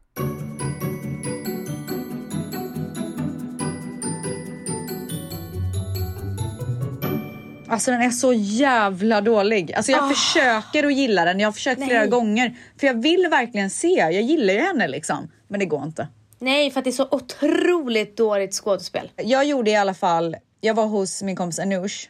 Alltså 7.70 7.92
den 7.92 8.02
är 8.02 8.10
så 8.10 8.34
jävla 8.34 9.22
dålig. 9.22 9.74
Alltså 9.74 9.92
jag 9.92 10.10
försöker 10.10 10.84
att 10.84 10.94
gilla 10.94 11.26
den. 11.26 11.40
Jag 11.40 11.48
har 11.48 11.54
försökt 11.54 11.84
flera 11.84 12.00
Nej. 12.00 12.10
gånger. 12.10 12.58
För 12.80 12.88
jag 12.88 13.02
vill 13.02 13.28
verkligen 13.32 13.70
se. 13.70 13.88
Jag 13.88 14.22
gillar 14.22 14.54
ju 14.54 14.60
henne 14.60 14.88
liksom. 14.88 15.32
Men 15.48 15.60
det 15.60 15.66
går 15.66 15.84
inte. 15.84 16.08
Nej, 16.40 16.72
för 16.72 16.80
att 16.80 16.84
det 16.84 16.90
är 16.90 16.92
så 16.92 17.08
otroligt 17.12 18.18
dåligt 18.18 18.54
skådespel. 18.54 19.12
Jag 19.16 19.46
gjorde 19.46 19.72
i 19.72 19.76
alla 19.76 19.94
fall, 19.94 20.36
jag 20.62 20.74
var 20.74 20.86
hos 20.86 21.24
min 21.24 21.36
kompis 21.36 21.60
Anoush 21.60 22.10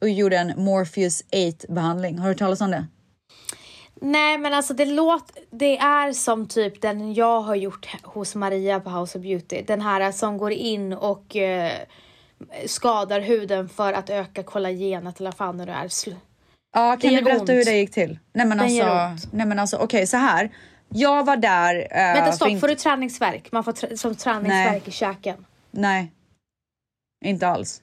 och 0.00 0.08
gjorde 0.08 0.36
en 0.36 0.64
Morpheus 0.64 1.22
8 1.56 1.72
behandling. 1.72 2.18
Har 2.18 2.24
du 2.24 2.30
hört 2.30 2.38
talas 2.38 2.60
om 2.60 2.70
det? 2.70 2.86
Nej, 4.00 4.38
men 4.38 4.54
alltså 4.54 4.74
det 4.74 4.84
låter, 4.84 5.42
det 5.50 5.78
är 5.78 6.12
som 6.12 6.48
typ 6.48 6.82
den 6.82 7.14
jag 7.14 7.40
har 7.40 7.54
gjort 7.54 7.88
hos 8.02 8.34
Maria 8.34 8.80
på 8.80 8.90
House 8.90 9.18
of 9.18 9.22
Beauty. 9.22 9.62
Den 9.66 9.80
här 9.80 10.12
som 10.12 10.38
går 10.38 10.52
in 10.52 10.92
och 10.92 11.36
eh, 11.36 11.72
skadar 12.66 13.20
huden 13.20 13.68
för 13.68 13.92
att 13.92 14.10
öka 14.10 14.42
kollagenet 14.42 15.20
eller 15.20 15.30
vad 15.30 15.36
fan 15.36 15.58
det 15.58 15.72
är. 15.72 15.90
Ja, 16.74 16.96
kan 17.00 17.14
du 17.14 17.22
berätta 17.22 17.40
ont. 17.40 17.50
hur 17.50 17.64
det 17.64 17.78
gick 17.78 17.92
till? 17.92 18.18
Nej 18.32 18.46
men 18.46 18.58
Den 18.58 18.66
alltså, 18.66 19.28
nej 19.36 19.46
men 19.46 19.58
alltså 19.58 19.76
okej 19.76 20.06
så 20.06 20.16
här. 20.16 20.50
Jag 20.88 21.24
var 21.24 21.36
där. 21.36 21.74
eh, 21.90 22.14
Vänta 22.14 22.32
stopp, 22.32 22.48
inte- 22.48 22.60
får 22.60 22.68
du 22.68 22.74
träningsverk? 22.74 23.52
Man 23.52 23.64
får 23.64 23.72
tr- 23.72 23.96
som 23.96 24.14
träningsverk 24.14 24.70
Nej. 24.72 24.82
i 24.86 24.90
käken. 24.90 25.44
Nej. 25.70 26.12
Inte 27.24 27.48
alls. 27.48 27.82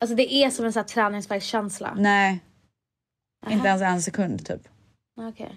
Alltså 0.00 0.16
det 0.16 0.34
är 0.34 0.50
som 0.50 0.64
en 0.64 0.72
sån 0.72 0.80
här 0.80 0.88
träningsverkskänsla. 0.88 1.94
Nej. 1.96 2.40
Inte 3.50 3.68
ens 3.68 3.82
en 3.82 4.02
sekund 4.02 4.46
typ. 4.46 4.68
Okej. 5.20 5.56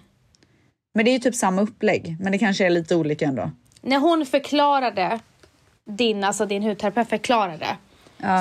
Men 0.94 1.04
det 1.04 1.10
är 1.10 1.12
ju 1.12 1.18
typ 1.18 1.34
samma 1.34 1.62
upplägg. 1.62 2.16
Men 2.20 2.32
det 2.32 2.38
kanske 2.38 2.66
är 2.66 2.70
lite 2.70 2.96
olika 2.96 3.24
ändå. 3.26 3.50
När 3.80 3.98
hon 3.98 4.26
förklarade, 4.26 5.20
din, 5.84 6.24
alltså 6.24 6.46
din 6.46 6.62
hudterapeut 6.62 7.08
förklarade, 7.08 7.76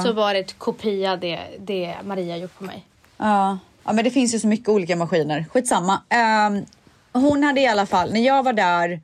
så 0.06 0.14
var 0.14 0.34
det 0.34 0.40
ett 0.40 0.58
kopia 0.58 1.18
det, 1.18 1.40
det 1.60 1.96
Maria 2.04 2.38
gjort 2.38 2.58
på 2.58 2.64
mig. 2.64 2.86
Ja. 3.18 3.58
ja, 3.84 3.94
men 3.94 4.04
det 4.04 4.12
finns 4.12 4.36
ju 4.36 4.40
så 4.40 4.48
mycket 4.48 4.70
olika 4.70 4.96
maskiner. 4.96 5.46
Skitsamma. 5.50 6.02
Um, 6.50 6.66
hon 7.22 7.44
hade 7.44 7.62
i 7.62 7.68
alla 7.68 7.86
fall, 7.86 8.14
när 8.14 8.26
jag 8.26 8.44
var 8.44 8.54
där, 8.54 9.02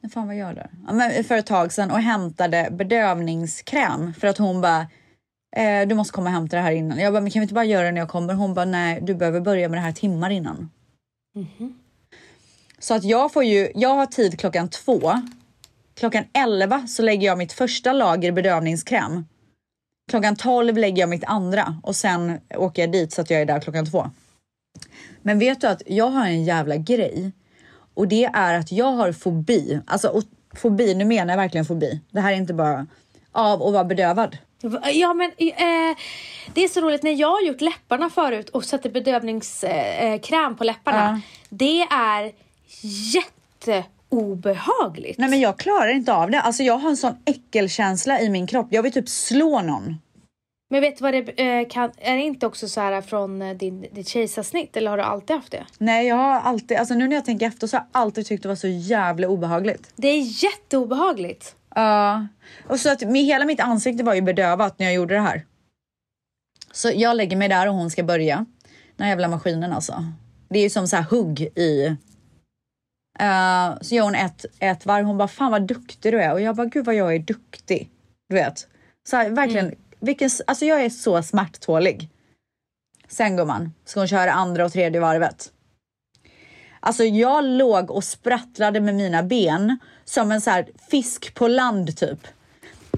när 0.00 0.10
fan 0.10 0.26
var 0.26 0.34
jag 0.34 0.54
där? 0.54 0.70
Ja, 0.86 0.92
men 0.92 1.24
för 1.24 1.36
ett 1.36 1.46
tag 1.46 1.72
sedan 1.72 1.90
och 1.90 2.00
hämtade 2.00 2.68
bedövningskräm 2.70 4.14
för 4.14 4.26
att 4.26 4.38
hon 4.38 4.60
bara, 4.60 4.86
eh, 5.56 5.88
du 5.88 5.94
måste 5.94 6.12
komma 6.12 6.28
och 6.28 6.34
hämta 6.34 6.56
det 6.56 6.62
här 6.62 6.72
innan. 6.72 6.98
Jag 6.98 7.12
bara, 7.12 7.20
men 7.20 7.30
kan 7.30 7.40
vi 7.40 7.44
inte 7.44 7.54
bara 7.54 7.64
göra 7.64 7.84
det 7.84 7.92
när 7.92 8.00
jag 8.00 8.08
kommer? 8.08 8.34
Hon 8.34 8.54
bara, 8.54 8.64
nej, 8.64 9.00
du 9.02 9.14
behöver 9.14 9.40
börja 9.40 9.68
med 9.68 9.78
det 9.78 9.82
här 9.82 9.92
timmar 9.92 10.30
innan. 10.30 10.70
Så 12.78 12.94
att 12.94 13.04
jag 13.04 13.32
får 13.32 13.44
ju, 13.44 13.72
jag 13.74 13.94
har 13.94 14.06
tid 14.06 14.40
klockan 14.40 14.68
två. 14.68 15.12
Klockan 15.94 16.24
elva 16.32 16.86
så 16.86 17.02
lägger 17.02 17.26
jag 17.26 17.38
mitt 17.38 17.52
första 17.52 17.92
lager 17.92 18.32
bedövningskräm. 18.32 19.26
Klockan 20.10 20.36
12 20.36 20.78
lägger 20.78 21.02
jag 21.02 21.08
mitt 21.08 21.24
andra 21.24 21.80
och 21.82 21.96
sen 21.96 22.40
åker 22.54 22.82
jag 22.82 22.92
dit 22.92 23.12
så 23.12 23.20
att 23.20 23.30
jag 23.30 23.40
är 23.40 23.46
där 23.46 23.60
klockan 23.60 23.86
två. 23.86 24.10
Men 25.22 25.38
vet 25.38 25.60
du 25.60 25.66
att 25.66 25.82
jag 25.86 26.08
har 26.08 26.26
en 26.26 26.44
jävla 26.44 26.76
grej 26.76 27.32
och 27.94 28.08
det 28.08 28.24
är 28.24 28.58
att 28.58 28.72
jag 28.72 28.92
har 28.92 29.12
fobi. 29.12 29.80
Alltså 29.86 30.08
och 30.08 30.22
fobi, 30.56 30.94
nu 30.94 31.04
menar 31.04 31.32
jag 31.32 31.38
verkligen 31.38 31.64
fobi. 31.64 32.00
Det 32.10 32.20
här 32.20 32.32
är 32.32 32.36
inte 32.36 32.54
bara 32.54 32.86
av 33.32 33.62
att 33.62 33.72
vara 33.72 33.84
bedövad. 33.84 34.36
Ja 34.92 35.14
men 35.14 35.30
eh, 35.38 35.96
det 36.54 36.64
är 36.64 36.68
så 36.68 36.80
roligt 36.80 37.02
när 37.02 37.12
jag 37.12 37.30
har 37.30 37.42
gjort 37.42 37.60
läpparna 37.60 38.10
förut 38.10 38.48
och 38.48 38.64
sätter 38.64 38.90
bedövningskräm 38.90 40.12
eh, 40.12 40.20
kräm 40.20 40.56
på 40.56 40.64
läpparna. 40.64 41.20
Det 41.48 41.80
är 41.80 42.32
jätteobehagligt. 43.14 45.18
Nej 45.18 45.30
men 45.30 45.40
jag 45.40 45.58
klarar 45.58 45.88
inte 45.88 46.14
av 46.14 46.30
det. 46.30 46.40
Alltså 46.40 46.62
jag 46.62 46.78
har 46.78 46.90
en 46.90 46.96
sån 46.96 47.16
äckelkänsla 47.24 48.20
i 48.20 48.28
min 48.28 48.46
kropp. 48.46 48.66
Jag 48.70 48.82
vill 48.82 48.92
typ 48.92 49.08
slå 49.08 49.62
någon. 49.62 49.96
Men 50.74 50.80
vet 50.80 50.98
du 50.98 51.02
vad 51.02 51.12
det 51.12 51.42
eh, 51.42 51.68
kan, 51.68 51.90
är 51.98 52.16
det 52.16 52.22
inte 52.22 52.46
också 52.46 52.68
så 52.68 52.80
här 52.80 53.00
från 53.00 53.42
eh, 53.42 53.56
din, 53.56 53.86
ditt 53.92 54.08
kejsarsnitt 54.08 54.76
eller 54.76 54.90
har 54.90 54.96
du 54.96 55.02
alltid 55.02 55.36
haft 55.36 55.50
det? 55.50 55.66
Nej 55.78 56.06
jag 56.06 56.16
har 56.16 56.40
alltid, 56.40 56.76
alltså 56.76 56.94
nu 56.94 57.08
när 57.08 57.16
jag 57.16 57.24
tänker 57.24 57.46
efter 57.46 57.66
så 57.66 57.76
har 57.76 57.86
jag 57.92 58.02
alltid 58.02 58.26
tyckt 58.26 58.42
det 58.42 58.48
var 58.48 58.56
så 58.56 58.68
jävla 58.68 59.28
obehagligt. 59.28 59.92
Det 59.96 60.08
är 60.08 60.44
jätteobehagligt. 60.44 61.56
Ja, 61.74 62.26
och 62.68 62.80
så 62.80 62.92
att 62.92 63.00
med, 63.00 63.24
hela 63.24 63.44
mitt 63.44 63.60
ansikte 63.60 64.04
var 64.04 64.14
ju 64.14 64.20
bedövat 64.20 64.78
när 64.78 64.86
jag 64.86 64.94
gjorde 64.94 65.14
det 65.14 65.20
här. 65.20 65.44
Så 66.72 66.90
jag 66.94 67.16
lägger 67.16 67.36
mig 67.36 67.48
där 67.48 67.68
och 67.68 67.74
hon 67.74 67.90
ska 67.90 68.02
börja. 68.02 68.46
Den 68.96 69.04
här 69.04 69.08
jävla 69.08 69.28
maskinen 69.28 69.72
alltså. 69.72 70.04
Det 70.48 70.58
är 70.58 70.62
ju 70.62 70.70
som 70.70 70.88
så 70.88 70.96
här 70.96 71.04
hugg 71.10 71.40
i. 71.40 71.86
Eh, 73.20 73.80
så 73.80 73.94
gör 73.94 74.04
hon 74.04 74.14
ett, 74.14 74.44
ett 74.58 74.86
varv. 74.86 75.04
Hon 75.04 75.18
bara, 75.18 75.28
fan 75.28 75.50
vad 75.50 75.66
duktig 75.66 76.12
du 76.12 76.20
är. 76.20 76.32
Och 76.32 76.40
jag 76.40 76.56
bara, 76.56 76.66
gud 76.66 76.84
vad 76.84 76.94
jag 76.94 77.14
är 77.14 77.18
duktig. 77.18 77.90
Du 78.28 78.34
vet. 78.34 78.68
Så 79.08 79.16
här, 79.16 79.30
verkligen, 79.30 79.74
vilken, 80.04 80.30
alltså 80.46 80.64
jag 80.64 80.84
är 80.84 80.90
så 80.90 81.22
smärttålig. 81.22 82.08
Sen 83.08 83.36
gumman, 83.36 83.72
ska 83.84 84.00
hon 84.00 84.08
köra 84.08 84.32
andra 84.32 84.64
och 84.64 84.72
tredje 84.72 85.00
varvet. 85.00 85.52
Alltså 86.80 87.04
jag 87.04 87.44
låg 87.44 87.90
och 87.90 88.04
sprattlade 88.04 88.80
med 88.80 88.94
mina 88.94 89.22
ben 89.22 89.78
som 90.04 90.32
en 90.32 90.40
så 90.40 90.50
här 90.50 90.68
fisk 90.90 91.34
på 91.34 91.48
land 91.48 91.96
typ. 91.96 92.26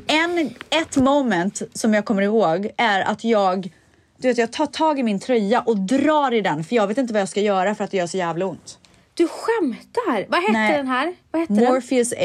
En, 0.07 0.55
ett 0.71 0.97
moment 0.97 1.63
som 1.73 1.95
jag 1.95 2.05
kommer 2.05 2.23
ihåg 2.23 2.71
är 2.77 3.01
att 3.01 3.25
jag, 3.25 3.73
du 4.17 4.29
vet, 4.29 4.39
jag 4.39 4.53
tar 4.53 4.67
tag 4.67 4.99
i 4.99 5.03
min 5.03 5.21
tröja 5.21 5.61
och 5.61 5.77
drar 5.77 6.35
i 6.35 6.41
den 6.41 6.65
för 6.65 6.77
jag 6.77 6.87
vet 6.87 6.99
inte 6.99 7.13
vad 7.13 7.23
jag 7.23 7.29
ska 7.29 7.41
göra 7.41 7.75
för 7.75 7.85
att 7.85 7.91
det 7.91 7.97
gör 7.97 8.07
så 8.07 8.17
jävla 8.17 8.47
ont. 8.47 8.79
Du 9.15 9.29
skämtar! 9.29 10.27
Vad 10.29 10.41
hette 10.41 10.53
Nej. 10.53 10.77
den 10.77 10.87
här? 10.87 11.15
Vad 11.31 11.41
hette 11.41 11.53
den? 11.53 11.65
Morpheus 11.65 12.13
8. 12.13 12.19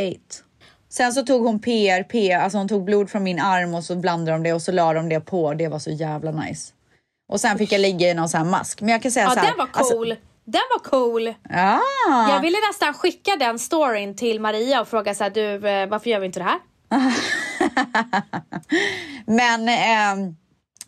Sen 0.92 1.14
så 1.14 1.24
tog 1.24 1.46
hon 1.46 1.60
PRP, 1.60 2.34
alltså 2.44 2.58
hon 2.58 2.68
tog 2.68 2.84
blod 2.84 3.10
från 3.10 3.24
min 3.24 3.40
arm 3.40 3.74
och 3.74 3.84
så 3.84 3.96
blandade 3.96 4.32
de 4.32 4.44
det 4.44 4.54
och 4.54 4.62
så 4.62 4.72
la 4.72 4.94
de 4.94 5.10
det 5.10 5.20
på. 5.20 5.54
Det 5.54 5.68
var 5.68 5.80
så 5.80 5.92
jävla 5.92 6.32
nice. 6.32 6.74
Och 7.30 7.42
sen 7.42 7.58
fick 7.58 7.72
jag 7.72 7.82
ligga 7.82 8.10
i 8.10 8.14
någon 8.14 8.30
sån 8.30 8.38
här 8.38 8.48
mask. 8.48 8.82
Men 8.82 8.90
jag 8.90 9.02
kan 9.02 9.12
säga 9.12 9.26
Ja 9.26 9.32
så 9.32 9.40
här, 9.40 9.48
den 9.48 9.58
var 9.58 9.70
alltså- 9.74 9.94
cool. 9.94 10.16
Den 10.46 10.62
var 10.76 10.90
cool. 10.90 11.34
ja. 11.50 11.82
Jag 12.30 12.42
ville 12.42 12.58
nästan 12.70 12.94
skicka 12.94 13.36
den 13.36 13.60
storyn 13.60 14.16
till 14.16 14.40
Maria 14.40 14.82
och 14.82 14.88
fråga 14.88 15.16
så 15.16 15.24
här, 15.24 15.32
du 15.32 15.70
eh, 15.70 15.88
varför 15.88 16.10
gör 16.10 16.20
vi 16.20 16.26
inte 16.26 16.40
det 16.40 16.44
här? 16.44 16.60
Men 19.26 19.70
ehm, 19.70 20.36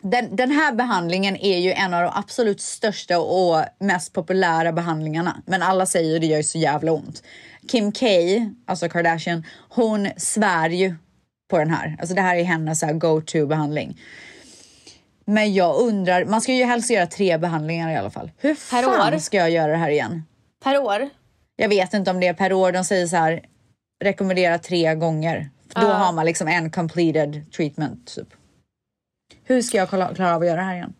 den, 0.01 0.35
den 0.35 0.51
här 0.51 0.71
behandlingen 0.73 1.37
är 1.37 1.57
ju 1.57 1.71
en 1.71 1.93
av 1.93 2.01
de 2.01 2.11
absolut 2.15 2.61
största 2.61 3.19
och 3.19 3.63
mest 3.79 4.13
populära 4.13 4.71
behandlingarna. 4.71 5.41
Men 5.45 5.61
alla 5.63 5.85
säger 5.85 6.19
det 6.19 6.25
gör 6.25 6.37
ju 6.37 6.43
så 6.43 6.57
jävla 6.57 6.91
ont. 6.91 7.23
Kim 7.68 7.91
K, 7.91 8.05
alltså 8.66 8.89
Kardashian, 8.89 9.43
hon 9.70 10.09
svär 10.18 10.70
ju 10.70 10.95
på 11.49 11.57
den 11.57 11.70
här. 11.70 11.95
Alltså 11.99 12.16
det 12.16 12.22
här 12.22 12.36
är 12.36 12.43
hennes 12.43 12.80
så 12.80 12.86
här 12.86 12.93
go-to 12.93 13.45
behandling. 13.45 13.99
Men 15.26 15.53
jag 15.53 15.76
undrar, 15.82 16.26
man 16.26 16.41
ska 16.41 16.53
ju 16.53 16.64
helst 16.64 16.89
göra 16.91 17.07
tre 17.07 17.38
behandlingar 17.38 17.91
i 17.91 17.95
alla 17.95 18.09
fall. 18.11 18.32
Hur 18.38 18.53
Per 18.72 18.84
fan 18.84 19.14
år? 19.14 19.18
ska 19.20 19.38
jag 19.38 19.49
göra 19.49 19.72
det 19.72 19.78
här 19.78 19.89
igen? 19.89 20.24
Per 20.64 20.78
år? 20.82 21.09
Jag 21.55 21.70
vet 21.70 21.93
inte 21.93 22.11
om 22.11 22.20
det 22.20 22.28
är 22.28 22.34
per 22.34 22.53
år. 22.53 22.72
De 22.72 22.84
säger 22.84 23.07
så 23.07 23.16
här, 23.16 23.45
rekommendera 24.03 24.59
tre 24.59 24.95
gånger. 24.95 25.49
Då 25.76 25.82
Ja. 25.82 25.93
har 25.93 26.14
man 26.14 26.26
liksom 26.26 26.47
en 26.47 26.72
completed 26.72 27.51
treatment. 27.51 28.16
Typ. 28.16 28.28
Hur 29.43 29.61
ska 29.61 29.78
jag 29.78 29.89
klara, 29.89 30.16
klara 30.16 30.36
av 30.36 30.41
att 30.41 30.47
göra 30.47 30.57
det 30.57 30.64
här 30.68 30.76
igen? 30.76 30.93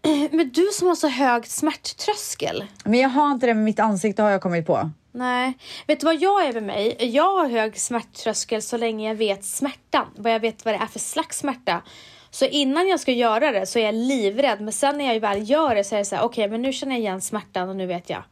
Men 0.30 0.50
du 0.54 0.66
som 0.72 0.88
har 0.88 0.94
så 0.94 1.08
hög 1.08 1.46
smärttröskel. 1.46 2.64
Men 2.84 3.00
jag 3.00 3.08
har 3.08 3.32
inte 3.32 3.46
det 3.46 3.54
med 3.54 3.64
mitt 3.64 3.80
ansikte 3.80 4.22
har 4.22 4.30
jag 4.30 4.40
kommit 4.42 4.66
på. 4.66 4.90
Nej. 5.16 5.58
Vet 5.86 6.00
du 6.00 6.04
vad 6.04 6.22
jag 6.22 6.46
är 6.46 6.52
med 6.52 6.62
mig? 6.62 6.96
Jag 7.00 7.36
har 7.36 7.48
hög 7.48 7.78
smärttröskel 7.78 8.62
så 8.62 8.76
länge 8.76 9.08
jag 9.08 9.14
vet 9.14 9.44
smärtan. 9.44 10.06
Vad 10.16 10.32
jag 10.32 10.40
vet 10.40 10.64
vad 10.64 10.74
det 10.74 10.78
är 10.78 10.86
för 10.86 10.98
slags 10.98 11.38
smärta. 11.38 11.82
Så 12.30 12.44
innan 12.44 12.88
jag 12.88 13.00
ska 13.00 13.12
göra 13.12 13.52
det 13.52 13.66
så 13.66 13.78
är 13.78 13.84
jag 13.84 13.94
livrädd. 13.94 14.60
Men 14.60 14.72
sen 14.72 14.98
när 14.98 15.12
jag 15.12 15.20
väl 15.20 15.50
gör 15.50 15.74
det 15.74 15.84
så 15.84 15.94
är 15.94 15.98
det 15.98 16.04
så 16.04 16.16
här, 16.16 16.22
okej 16.22 16.48
men 16.48 16.62
nu 16.62 16.72
känner 16.72 16.92
jag 16.92 17.00
igen 17.00 17.20
smärtan 17.20 17.68
och 17.68 17.76
nu 17.76 17.86
vet 17.86 18.10
jag. 18.10 18.22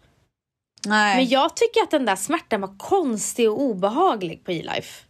Nej. 0.86 1.16
Men 1.16 1.28
jag 1.28 1.56
tycker 1.56 1.82
att 1.82 1.90
den 1.90 2.04
där 2.04 2.16
smärtan 2.16 2.60
var 2.60 2.74
konstig 2.78 3.50
och 3.50 3.60
obehaglig 3.60 4.44
på 4.44 4.52
E-Life. 4.52 5.04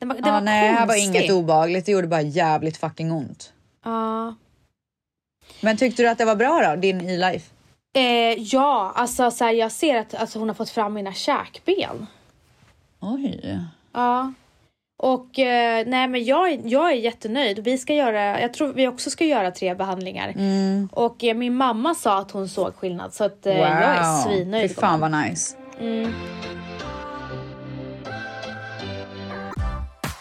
Den 0.00 0.08
var, 0.08 0.14
den 0.16 0.24
ja, 0.26 0.32
var 0.32 0.40
nej, 0.40 0.68
det 0.68 0.74
här 0.74 0.86
var 0.86 0.94
konstig. 0.94 1.20
inget 1.20 1.30
obehagligt. 1.30 1.86
Det 1.86 1.92
gjorde 1.92 2.06
bara 2.06 2.22
jävligt 2.22 2.76
fucking 2.76 3.12
ont. 3.12 3.52
Ja. 3.84 4.34
Men 5.60 5.76
tyckte 5.76 6.02
du 6.02 6.08
att 6.08 6.18
det 6.18 6.24
var 6.24 6.36
bra 6.36 6.62
då, 6.68 6.80
din 6.80 7.08
e-life? 7.08 7.50
Eh, 7.94 8.38
ja, 8.38 8.92
alltså 8.94 9.30
så 9.30 9.44
här, 9.44 9.52
jag 9.52 9.72
ser 9.72 9.96
att 9.98 10.14
alltså, 10.14 10.38
hon 10.38 10.48
har 10.48 10.54
fått 10.54 10.70
fram 10.70 10.92
mina 10.94 11.12
käkben. 11.12 12.06
Oj. 13.00 13.58
Ja. 13.92 14.32
Och 14.98 15.38
eh, 15.38 15.86
nej 15.86 16.08
men 16.08 16.24
jag, 16.24 16.52
är- 16.52 16.60
jag 16.64 16.90
är 16.90 16.94
jättenöjd. 16.96 17.58
Vi 17.58 17.78
ska 17.78 17.94
göra, 17.94 18.40
jag 18.40 18.54
tror 18.54 18.72
vi 18.72 18.88
också 18.88 19.10
ska 19.10 19.24
göra 19.24 19.50
tre 19.50 19.74
behandlingar. 19.74 20.28
Mm. 20.28 20.88
Och 20.92 21.24
eh, 21.24 21.34
min 21.34 21.54
mamma 21.54 21.94
sa 21.94 22.18
att 22.18 22.30
hon 22.30 22.48
såg 22.48 22.74
skillnad 22.76 23.14
så 23.14 23.24
att 23.24 23.46
eh, 23.46 23.58
jag 23.58 23.68
är 23.70 24.22
svinnöjd. 24.22 24.70
Fy 24.70 24.74
fan 24.80 25.00
vad 25.00 25.10
nice. 25.12 25.56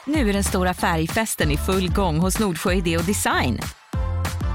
Nu 0.06 0.30
är 0.30 0.34
den 0.34 0.44
stora 0.44 0.74
färgfesten 0.74 1.52
i 1.52 1.58
full 1.58 1.90
gång 1.94 2.20
hos 2.20 2.40
Nordsjö 2.40 2.74
Idé 2.74 2.98
och 2.98 3.04
Design. 3.04 3.60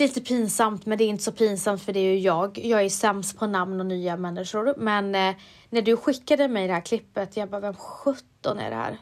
lite 0.00 0.20
pinsamt 0.20 0.86
men 0.86 0.98
det 0.98 1.04
är 1.04 1.08
inte 1.08 1.24
så 1.24 1.32
pinsamt 1.32 1.82
för 1.82 1.92
det 1.92 2.00
är 2.00 2.12
ju 2.12 2.18
jag. 2.18 2.58
Jag 2.58 2.84
är 2.84 2.88
sämst 2.88 3.38
på 3.38 3.46
namn 3.46 3.80
och 3.80 3.86
nya 3.86 4.16
människor. 4.16 4.74
Men 4.78 5.14
eh, 5.14 5.34
när 5.70 5.82
du 5.82 5.96
skickade 5.96 6.48
mig 6.48 6.66
det 6.66 6.72
här 6.74 6.80
klippet, 6.80 7.36
jag 7.36 7.48
bara 7.50 7.60
vem 7.60 7.74
sjutton 7.74 8.58
är 8.58 8.70
det 8.70 8.76
här? 8.76 8.98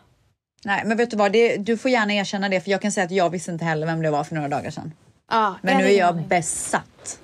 Nej, 0.64 0.82
men 0.86 0.96
vet 0.96 1.10
du 1.10 1.16
vad? 1.16 1.32
Det, 1.32 1.56
du 1.56 1.76
får 1.76 1.90
gärna 1.90 2.12
erkänna 2.14 2.48
det, 2.48 2.60
för 2.60 2.70
jag 2.70 2.82
kan 2.82 2.92
säga 2.92 3.04
att 3.04 3.10
jag 3.10 3.30
visste 3.30 3.50
inte 3.50 3.64
heller 3.64 3.86
vem 3.86 4.02
det 4.02 4.10
var 4.10 4.24
för 4.24 4.34
några 4.34 4.48
dagar 4.48 4.70
sedan. 4.70 4.92
Ja, 5.30 5.54
Men 5.62 5.78
nu 5.78 5.84
är 5.84 5.98
jag 5.98 6.08
aning. 6.08 6.28
besatt. 6.28 7.18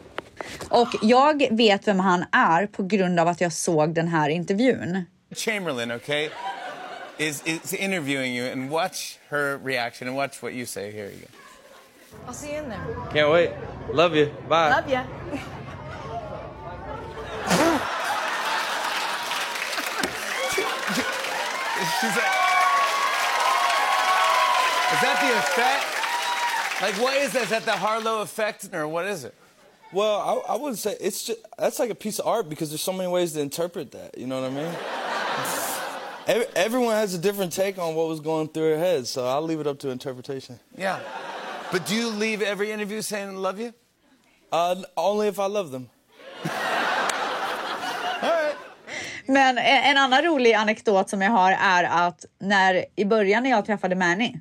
Och 0.68 0.88
jag 1.02 1.48
vet 1.50 1.88
vem 1.88 2.00
han 2.00 2.24
är 2.32 2.66
på 2.66 2.82
grund 2.82 3.20
av 3.20 3.28
att 3.28 3.40
jag 3.40 3.52
såg 3.52 3.94
den 3.94 4.08
här 4.08 4.28
intervjun. 4.28 5.04
Chamberlain, 5.36 5.92
okay, 5.92 6.28
is, 7.18 7.42
is 7.46 7.74
interviewing 7.74 8.36
you, 8.36 8.52
and 8.52 8.70
watch 8.70 9.16
her 9.28 9.58
reaction 9.64 10.08
and 10.08 10.16
watch 10.16 10.42
what 10.42 10.52
you 10.52 10.66
say. 10.66 10.92
Here 10.92 11.04
you 11.10 11.20
go. 11.20 11.39
I'll 12.26 12.32
see 12.32 12.52
you 12.52 12.58
in 12.58 12.68
there. 12.68 12.96
Can't 13.12 13.30
wait. 13.30 13.50
Love 13.92 14.14
you. 14.14 14.32
Bye. 14.48 14.70
Love 14.70 14.88
you. 14.88 15.00
She's 22.00 22.16
like, 22.16 22.32
is 24.92 25.00
that 25.02 25.16
the 25.20 25.30
effect? 25.38 26.82
Like, 26.82 26.94
what 27.02 27.16
is 27.16 27.32
that? 27.32 27.42
Is 27.44 27.50
that 27.50 27.64
the 27.64 27.72
Harlow 27.72 28.22
effect, 28.22 28.68
or 28.72 28.88
what 28.88 29.06
is 29.06 29.24
it? 29.24 29.34
Well, 29.92 30.44
I, 30.48 30.54
I 30.54 30.56
wouldn't 30.56 30.78
say 30.78 30.96
it's 31.00 31.24
just 31.24 31.40
that's 31.58 31.78
like 31.78 31.90
a 31.90 31.94
piece 31.94 32.18
of 32.18 32.26
art 32.26 32.48
because 32.48 32.70
there's 32.70 32.80
so 32.80 32.92
many 32.92 33.10
ways 33.10 33.32
to 33.32 33.40
interpret 33.40 33.92
that. 33.92 34.16
You 34.16 34.26
know 34.26 34.40
what 34.40 34.50
I 34.50 34.54
mean? 34.54 34.72
Every, 36.26 36.46
everyone 36.54 36.94
has 36.94 37.12
a 37.14 37.18
different 37.18 37.52
take 37.52 37.78
on 37.78 37.94
what 37.94 38.06
was 38.06 38.20
going 38.20 38.48
through 38.48 38.70
her 38.72 38.78
head, 38.78 39.06
so 39.06 39.26
I'll 39.26 39.42
leave 39.42 39.58
it 39.58 39.66
up 39.66 39.78
to 39.80 39.88
interpretation. 39.88 40.60
Yeah. 40.76 41.00
But 41.72 41.86
do 41.86 41.94
you 41.94 42.10
leave 42.10 42.42
every 42.42 42.72
interview 42.72 43.02
saying 43.02 43.36
"love 43.36 43.62
you"? 43.62 43.72
Uh, 44.52 44.82
only 44.96 45.28
if 45.28 45.38
I 45.38 45.48
love 45.48 45.70
them. 45.70 45.88
Men 49.26 49.58
e, 49.58 49.82
en 49.84 49.96
annan 49.96 50.22
rolig 50.22 50.52
anekdot 50.52 51.10
som 51.10 51.22
jag 51.22 51.30
har 51.30 51.52
är 51.52 51.84
att 51.84 52.24
när 52.38 52.84
i 52.96 53.04
början 53.04 53.42
när 53.42 53.50
jag 53.50 53.66
träffade 53.66 53.96
Manny 53.96 54.34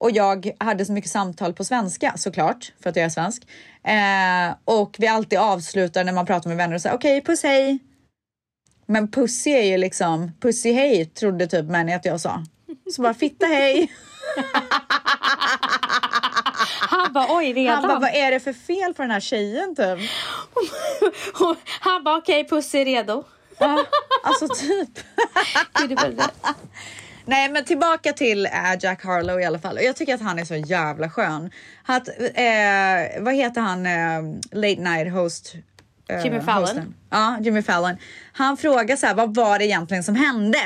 och 0.00 0.10
jag 0.10 0.50
hade 0.58 0.84
så 0.84 0.92
mycket 0.92 1.10
samtal 1.10 1.52
på 1.52 1.64
svenska 1.64 2.12
såklart 2.16 2.72
för 2.82 2.90
att 2.90 2.96
jag 2.96 3.04
är 3.04 3.08
svensk 3.08 3.42
eh, 3.84 4.56
och 4.64 4.96
vi 4.98 5.06
alltid 5.06 5.38
avslutar 5.38 6.04
när 6.04 6.12
man 6.12 6.26
pratar 6.26 6.48
med 6.48 6.56
vänner 6.56 6.74
och 6.74 6.82
säger 6.82 6.96
okej 6.96 7.24
puss 7.24 7.42
hej. 7.42 7.78
Men 8.86 9.10
pussy 9.10 9.50
är 9.50 9.62
ju 9.62 9.76
liksom 9.76 10.32
pussy 10.40 10.72
hej 10.72 11.06
trodde 11.06 11.46
typ 11.46 11.66
Manny 11.66 11.92
att 11.92 12.04
jag 12.04 12.20
sa. 12.20 12.44
Så 12.92 13.02
bara 13.02 13.14
fitta 13.14 13.46
hej. 13.46 13.92
Han 16.80 17.12
bara 17.12 17.26
oj 17.36 17.52
redan. 17.52 17.74
Han 17.74 17.88
bara 17.88 17.98
vad 17.98 18.14
är 18.14 18.30
det 18.30 18.40
för 18.40 18.52
fel 18.52 18.94
på 18.94 19.02
den 19.02 19.10
här 19.10 19.20
tjejen 19.20 19.76
typ? 19.76 19.98
Han 21.80 22.04
bara 22.04 22.16
okej 22.16 22.48
puss 22.48 22.74
är 22.74 22.84
redo. 22.84 23.24
Ja, 23.58 23.84
alltså 24.24 24.48
typ. 24.48 24.98
Nej, 27.24 27.50
men 27.50 27.64
tillbaka 27.64 28.12
till 28.12 28.46
äh, 28.46 28.52
Jack 28.80 29.04
Harlow 29.04 29.40
i 29.40 29.44
alla 29.44 29.58
fall. 29.58 29.76
Och 29.76 29.82
jag 29.82 29.96
tycker 29.96 30.14
att 30.14 30.20
han 30.22 30.38
är 30.38 30.44
så 30.44 30.54
jävla 30.54 31.10
skön. 31.10 31.50
Att, 31.86 32.08
eh, 32.18 33.22
vad 33.22 33.34
heter 33.34 33.60
han, 33.60 33.86
eh, 33.86 34.22
late 34.52 34.80
night 34.80 35.12
host? 35.12 35.54
eh, 36.08 36.24
Jimmy 36.24 36.40
Fallon. 36.40 36.62
hosten? 36.62 36.94
Ja, 37.10 37.38
Jimmy 37.40 37.62
Fallon. 37.62 37.96
Han 38.32 38.56
frågar 38.56 38.96
så 38.96 39.06
här, 39.06 39.14
vad 39.14 39.34
var 39.34 39.58
det 39.58 39.64
egentligen 39.64 40.04
som 40.04 40.14
hände? 40.14 40.58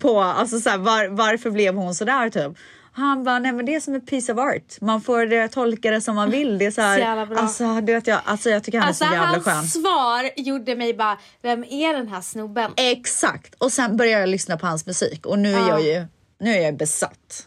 På, 0.00 0.20
alltså 0.20 0.60
så 0.60 0.70
här, 0.70 0.78
var, 0.78 1.08
varför 1.08 1.50
blev 1.50 1.74
hon 1.74 1.94
så 1.94 2.04
där 2.04 2.30
typ? 2.30 2.58
Han 2.94 3.24
bara, 3.24 3.38
nej 3.38 3.52
men 3.52 3.66
det 3.66 3.74
är 3.74 3.80
som 3.80 3.94
ett 3.94 4.06
piece 4.06 4.32
of 4.32 4.38
art. 4.38 4.80
Man 4.80 5.00
får 5.00 5.32
eh, 5.32 5.46
tolka 5.46 5.90
det 5.90 6.00
som 6.00 6.14
man 6.16 6.30
vill. 6.30 6.58
Det 6.58 6.66
är 6.66 6.70
så 6.70 6.80
här, 6.80 7.26
Så. 7.26 7.34
Alltså, 7.34 7.80
du 7.80 7.92
vet, 7.92 8.06
jag, 8.06 8.20
alltså 8.24 8.50
jag 8.50 8.64
tycker 8.64 8.78
han 8.78 8.88
Alltså 8.88 9.04
är 9.04 9.08
så 9.08 9.14
jävla 9.14 9.28
hans 9.28 9.44
skön. 9.44 9.64
svar 9.82 10.30
gjorde 10.36 10.76
mig 10.76 10.94
bara, 10.94 11.18
vem 11.42 11.64
är 11.64 11.92
den 11.94 12.08
här 12.08 12.20
snubben? 12.20 12.70
Exakt! 12.76 13.54
Och 13.58 13.72
sen 13.72 13.96
började 13.96 14.20
jag 14.20 14.28
lyssna 14.28 14.56
på 14.56 14.66
hans 14.66 14.86
musik 14.86 15.26
och 15.26 15.38
nu 15.38 15.54
är 15.54 15.58
Ja. 15.58 15.68
jag 15.68 15.82
ju 15.82 16.06
nu 16.40 16.50
är 16.54 16.60
jag 16.60 16.76
besatt. 16.76 17.46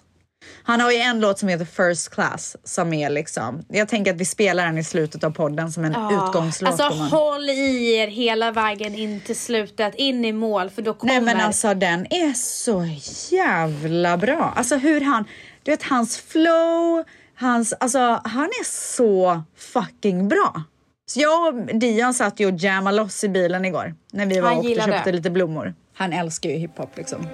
Han 0.64 0.82
har 0.82 0.92
ju 0.92 0.98
en 0.98 1.20
låt 1.20 1.40
som 1.40 1.50
heter 1.50 1.66
First 1.66 2.10
Class 2.10 2.56
som 2.64 2.94
är 2.94 3.10
liksom, 3.10 3.66
jag 3.68 3.88
tänker 3.88 4.12
att 4.14 4.18
vi 4.18 4.26
spelar 4.26 4.66
den 4.66 4.78
i 4.78 4.84
slutet 4.84 5.24
av 5.24 5.32
podden 5.32 5.72
som 5.72 5.86
en 5.86 5.92
Ja. 5.94 6.28
utgångslåt. 6.28 6.70
Alltså 6.70 6.90
gumman. 6.90 7.08
håll 7.08 7.50
i 7.50 7.96
er 7.96 8.08
hela 8.08 8.52
vägen 8.52 8.96
in 8.96 9.22
till 9.22 9.36
slutet, 9.36 9.96
in 9.96 10.26
i 10.26 10.32
mål 10.32 10.70
för 10.70 10.82
då 10.82 10.94
kommer... 10.94 11.14
Nej 11.14 11.22
men 11.22 11.40
alltså 11.46 11.74
den 11.74 12.14
är 12.14 12.34
så 12.34 12.86
jävla 13.36 14.18
bra. 14.18 14.54
Alltså 14.56 14.76
hur 14.76 15.02
han, 15.02 15.26
du 15.64 15.72
vet 15.72 15.84
hans 15.84 16.18
flow, 16.18 17.04
hans, 17.36 17.74
alltså 17.74 18.22
han 18.24 18.46
är 18.46 18.64
så 18.96 19.42
fucking 19.58 20.28
bra. 20.28 20.64
Så 21.08 21.20
jag 21.20 21.48
och 21.56 21.76
Dion 21.80 22.14
satt 22.14 22.40
ju 22.40 22.46
och 22.54 22.60
jammade 22.60 22.98
loss 22.98 23.24
i 23.24 23.30
bilen 23.30 23.66
igår 23.66 23.96
när 24.12 24.26
vi 24.26 24.40
var 24.40 24.58
och 24.58 24.66
köpte 24.86 25.12
lite 25.12 25.30
blommor. 25.30 25.74
Han 25.94 26.14
älskar 26.14 26.50
ju 26.50 26.56
hiphop 26.56 26.98
liksom. 26.98 27.28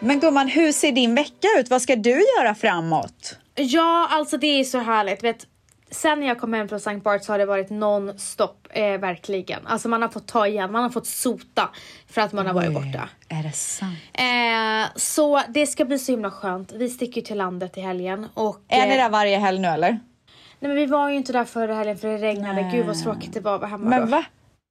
Men 0.00 0.20
gumman, 0.20 0.48
hur 0.48 0.72
ser 0.72 0.92
din 0.92 1.14
vecka 1.14 1.48
ut? 1.58 1.70
Vad 1.70 1.82
ska 1.82 1.96
du 1.96 2.24
göra 2.38 2.54
framåt? 2.54 3.38
Ja, 3.54 4.08
alltså 4.10 4.36
det 4.36 4.46
är 4.46 4.64
så 4.64 4.78
härligt. 4.78 5.24
Vet, 5.24 5.46
sen 5.90 6.20
när 6.20 6.26
jag 6.26 6.38
kom 6.40 6.52
hem 6.54 6.68
från 6.68 6.76
St. 6.76 6.96
Bart 6.96 7.24
så 7.24 7.32
har 7.32 7.38
det 7.38 7.46
varit 7.46 7.70
non-stop, 7.70 8.54
eh, 8.70 8.98
verkligen. 8.98 9.66
Alltså 9.66 9.88
man 9.88 10.02
har 10.02 10.08
fått 10.08 10.26
ta 10.28 10.46
igen, 10.46 10.72
man 10.72 10.82
har 10.82 10.90
fått 10.90 11.06
sota 11.06 11.68
för 12.08 12.20
att 12.20 12.32
man 12.32 12.46
har 12.46 12.54
varit 12.54 12.74
borta. 12.74 13.08
Är 13.28 13.42
det 13.42 13.52
sant? 13.52 13.98
Eh, 14.12 14.88
så 14.96 15.40
det 15.48 15.66
ska 15.66 15.84
bli 15.84 15.98
så 15.98 16.12
himla 16.12 16.30
skönt. 16.30 16.72
Vi 16.72 16.88
sticker 16.88 17.20
till 17.22 17.38
landet 17.38 17.78
i 17.78 17.80
helgen. 17.80 18.26
Och, 18.34 18.56
Är 18.68 18.86
ni 18.86 18.92
eh, 18.94 19.02
där 19.02 19.10
varje 19.10 19.38
helg 19.38 19.58
nu 19.58 19.68
eller? 19.68 19.90
Nej 20.60 20.68
men 20.68 20.74
vi 20.74 20.86
var 20.86 21.08
ju 21.08 21.16
inte 21.16 21.32
där 21.32 21.44
förra 21.44 21.74
helgen 21.74 21.98
för 21.98 22.08
det 22.08 22.18
regnade. 22.18 22.70
Gud 22.72 22.86
vad 22.86 23.02
tråkigt 23.02 23.32
det 23.34 23.40
var 23.40 23.54
att 23.54 23.60
vara 23.60 23.70
hemma 23.70 23.88
Men 23.90 24.00
då. 24.00 24.06
va? 24.06 24.24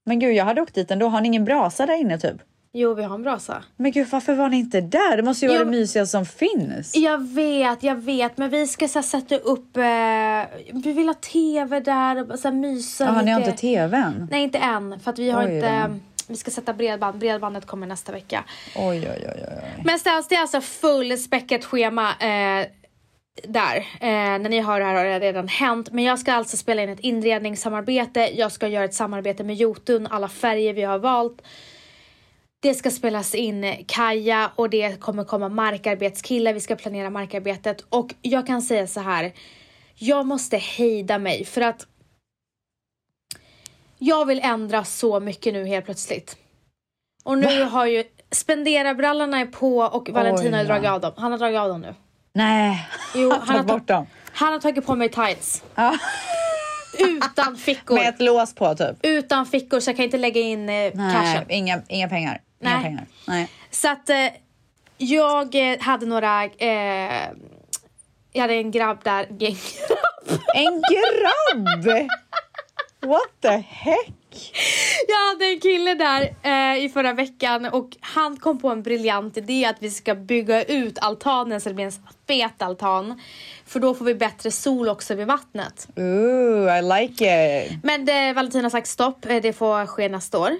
Men 0.06 0.20
gud, 0.20 0.36
jag 0.36 0.46
hade 0.46 0.62
åkt 0.62 0.76
dit 0.76 0.92
ändå. 0.92 1.08
Har 1.08 1.22
ni 1.22 1.28
ingen 1.28 1.46
brasa 1.46 1.86
där 1.86 1.96
inne 1.96 2.20
typ? 2.20 2.38
Jo, 2.80 2.94
vi 2.94 3.04
har 3.04 3.16
en 3.16 3.24
brasa. 3.24 3.64
Men 3.76 3.92
gud, 3.92 4.08
varför 4.12 4.36
var 4.36 4.50
ni 4.50 4.58
inte 4.58 4.82
där? 4.82 5.18
Det 5.18 5.24
måste 5.24 5.46
ju 5.46 5.50
vara 5.50 5.60
Jo. 5.60 5.66
det 5.66 5.72
mysigaste 5.72 6.12
som 6.12 6.26
finns. 6.26 6.96
Jag 6.96 7.28
vet, 7.34 7.84
jag 7.84 7.96
vet. 7.96 8.38
Men 8.38 8.50
vi 8.50 8.68
ska 8.68 8.88
så 8.88 9.00
här, 9.00 9.04
sätta 9.04 9.38
upp... 9.38 9.78
Eh, 9.78 9.84
vi 10.84 10.94
vill 10.94 11.08
ha 11.08 11.14
tv 11.14 11.80
där 11.80 12.32
och 12.32 12.40
så 12.40 12.48
här, 12.48 12.56
mysa 12.56 13.06
Jaha, 13.06 13.22
ni 13.22 13.32
har 13.32 13.40
inte 13.40 13.52
tvn? 13.52 14.28
Nej, 14.32 14.44
inte 14.44 14.58
än. 14.58 15.00
För 15.00 15.12
att 15.12 15.20
vi 15.20 15.30
har 15.32 15.46
Oj 15.46 15.56
inte... 15.56 16.00
Vi 16.30 16.36
ska 16.36 16.52
sätta 16.52 16.74
bredband. 16.74 17.18
Bredbandet 17.18 17.66
kommer 17.66 17.88
nästa 17.88 18.12
vecka. 18.12 18.44
Oj, 18.76 18.98
oj, 18.98 19.28
oj, 19.36 19.46
oj. 19.48 19.84
Men 19.86 20.00
ställs 20.00 20.28
det 20.28 20.36
är 20.36 20.42
alltså 20.42 20.62
fullspäckat 20.62 21.66
schema 21.66 22.10
eh, 22.10 22.68
där. 23.44 23.78
Eh, 23.78 24.40
när 24.40 24.50
ni 24.50 24.62
hör 24.62 24.80
det 24.80 24.86
här 24.86 24.96
har 24.96 25.04
det 25.04 25.20
redan 25.20 25.48
hänt. 25.48 25.92
Men 25.92 26.04
jag 26.04 26.20
ska 26.20 26.34
alltså 26.34 26.58
spela 26.58 26.84
in 26.84 26.90
ett 26.90 27.00
inredningssamarbete. 27.00 28.20
Jag 28.20 28.52
ska 28.52 28.68
göra 28.68 28.86
ett 28.86 28.94
samarbete 28.94 29.44
med 29.44 29.56
Jotun, 29.56 30.08
alla 30.08 30.28
färger 30.28 30.74
vi 30.74 30.84
har 30.84 31.00
valt. 31.00 31.42
Det 32.60 32.74
ska 32.74 32.92
spelas 32.92 33.36
in 33.36 33.86
Kaja 33.88 34.52
och 34.56 34.70
det 34.70 35.00
kommer 35.00 35.24
komma 35.24 35.50
markarbetskillar. 35.50 36.54
Vi 36.54 36.60
ska 36.60 36.76
planera 36.76 37.10
markarbetet 37.10 37.82
och 37.90 38.14
jag 38.22 38.48
kan 38.48 38.62
säga 38.62 38.88
så 38.88 39.00
här. 39.00 39.34
Jag 39.96 40.26
måste 40.26 40.58
hejda 40.58 41.18
mig 41.20 41.46
för 41.46 41.62
att 41.62 41.88
jag 43.98 44.26
vill 44.26 44.40
ändra 44.44 44.84
så 44.84 45.20
mycket 45.20 45.54
nu 45.54 45.66
helt 45.66 45.86
plötsligt. 45.86 46.38
Och 47.24 47.38
nu 47.38 47.64
har 47.64 47.86
ju 47.86 48.04
spendera-brallorna 48.32 49.40
är 49.40 49.46
på 49.46 49.78
och 49.78 50.10
Valentin 50.10 50.54
har 50.54 50.64
dragit 50.64 50.90
av 50.90 51.02
dem. 51.02 51.14
Han 51.18 51.32
har 51.32 51.40
dragit 51.40 51.60
av 51.60 51.70
dem 51.70 51.82
nu. 51.82 51.96
Nej, 52.34 52.88
Jo, 53.16 53.30
han 53.40 53.42
han 53.42 53.58
har 53.58 53.64
bort 53.64 53.88
dem. 53.88 54.08
han 54.34 54.54
har 54.54 54.60
tagit 54.60 54.86
på 54.86 54.96
mig 54.96 55.10
tights. 55.10 55.64
Ja. 55.76 55.98
Utan 57.00 57.58
fickor. 57.58 57.96
Med 57.96 58.10
ett 58.10 58.22
lås 58.22 58.56
på 58.56 58.76
typ. 58.76 58.96
Utan 59.04 59.46
fickor 59.46 59.80
så 59.80 59.90
jag 59.90 59.96
kan 59.96 60.06
inte 60.06 60.18
lägga 60.18 60.42
in 60.42 60.60
eh, 60.70 60.76
Nej, 60.76 60.92
cashen. 60.94 61.46
inga, 61.50 61.82
inga 61.88 62.10
pengar. 62.10 62.42
Inga 62.62 62.74
Nej. 62.74 62.84
pengar. 62.84 63.06
Nej. 63.28 63.50
Så 63.72 63.90
att 63.90 64.10
eh, 64.10 64.28
jag 64.98 65.72
eh, 65.72 65.80
hade 65.80 66.06
några... 66.06 66.44
Eh, 66.46 67.30
jag 68.34 68.42
hade 68.42 68.54
en 68.54 68.72
grabb 68.72 69.04
där. 69.04 69.28
Gäng, 69.40 69.58
En 70.54 70.82
grabb! 70.92 71.86
What 73.06 73.42
the 73.42 73.64
heck? 73.68 74.14
jag 75.08 75.30
hade 75.30 75.46
en 75.46 75.60
kille 75.60 75.94
där 75.94 76.22
eh, 76.44 76.84
i 76.86 76.90
förra 76.90 77.14
veckan 77.14 77.66
och 77.66 77.90
han 78.00 78.38
kom 78.38 78.60
på 78.60 78.70
en 78.70 78.84
briljant 78.84 79.38
idé 79.38 79.66
att 79.66 79.76
vi 79.80 79.90
ska 79.90 80.16
bygga 80.16 80.64
ut 80.64 81.00
altanen 81.00 81.62
så 81.62 81.70
det 81.70 81.76
blir 81.76 81.86
en 81.86 81.92
fet 82.28 82.62
altan. 82.62 83.22
För 83.66 83.80
då 83.80 83.94
får 83.94 84.06
vi 84.06 84.16
bättre 84.16 84.52
sol 84.52 84.90
också 84.90 85.16
vid 85.16 85.28
vattnet. 85.28 85.88
Ooh, 85.96 86.80
I 86.80 86.82
like 86.82 87.66
it. 87.66 87.80
Men 87.84 88.06
det, 88.06 88.34
Valentin 88.34 88.64
har 88.64 88.70
sagt 88.70 88.88
stopp, 88.88 89.26
eh, 89.26 89.42
det 89.42 89.54
får 89.54 89.86
ske 89.86 90.10
nästa 90.10 90.40
år. 90.40 90.52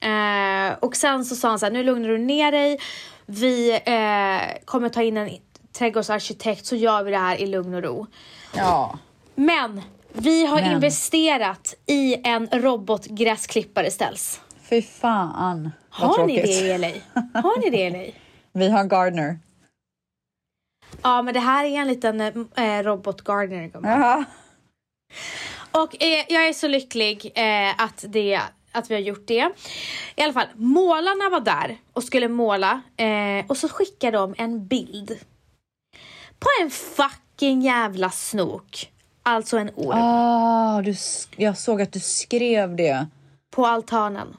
Eh, 0.00 0.78
och 0.80 0.96
sen 0.96 1.24
så 1.24 1.36
sa 1.36 1.48
han 1.48 1.58
så 1.58 1.66
här, 1.66 1.72
nu 1.72 1.82
lugnar 1.82 2.08
du 2.08 2.18
ner 2.18 2.52
dig. 2.52 2.78
Vi 3.26 3.70
eh, 3.70 4.64
kommer 4.64 4.88
ta 4.88 5.02
in 5.02 5.16
en 5.16 5.30
trädgårdsarkitekt 5.72 6.66
så 6.66 6.76
gör 6.76 7.02
vi 7.02 7.10
det 7.10 7.18
här 7.18 7.36
i 7.36 7.46
lugn 7.46 7.74
och 7.74 7.82
ro. 7.82 8.06
Ja. 8.56 8.98
Men 9.34 9.82
vi 10.12 10.46
har 10.46 10.60
Men. 10.60 10.72
investerat 10.72 11.74
i 11.86 12.16
en 12.28 12.48
robotgräsklippare 12.52 13.90
ställs. 13.90 14.40
Fy 14.62 14.82
fan. 14.82 15.70
vad 16.00 16.16
Har 16.16 16.26
ni 16.26 16.34
tråkigt. 16.34 16.60
det 16.60 16.66
i 16.66 16.78
LA? 16.78 17.40
Har 17.40 17.60
ni 17.60 17.70
det 17.70 17.86
i 17.86 17.90
LA? 17.90 18.12
Vi 18.52 18.68
har 18.70 18.80
en 18.80 18.88
gardener. 18.88 19.38
Ja 21.02 21.22
men 21.22 21.34
det 21.34 21.40
här 21.40 21.64
är 21.64 21.80
en 21.80 21.88
liten 21.88 22.20
eh, 22.20 22.82
robot. 22.82 23.22
Jaha. 23.26 24.24
Och 25.70 26.02
eh, 26.02 26.24
jag 26.28 26.48
är 26.48 26.52
så 26.52 26.68
lycklig 26.68 27.32
eh, 27.34 27.82
att, 27.82 28.04
det, 28.08 28.40
att 28.76 28.90
vi 28.90 28.94
har 28.94 29.02
gjort 29.02 29.26
det. 29.26 29.50
I 30.16 30.22
alla 30.22 30.32
fall, 30.32 30.46
målarna 30.54 31.28
var 31.30 31.40
där 31.40 31.76
och 31.92 32.04
skulle 32.04 32.28
måla 32.28 32.82
eh, 32.96 33.46
och 33.48 33.56
så 33.56 33.68
skickade 33.68 34.18
de 34.18 34.34
en 34.38 34.66
bild. 34.66 35.18
På 36.38 36.48
en 36.62 36.70
fucking 36.70 37.62
jävla 37.62 38.10
snok. 38.10 38.92
Alltså 39.22 39.58
en 39.58 39.70
orm. 39.74 39.98
Ah, 40.02 40.82
du, 40.82 40.94
jag 41.36 41.58
såg 41.58 41.82
att 41.82 41.92
du 41.92 42.00
skrev 42.00 42.76
det. 42.76 43.06
På 43.50 43.66
altanen. 43.66 44.36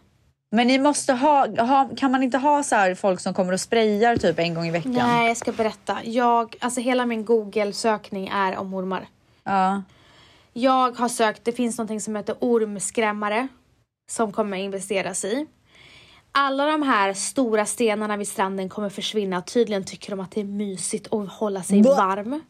Men 0.51 0.67
ni 0.67 0.79
måste 0.79 1.13
ha, 1.13 1.47
ha 1.61 1.89
kan 1.97 2.11
man 2.11 2.23
inte 2.23 2.37
ha 2.37 2.63
så 2.63 2.75
här 2.75 2.95
folk 2.95 3.19
som 3.19 3.33
kommer 3.33 3.53
och 3.53 3.61
sprayar 3.61 4.17
typ 4.17 4.39
en 4.39 4.53
gång 4.53 4.67
i 4.67 4.71
veckan? 4.71 4.91
Nej, 4.91 5.27
jag 5.27 5.37
ska 5.37 5.51
berätta. 5.51 5.97
Jag, 6.03 6.55
alltså 6.59 6.81
hela 6.81 7.05
min 7.05 7.25
Google-sökning 7.25 8.27
är 8.27 8.57
om 8.57 8.73
ormar. 8.73 9.07
Ja. 9.43 9.83
Jag 10.53 10.97
har 10.97 11.09
sökt, 11.09 11.45
det 11.45 11.51
finns 11.51 11.77
någonting 11.77 12.01
som 12.01 12.15
heter 12.15 12.35
ormskrämmare 12.39 13.47
som 14.09 14.31
kommer 14.31 14.57
investeras 14.57 15.25
i. 15.25 15.47
Alla 16.31 16.65
de 16.65 16.81
här 16.81 17.13
stora 17.13 17.65
stenarna 17.65 18.17
vid 18.17 18.27
stranden 18.27 18.69
kommer 18.69 18.89
försvinna. 18.89 19.41
Tydligen 19.41 19.83
tycker 19.83 20.09
de 20.09 20.19
att 20.19 20.31
det 20.31 20.39
är 20.41 20.45
mysigt 20.45 21.13
att 21.13 21.29
hålla 21.29 21.63
sig 21.63 21.81
Va? 21.81 21.95
varm. 21.95 22.41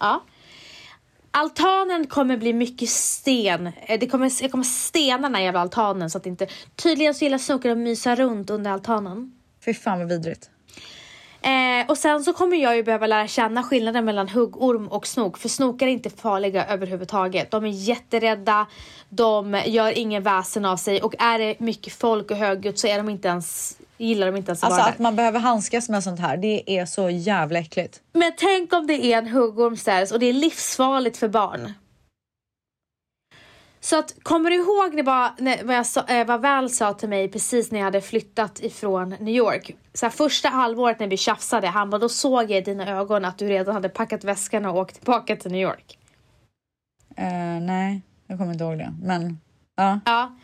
Ja. 0.00 0.22
Altanen 1.30 2.06
kommer 2.06 2.36
bli 2.36 2.52
mycket 2.52 2.88
sten. 2.88 3.66
Eh, 3.66 3.98
Det 4.00 4.06
kommer, 4.08 4.42
jag 4.42 4.50
kommer 4.50 4.64
stena 4.64 5.22
den 5.22 5.34
här 5.34 5.42
jävla 5.42 5.60
altanen 5.60 6.10
så 6.10 6.18
att 6.18 6.24
det 6.24 6.30
inte... 6.30 6.46
Tydligen 6.76 7.14
så 7.14 7.24
gillar 7.24 7.38
snokar 7.38 7.70
att 7.70 7.78
mysa 7.78 8.14
runt 8.14 8.50
under 8.50 8.70
altanen. 8.70 9.32
Fy 9.64 9.74
fan 9.74 9.98
vad 9.98 10.08
vidrigt. 10.08 10.50
Eh, 11.48 11.90
och 11.90 11.98
sen 11.98 12.24
så 12.24 12.32
kommer 12.32 12.56
jag 12.56 12.76
ju 12.76 12.82
behöva 12.82 13.06
lära 13.06 13.26
känna 13.28 13.62
skillnaden 13.62 14.04
mellan 14.04 14.28
huggorm 14.28 14.88
och 14.88 15.06
snok. 15.06 15.38
För 15.38 15.48
snokar 15.48 15.86
är 15.86 15.90
inte 15.90 16.10
farliga 16.10 16.66
överhuvudtaget. 16.66 17.50
De 17.50 17.64
är 17.64 17.68
jätterädda, 17.68 18.66
de 19.08 19.62
gör 19.66 19.98
ingen 19.98 20.22
väsen 20.22 20.64
av 20.64 20.76
sig 20.76 21.02
och 21.02 21.14
är 21.18 21.38
det 21.38 21.60
mycket 21.60 21.92
folk 21.92 22.30
och 22.30 22.36
högljutt 22.36 22.78
så 22.78 22.86
är 22.86 22.96
de 22.96 23.08
inte 23.08 23.28
ens, 23.28 23.78
gillar 23.96 24.26
de 24.26 24.36
inte 24.36 24.50
ens 24.50 24.62
att 24.62 24.66
Alltså 24.66 24.80
vara 24.80 24.90
att 24.90 24.96
där. 24.96 25.02
man 25.02 25.16
behöver 25.16 25.40
handskas 25.40 25.88
med 25.88 26.04
sånt 26.04 26.20
här, 26.20 26.36
det 26.36 26.78
är 26.78 26.86
så 26.86 27.10
jävla 27.10 27.58
äckligt. 27.58 28.00
Men 28.12 28.32
tänk 28.36 28.72
om 28.72 28.86
det 28.86 29.04
är 29.04 29.18
en 29.18 29.28
huggorm 29.28 29.76
och 30.12 30.20
det 30.20 30.26
är 30.26 30.32
livsfarligt 30.32 31.16
för 31.16 31.28
barn. 31.28 31.72
Så 33.88 33.98
att, 33.98 34.14
kommer 34.22 34.50
du 34.50 34.56
ihåg 34.56 34.94
när 34.94 35.02
bara, 35.02 35.34
när, 35.38 35.64
vad, 35.64 35.76
jag 35.76 35.86
sa, 35.86 36.04
eh, 36.06 36.26
vad 36.26 36.42
Val 36.42 36.70
sa 36.70 36.92
till 36.92 37.08
mig 37.08 37.28
precis 37.28 37.70
när 37.70 37.78
jag 37.78 37.84
hade 37.84 38.00
flyttat 38.00 38.60
ifrån 38.60 39.08
New 39.20 39.34
York? 39.34 39.76
Så 39.94 40.06
här, 40.06 40.10
första 40.10 40.48
halvåret 40.48 41.00
när 41.00 41.06
vi 41.06 41.16
tjafsade, 41.16 41.66
han 41.66 41.90
bara, 41.90 41.98
då 41.98 42.08
såg 42.08 42.42
jag 42.42 42.58
i 42.58 42.60
dina 42.60 42.88
ögon 42.98 43.24
att 43.24 43.38
du 43.38 43.48
redan 43.48 43.74
hade 43.74 43.88
packat 43.88 44.24
väskan 44.24 44.66
och 44.66 44.76
åkt 44.76 44.94
tillbaka 44.94 45.36
till 45.36 45.50
New 45.50 45.60
York. 45.60 45.98
Eh, 47.16 47.60
nej, 47.62 48.02
jag 48.26 48.38
kommer 48.38 48.52
inte 48.52 48.64
ihåg 48.64 48.78
det. 48.78 48.94
Men 49.02 49.40
ja. 49.76 50.00
Ja. 50.04 50.36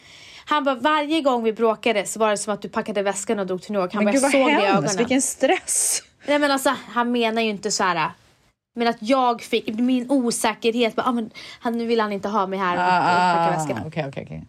Han 0.46 0.64
bara, 0.64 0.74
varje 0.74 1.20
gång 1.20 1.42
vi 1.44 1.52
bråkade 1.52 2.06
så 2.06 2.18
var 2.18 2.30
det 2.30 2.36
som 2.36 2.54
att 2.54 2.62
du 2.62 2.68
packade 2.68 3.02
väskan 3.02 3.38
och 3.38 3.46
drog 3.46 3.62
till 3.62 3.72
New 3.72 3.82
York. 3.82 3.94
Han 3.94 4.04
Men 4.04 4.14
bara, 4.14 4.20
gud 4.20 4.24
jag 4.24 4.32
såg 4.32 4.46
det 4.46 4.50
i 4.50 4.54
hemskt, 4.54 4.74
ögonen. 4.74 4.96
vilken 4.96 5.22
stress. 5.22 6.02
Nej 6.26 6.38
men 6.38 6.50
alltså 6.50 6.74
han 6.88 7.12
menar 7.12 7.42
ju 7.42 7.48
inte 7.48 7.70
så 7.70 7.84
här. 7.84 8.10
Men 8.74 8.88
att 8.88 8.96
jag 9.00 9.42
fick, 9.42 9.68
min 9.78 10.10
osäkerhet, 10.10 10.96
bara, 10.96 11.06
ah, 11.06 11.12
men, 11.12 11.30
han, 11.60 11.78
nu 11.78 11.86
vill 11.86 12.00
han 12.00 12.12
inte 12.12 12.28
ha 12.28 12.46
mig 12.46 12.58
här 12.58 12.76
och, 12.76 12.82
och 12.82 12.88
packa 13.34 13.58
väskorna. 13.58 14.06
Ah, 14.06 14.08
okej. 14.08 14.44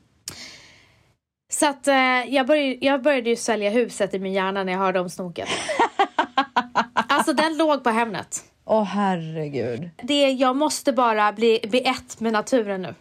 Så 1.52 1.70
att 1.70 1.88
eh, 1.88 1.96
jag, 2.36 2.48
började, 2.48 2.78
jag 2.82 3.02
började 3.04 3.30
ju 3.30 3.36
sälja 3.36 3.70
huset 3.70 4.14
i 4.14 4.20
min 4.20 4.34
hjärna 4.34 4.64
när 4.64 4.74
jag 4.74 4.80
hörde 4.80 5.00
om 5.00 5.10
snoken. 5.10 5.48
alltså 6.94 7.34
den 7.34 7.58
låg 7.58 7.84
på 7.84 7.90
Hemnet. 7.90 8.44
Åh 8.66 8.84
herregud. 8.84 9.90
Det, 10.04 10.32
jag 10.32 10.56
måste 10.56 10.94
bara 10.94 11.34
bli, 11.34 11.60
bli 11.70 11.88
ett 11.88 12.20
med 12.20 12.34
naturen 12.34 12.82
nu. 12.82 12.96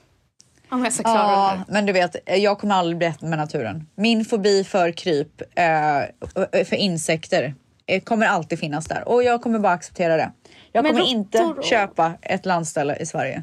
Om 0.69 0.85
jag 0.85 0.93
ska 0.93 1.03
klara 1.03 1.27
det 1.27 1.33
Ja, 1.33 1.47
här. 1.49 1.65
men 1.69 1.87
du 1.87 1.93
vet, 1.93 2.17
jag 2.27 2.59
kommer 2.59 2.75
aldrig 2.75 2.99
bli 2.99 3.07
ett 3.07 3.23
med 3.23 3.39
naturen. 3.39 3.87
Min 3.95 4.25
fobi 4.25 4.65
för 4.65 4.91
kryp, 4.93 5.43
eh, 5.59 6.65
för 6.65 6.75
insekter, 6.75 7.55
eh, 7.87 8.03
kommer 8.03 8.27
alltid 8.27 8.59
finnas 8.59 8.87
där. 8.87 9.09
Och 9.09 9.23
jag 9.23 9.43
kommer 9.43 9.59
bara 9.59 9.73
acceptera 9.73 10.17
det. 10.17 10.33
Jag 10.75 10.87
kommer 10.87 11.01
inte 11.11 11.55
köpa 11.63 12.13
ett 12.23 12.47
landställe 12.47 12.97
i 12.97 13.07
Sverige. 13.07 13.43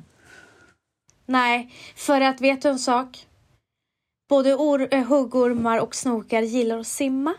Nej, 1.26 1.74
för 1.96 2.22
att 2.22 2.42
vet 2.42 2.62
du 2.62 2.70
en 2.70 2.80
sak? 2.80 3.28
Både 4.30 4.54
or, 4.56 4.88
eh, 4.92 5.04
huggormar 5.04 5.78
och 5.80 5.96
snokar 5.96 6.42
gillar 6.42 6.78
att 6.80 6.88
simma. 6.88 7.34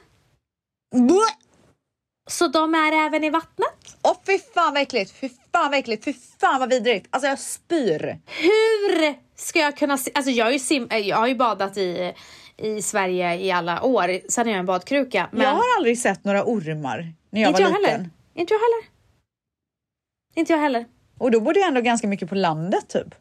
Så 2.30 2.48
de 2.48 2.74
är 2.74 3.06
även 3.06 3.24
i 3.24 3.30
vattnet. 3.30 3.96
Åh 4.02 4.16
fy 4.26 4.38
fan 4.54 4.72
vad 4.74 4.82
äckligt, 4.82 5.10
fy 5.10 5.28
fan 5.28 5.70
vad 5.70 5.78
äckligt, 5.78 6.04
fy 6.04 6.14
fan 6.40 6.60
vad 6.60 6.70
vidrigt. 6.70 7.06
Alltså 7.10 7.28
jag 7.28 7.38
spyr. 7.38 8.18
Hur 8.26 9.14
ska 9.36 9.58
jag 9.58 9.76
kunna 9.76 9.98
se? 9.98 10.10
Alltså 10.14 10.30
jag 10.30 10.52
ju, 10.52 10.58
sim, 10.58 10.88
eh, 10.90 10.98
jag 10.98 11.16
har 11.16 11.26
ju 11.26 11.34
badat 11.34 11.76
i, 11.76 12.14
i 12.56 12.82
Sverige 12.82 13.34
i 13.36 13.50
alla 13.50 13.82
år. 13.82 14.30
Sen 14.30 14.46
är 14.46 14.50
jag 14.50 14.58
en 14.58 14.66
badkruka. 14.66 15.28
Men 15.32 15.42
Jag 15.42 15.54
har 15.54 15.64
aldrig 15.78 15.98
sett 15.98 16.24
några 16.24 16.44
ormar 16.44 17.12
när 17.30 17.40
jag 17.42 17.50
inte 17.50 17.62
var 17.62 17.70
jag 17.70 17.78
liten. 17.80 17.94
heller. 17.94 18.10
Inte 18.34 18.54
jag 18.54 18.60
heller. 18.60 18.91
Inte 20.34 20.52
jag 20.52 20.60
heller. 20.60 20.86
Och 21.18 21.30
då 21.30 21.40
bodde 21.40 21.60
jag 21.60 21.68
ändå 21.68 21.80
ganska 21.80 22.06
mycket 22.06 22.28
på 22.28 22.34
landet 22.34 22.88
typ. 22.88 23.14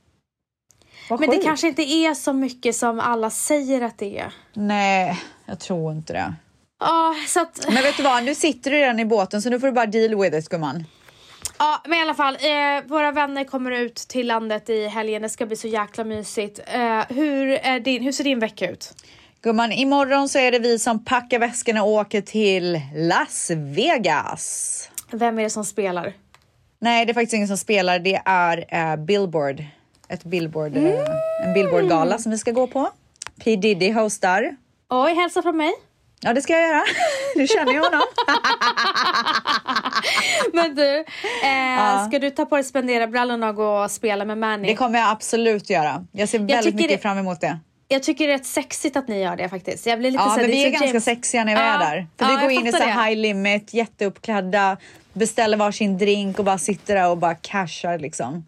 Vad 1.10 1.20
Men 1.20 1.30
det 1.30 1.36
sjukt. 1.36 1.46
kanske 1.46 1.68
inte 1.68 1.82
är 1.82 2.14
så 2.14 2.34
mycket 2.34 2.76
som 2.76 3.00
alla 3.00 3.30
säger 3.30 3.82
att 3.82 3.98
det 3.98 4.20
är. 4.20 4.34
Nej, 4.54 5.22
jag 5.46 5.60
tror 5.60 5.92
inte 5.92 6.14
det. 6.14 6.34
Ja, 6.80 7.16
så 7.28 7.42
att... 7.42 7.66
Men 7.74 7.84
vet 7.84 7.98
du 7.98 8.04
vad, 8.04 8.24
nu 8.24 8.36
sitter 8.36 8.72
du 8.72 8.78
redan 8.78 9.00
i 9.00 9.06
båten 9.06 9.42
så 9.42 9.50
nu 9.50 9.60
får 9.60 9.68
du 9.68 9.74
bara 9.74 9.86
deal 9.86 10.22
with 10.22 10.38
it 10.38 10.50
gumman. 10.50 10.86
Ja, 11.60 11.82
men 11.86 12.00
i 12.00 12.02
alla 12.02 12.14
fall. 12.14 12.36
Eh, 12.36 12.88
våra 12.88 13.12
vänner 13.12 13.44
kommer 13.44 13.72
ut 13.72 13.96
till 13.96 14.28
landet 14.28 14.70
i 14.70 14.88
helgen. 14.88 15.22
Det 15.22 15.30
ska 15.30 15.46
bli 15.46 15.56
så 15.56 15.68
jäkla 15.68 16.04
mysigt. 16.04 16.60
Eh, 16.68 17.02
hur, 17.10 17.80
din, 17.80 18.04
hur 18.04 18.12
ser 18.12 18.24
din 18.24 18.40
vecka 18.40 18.70
ut? 18.72 18.94
Gumman, 19.42 19.72
imorgon 19.72 20.30
så 20.30 20.40
är 20.40 20.52
det 20.52 20.60
vi 20.60 20.80
som 20.80 21.06
packar 21.06 21.40
väskorna 21.40 21.84
och 21.84 21.90
åker 21.90 22.22
till 22.22 22.82
Las 22.96 23.52
Vegas. 23.56 24.90
Vem 25.12 25.40
är 25.40 25.44
det 25.44 25.50
som 25.50 25.66
spelar? 25.66 26.14
Nej, 26.84 27.06
det 27.06 27.12
är 27.12 27.14
faktiskt 27.14 27.34
ingen 27.34 27.48
som 27.48 27.58
spelar. 27.58 28.00
Det 28.00 28.22
är 28.26 28.66
eh, 28.70 28.96
Billboard. 28.96 29.64
Ett 30.10 30.24
Billboard, 30.24 30.78
eh, 30.78 30.84
en 31.46 31.54
Billboard-gala 31.54 32.18
som 32.18 32.32
vi 32.32 32.38
ska 32.38 32.52
gå 32.52 32.68
på. 32.68 32.90
P 33.44 33.56
Diddy 33.56 33.92
hostar. 33.92 34.56
Oj, 34.90 35.14
hälsa 35.14 35.42
från 35.42 35.58
mig. 35.58 35.72
Ja, 36.22 36.34
det 36.34 36.42
ska 36.42 36.54
jag 36.54 36.62
göra. 36.70 36.84
Du 37.36 37.48
känner 37.48 37.74
ju 37.74 37.80
honom. 37.80 38.02
Men 40.54 40.76
du, 40.76 40.98
eh, 41.44 42.08
ska 42.08 42.20
du 42.20 42.30
ta 42.30 42.46
på 42.46 42.56
dig 42.56 42.64
spenderarbrallorna 42.64 43.50
och 43.50 43.56
gå 43.56 43.84
och 43.84 43.92
spela 43.92 44.26
med 44.26 44.38
Manny? 44.38 44.68
Det 44.68 44.76
kommer 44.76 45.00
jag 45.00 45.10
absolut 45.10 45.70
göra. 45.70 46.06
Jag 46.12 46.30
ser 46.30 46.40
väldigt 46.40 46.62
tycker 46.64 46.78
mycket 46.78 46.92
det- 46.92 46.98
fram 47.02 47.18
emot 47.18 47.42
det. 47.42 47.60
Jag 47.92 48.04
tycker 48.04 48.28
det 48.28 48.34
är 48.34 48.38
rätt 48.38 48.46
sexigt 48.46 48.96
att 48.98 49.08
ni 49.08 49.22
gör 49.22 49.36
det 49.36 49.50
faktiskt. 49.50 49.86
Jag 49.86 50.00
blir 50.00 50.12
lite 50.12 50.24
Ja, 50.24 50.36
men 50.38 50.46
vi 50.48 50.66
är 50.66 50.70
ganska 50.70 50.88
James- 50.88 51.00
sexiga 51.04 51.44
när 51.44 51.56
vi 51.56 51.62
Ja, 51.62 51.68
är 51.68 51.80
där. 51.96 52.08
För 52.18 52.26
ja, 52.26 52.36
vi 52.36 52.42
går 52.42 52.52
in 52.52 52.68
i 52.68 52.72
så 52.72 52.78
här 52.78 53.08
high 53.10 53.18
limit, 53.22 53.74
jätteuppklädda, 53.74 54.78
beställer 55.14 55.58
varsin 55.58 55.98
drink 55.98 56.40
och 56.40 56.46
bara 56.46 56.58
sitter 56.58 56.96
där 56.96 57.10
och 57.10 57.18
bara 57.18 57.36
cashar 57.36 58.00
liksom. 58.00 58.46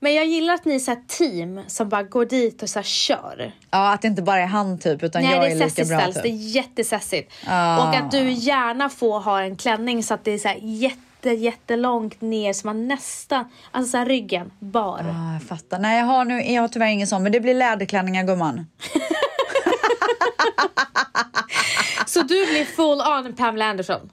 Men 0.00 0.14
jag 0.14 0.26
gillar 0.26 0.54
att 0.54 0.64
ni 0.64 0.74
är 0.74 0.78
så 0.78 0.90
här 0.90 1.00
team 1.08 1.60
som 1.66 1.88
bara 1.88 2.02
går 2.02 2.24
dit 2.24 2.62
och 2.62 2.68
så 2.70 2.82
kör. 2.82 3.52
Ja, 3.70 3.92
att 3.92 4.02
det 4.02 4.08
inte 4.08 4.22
bara 4.22 4.40
är 4.40 4.46
han 4.46 4.78
typ, 4.78 5.02
utan 5.02 5.22
Nej, 5.22 5.32
jag 5.34 5.46
är 5.46 5.50
är 5.50 5.54
lika 5.64 5.84
bra 5.84 5.98
ställs. 6.00 6.14
typ. 6.14 6.22
Det 6.22 6.28
är 6.28 6.32
jättesessigt. 6.56 7.32
Ah. 7.46 7.88
Och 7.88 7.96
att 7.96 8.10
du 8.10 8.30
gärna 8.30 8.88
får 8.88 9.20
ha 9.20 9.42
en 9.42 9.56
klänning 9.56 10.02
så 10.02 10.14
att 10.14 10.24
det 10.24 10.30
är 10.30 10.38
så 10.38 10.48
här 10.48 10.58
jätte, 10.62 11.00
jättelångt 11.32 12.20
ner 12.20 12.52
så 12.52 12.66
man 12.66 12.88
nästan, 12.88 13.44
alltså 13.70 13.90
så 13.90 13.96
här 13.96 14.06
ryggen 14.06 14.52
bar. 14.58 15.00
Ja, 15.08 15.32
jag 15.32 15.42
fattar. 15.42 15.78
Nej, 15.78 15.98
jag 15.98 16.06
har, 16.06 16.24
nu, 16.24 16.40
jag 16.40 16.62
har 16.62 16.68
tyvärr 16.68 16.88
ingen 16.88 17.06
sån, 17.06 17.22
men 17.22 17.32
det 17.32 17.40
blir 17.40 17.54
läderklänningar 17.54 18.24
gumman. 18.24 18.66
Så 22.06 22.22
du 22.22 22.46
blir 22.46 22.64
full 22.64 23.00
on 23.00 23.36
Pamela 23.36 23.64
Anderson? 23.64 24.10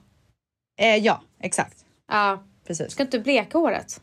Eh, 0.80 0.96
ja, 0.96 1.22
exakt. 1.40 1.76
Ja. 2.08 2.42
Precis. 2.66 2.92
Ska 2.92 3.02
inte 3.02 3.18
bleka 3.18 3.58
håret? 3.58 4.00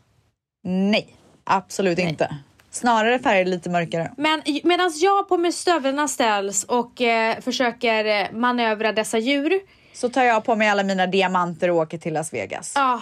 Nej, 0.64 1.16
absolut 1.44 1.98
inte. 1.98 2.36
Snarare 2.70 3.18
färger 3.18 3.44
lite 3.44 3.70
mörkare. 3.70 4.12
Men 4.16 4.42
medan 4.64 4.92
jag 4.94 5.28
på 5.28 5.38
med 5.38 5.54
stövlarna 5.54 6.08
ställs 6.08 6.64
och 6.64 7.00
eh, 7.00 7.40
försöker 7.40 8.04
eh, 8.04 8.32
manövra 8.32 8.92
dessa 8.92 9.18
djur. 9.18 9.60
Så 9.94 10.08
tar 10.08 10.22
jag 10.22 10.44
på 10.44 10.56
mig 10.56 10.68
alla 10.68 10.82
mina 10.82 11.06
diamanter 11.06 11.70
och 11.70 11.76
åker 11.76 11.98
till 11.98 12.12
Las 12.14 12.32
Vegas. 12.32 12.72
Ah, 12.76 12.98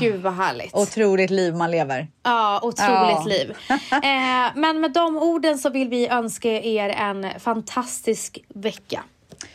Gud 0.00 0.22
vad 0.22 0.34
härligt. 0.34 0.74
Otroligt 0.74 1.30
liv 1.30 1.54
man 1.54 1.70
lever. 1.70 2.08
Ja, 2.22 2.60
otroligt 2.62 2.78
Ja. 2.88 3.24
liv. 3.26 3.54
Eh, 3.92 4.50
men 4.54 4.80
med 4.80 4.92
de 4.92 5.16
orden 5.16 5.58
så 5.58 5.70
vill 5.70 5.88
vi 5.88 6.08
önska 6.08 6.48
er 6.62 6.88
en 6.88 7.26
fantastisk 7.40 8.38
vecka. 8.54 9.02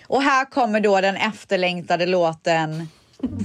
Och 0.08 0.22
här 0.24 0.46
kommer 0.46 0.80
då 0.80 1.02
den 1.02 1.16
efterlängtade 1.16 2.06
låten 2.06 2.90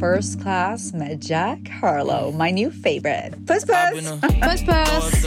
First 0.00 0.42
Class 0.42 0.92
med 0.92 1.18
Jack 1.24 1.58
Harlow, 1.82 2.34
my 2.38 2.52
new 2.52 2.70
favorite. 2.82 3.32
Puss 3.46 3.64
puss! 3.66 4.10
Puss 4.42 4.66
puss! 4.66 5.26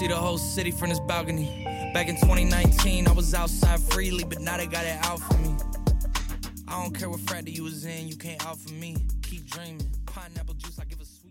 see 0.00 0.08
the 0.08 0.16
whole 0.16 0.38
city 0.38 0.70
from 0.70 0.88
this 0.88 1.00
balcony. 1.00 1.46
Back 1.92 2.08
in 2.08 2.16
2019, 2.16 3.06
I 3.06 3.12
was 3.12 3.34
outside 3.34 3.80
freely, 3.92 4.24
but 4.24 4.40
now 4.40 4.56
they 4.56 4.66
got 4.66 4.84
it 4.84 4.98
out 5.10 5.20
for 5.20 5.36
me. 5.38 5.54
I 6.68 6.82
don't 6.82 6.98
care 6.98 7.10
what 7.10 7.20
frat 7.20 7.48
you 7.48 7.64
was 7.64 7.84
in, 7.84 8.08
you 8.08 8.16
can't 8.16 8.46
out 8.46 8.58
for 8.58 8.72
me. 8.72 8.96
Keep 9.22 9.46
dreaming. 9.46 9.90
Pineapple 10.06 10.54
juice, 10.54 10.78
I 10.78 10.84
give 10.84 11.00
a 11.00 11.04
sweet. 11.04 11.30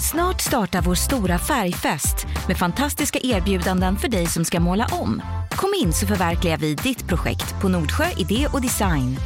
Snart 0.00 0.40
startar 0.40 0.82
vår 0.82 0.94
stora 0.94 1.38
färgfest 1.38 2.26
med 2.48 2.56
fantastiska 2.56 3.18
erbjudanden 3.22 3.96
för 3.96 4.08
dig 4.08 4.26
som 4.26 4.44
ska 4.44 4.60
måla 4.60 4.86
om. 4.92 5.22
Kom 5.50 5.70
in 5.82 5.92
så 5.92 6.06
förverkligar 6.06 6.56
vi 6.56 6.74
ditt 6.74 7.08
projekt 7.08 7.60
på 7.60 7.68
Nordsjö 7.68 8.04
Idé 8.16 8.48
och 8.52 8.60
Design. 8.60 9.16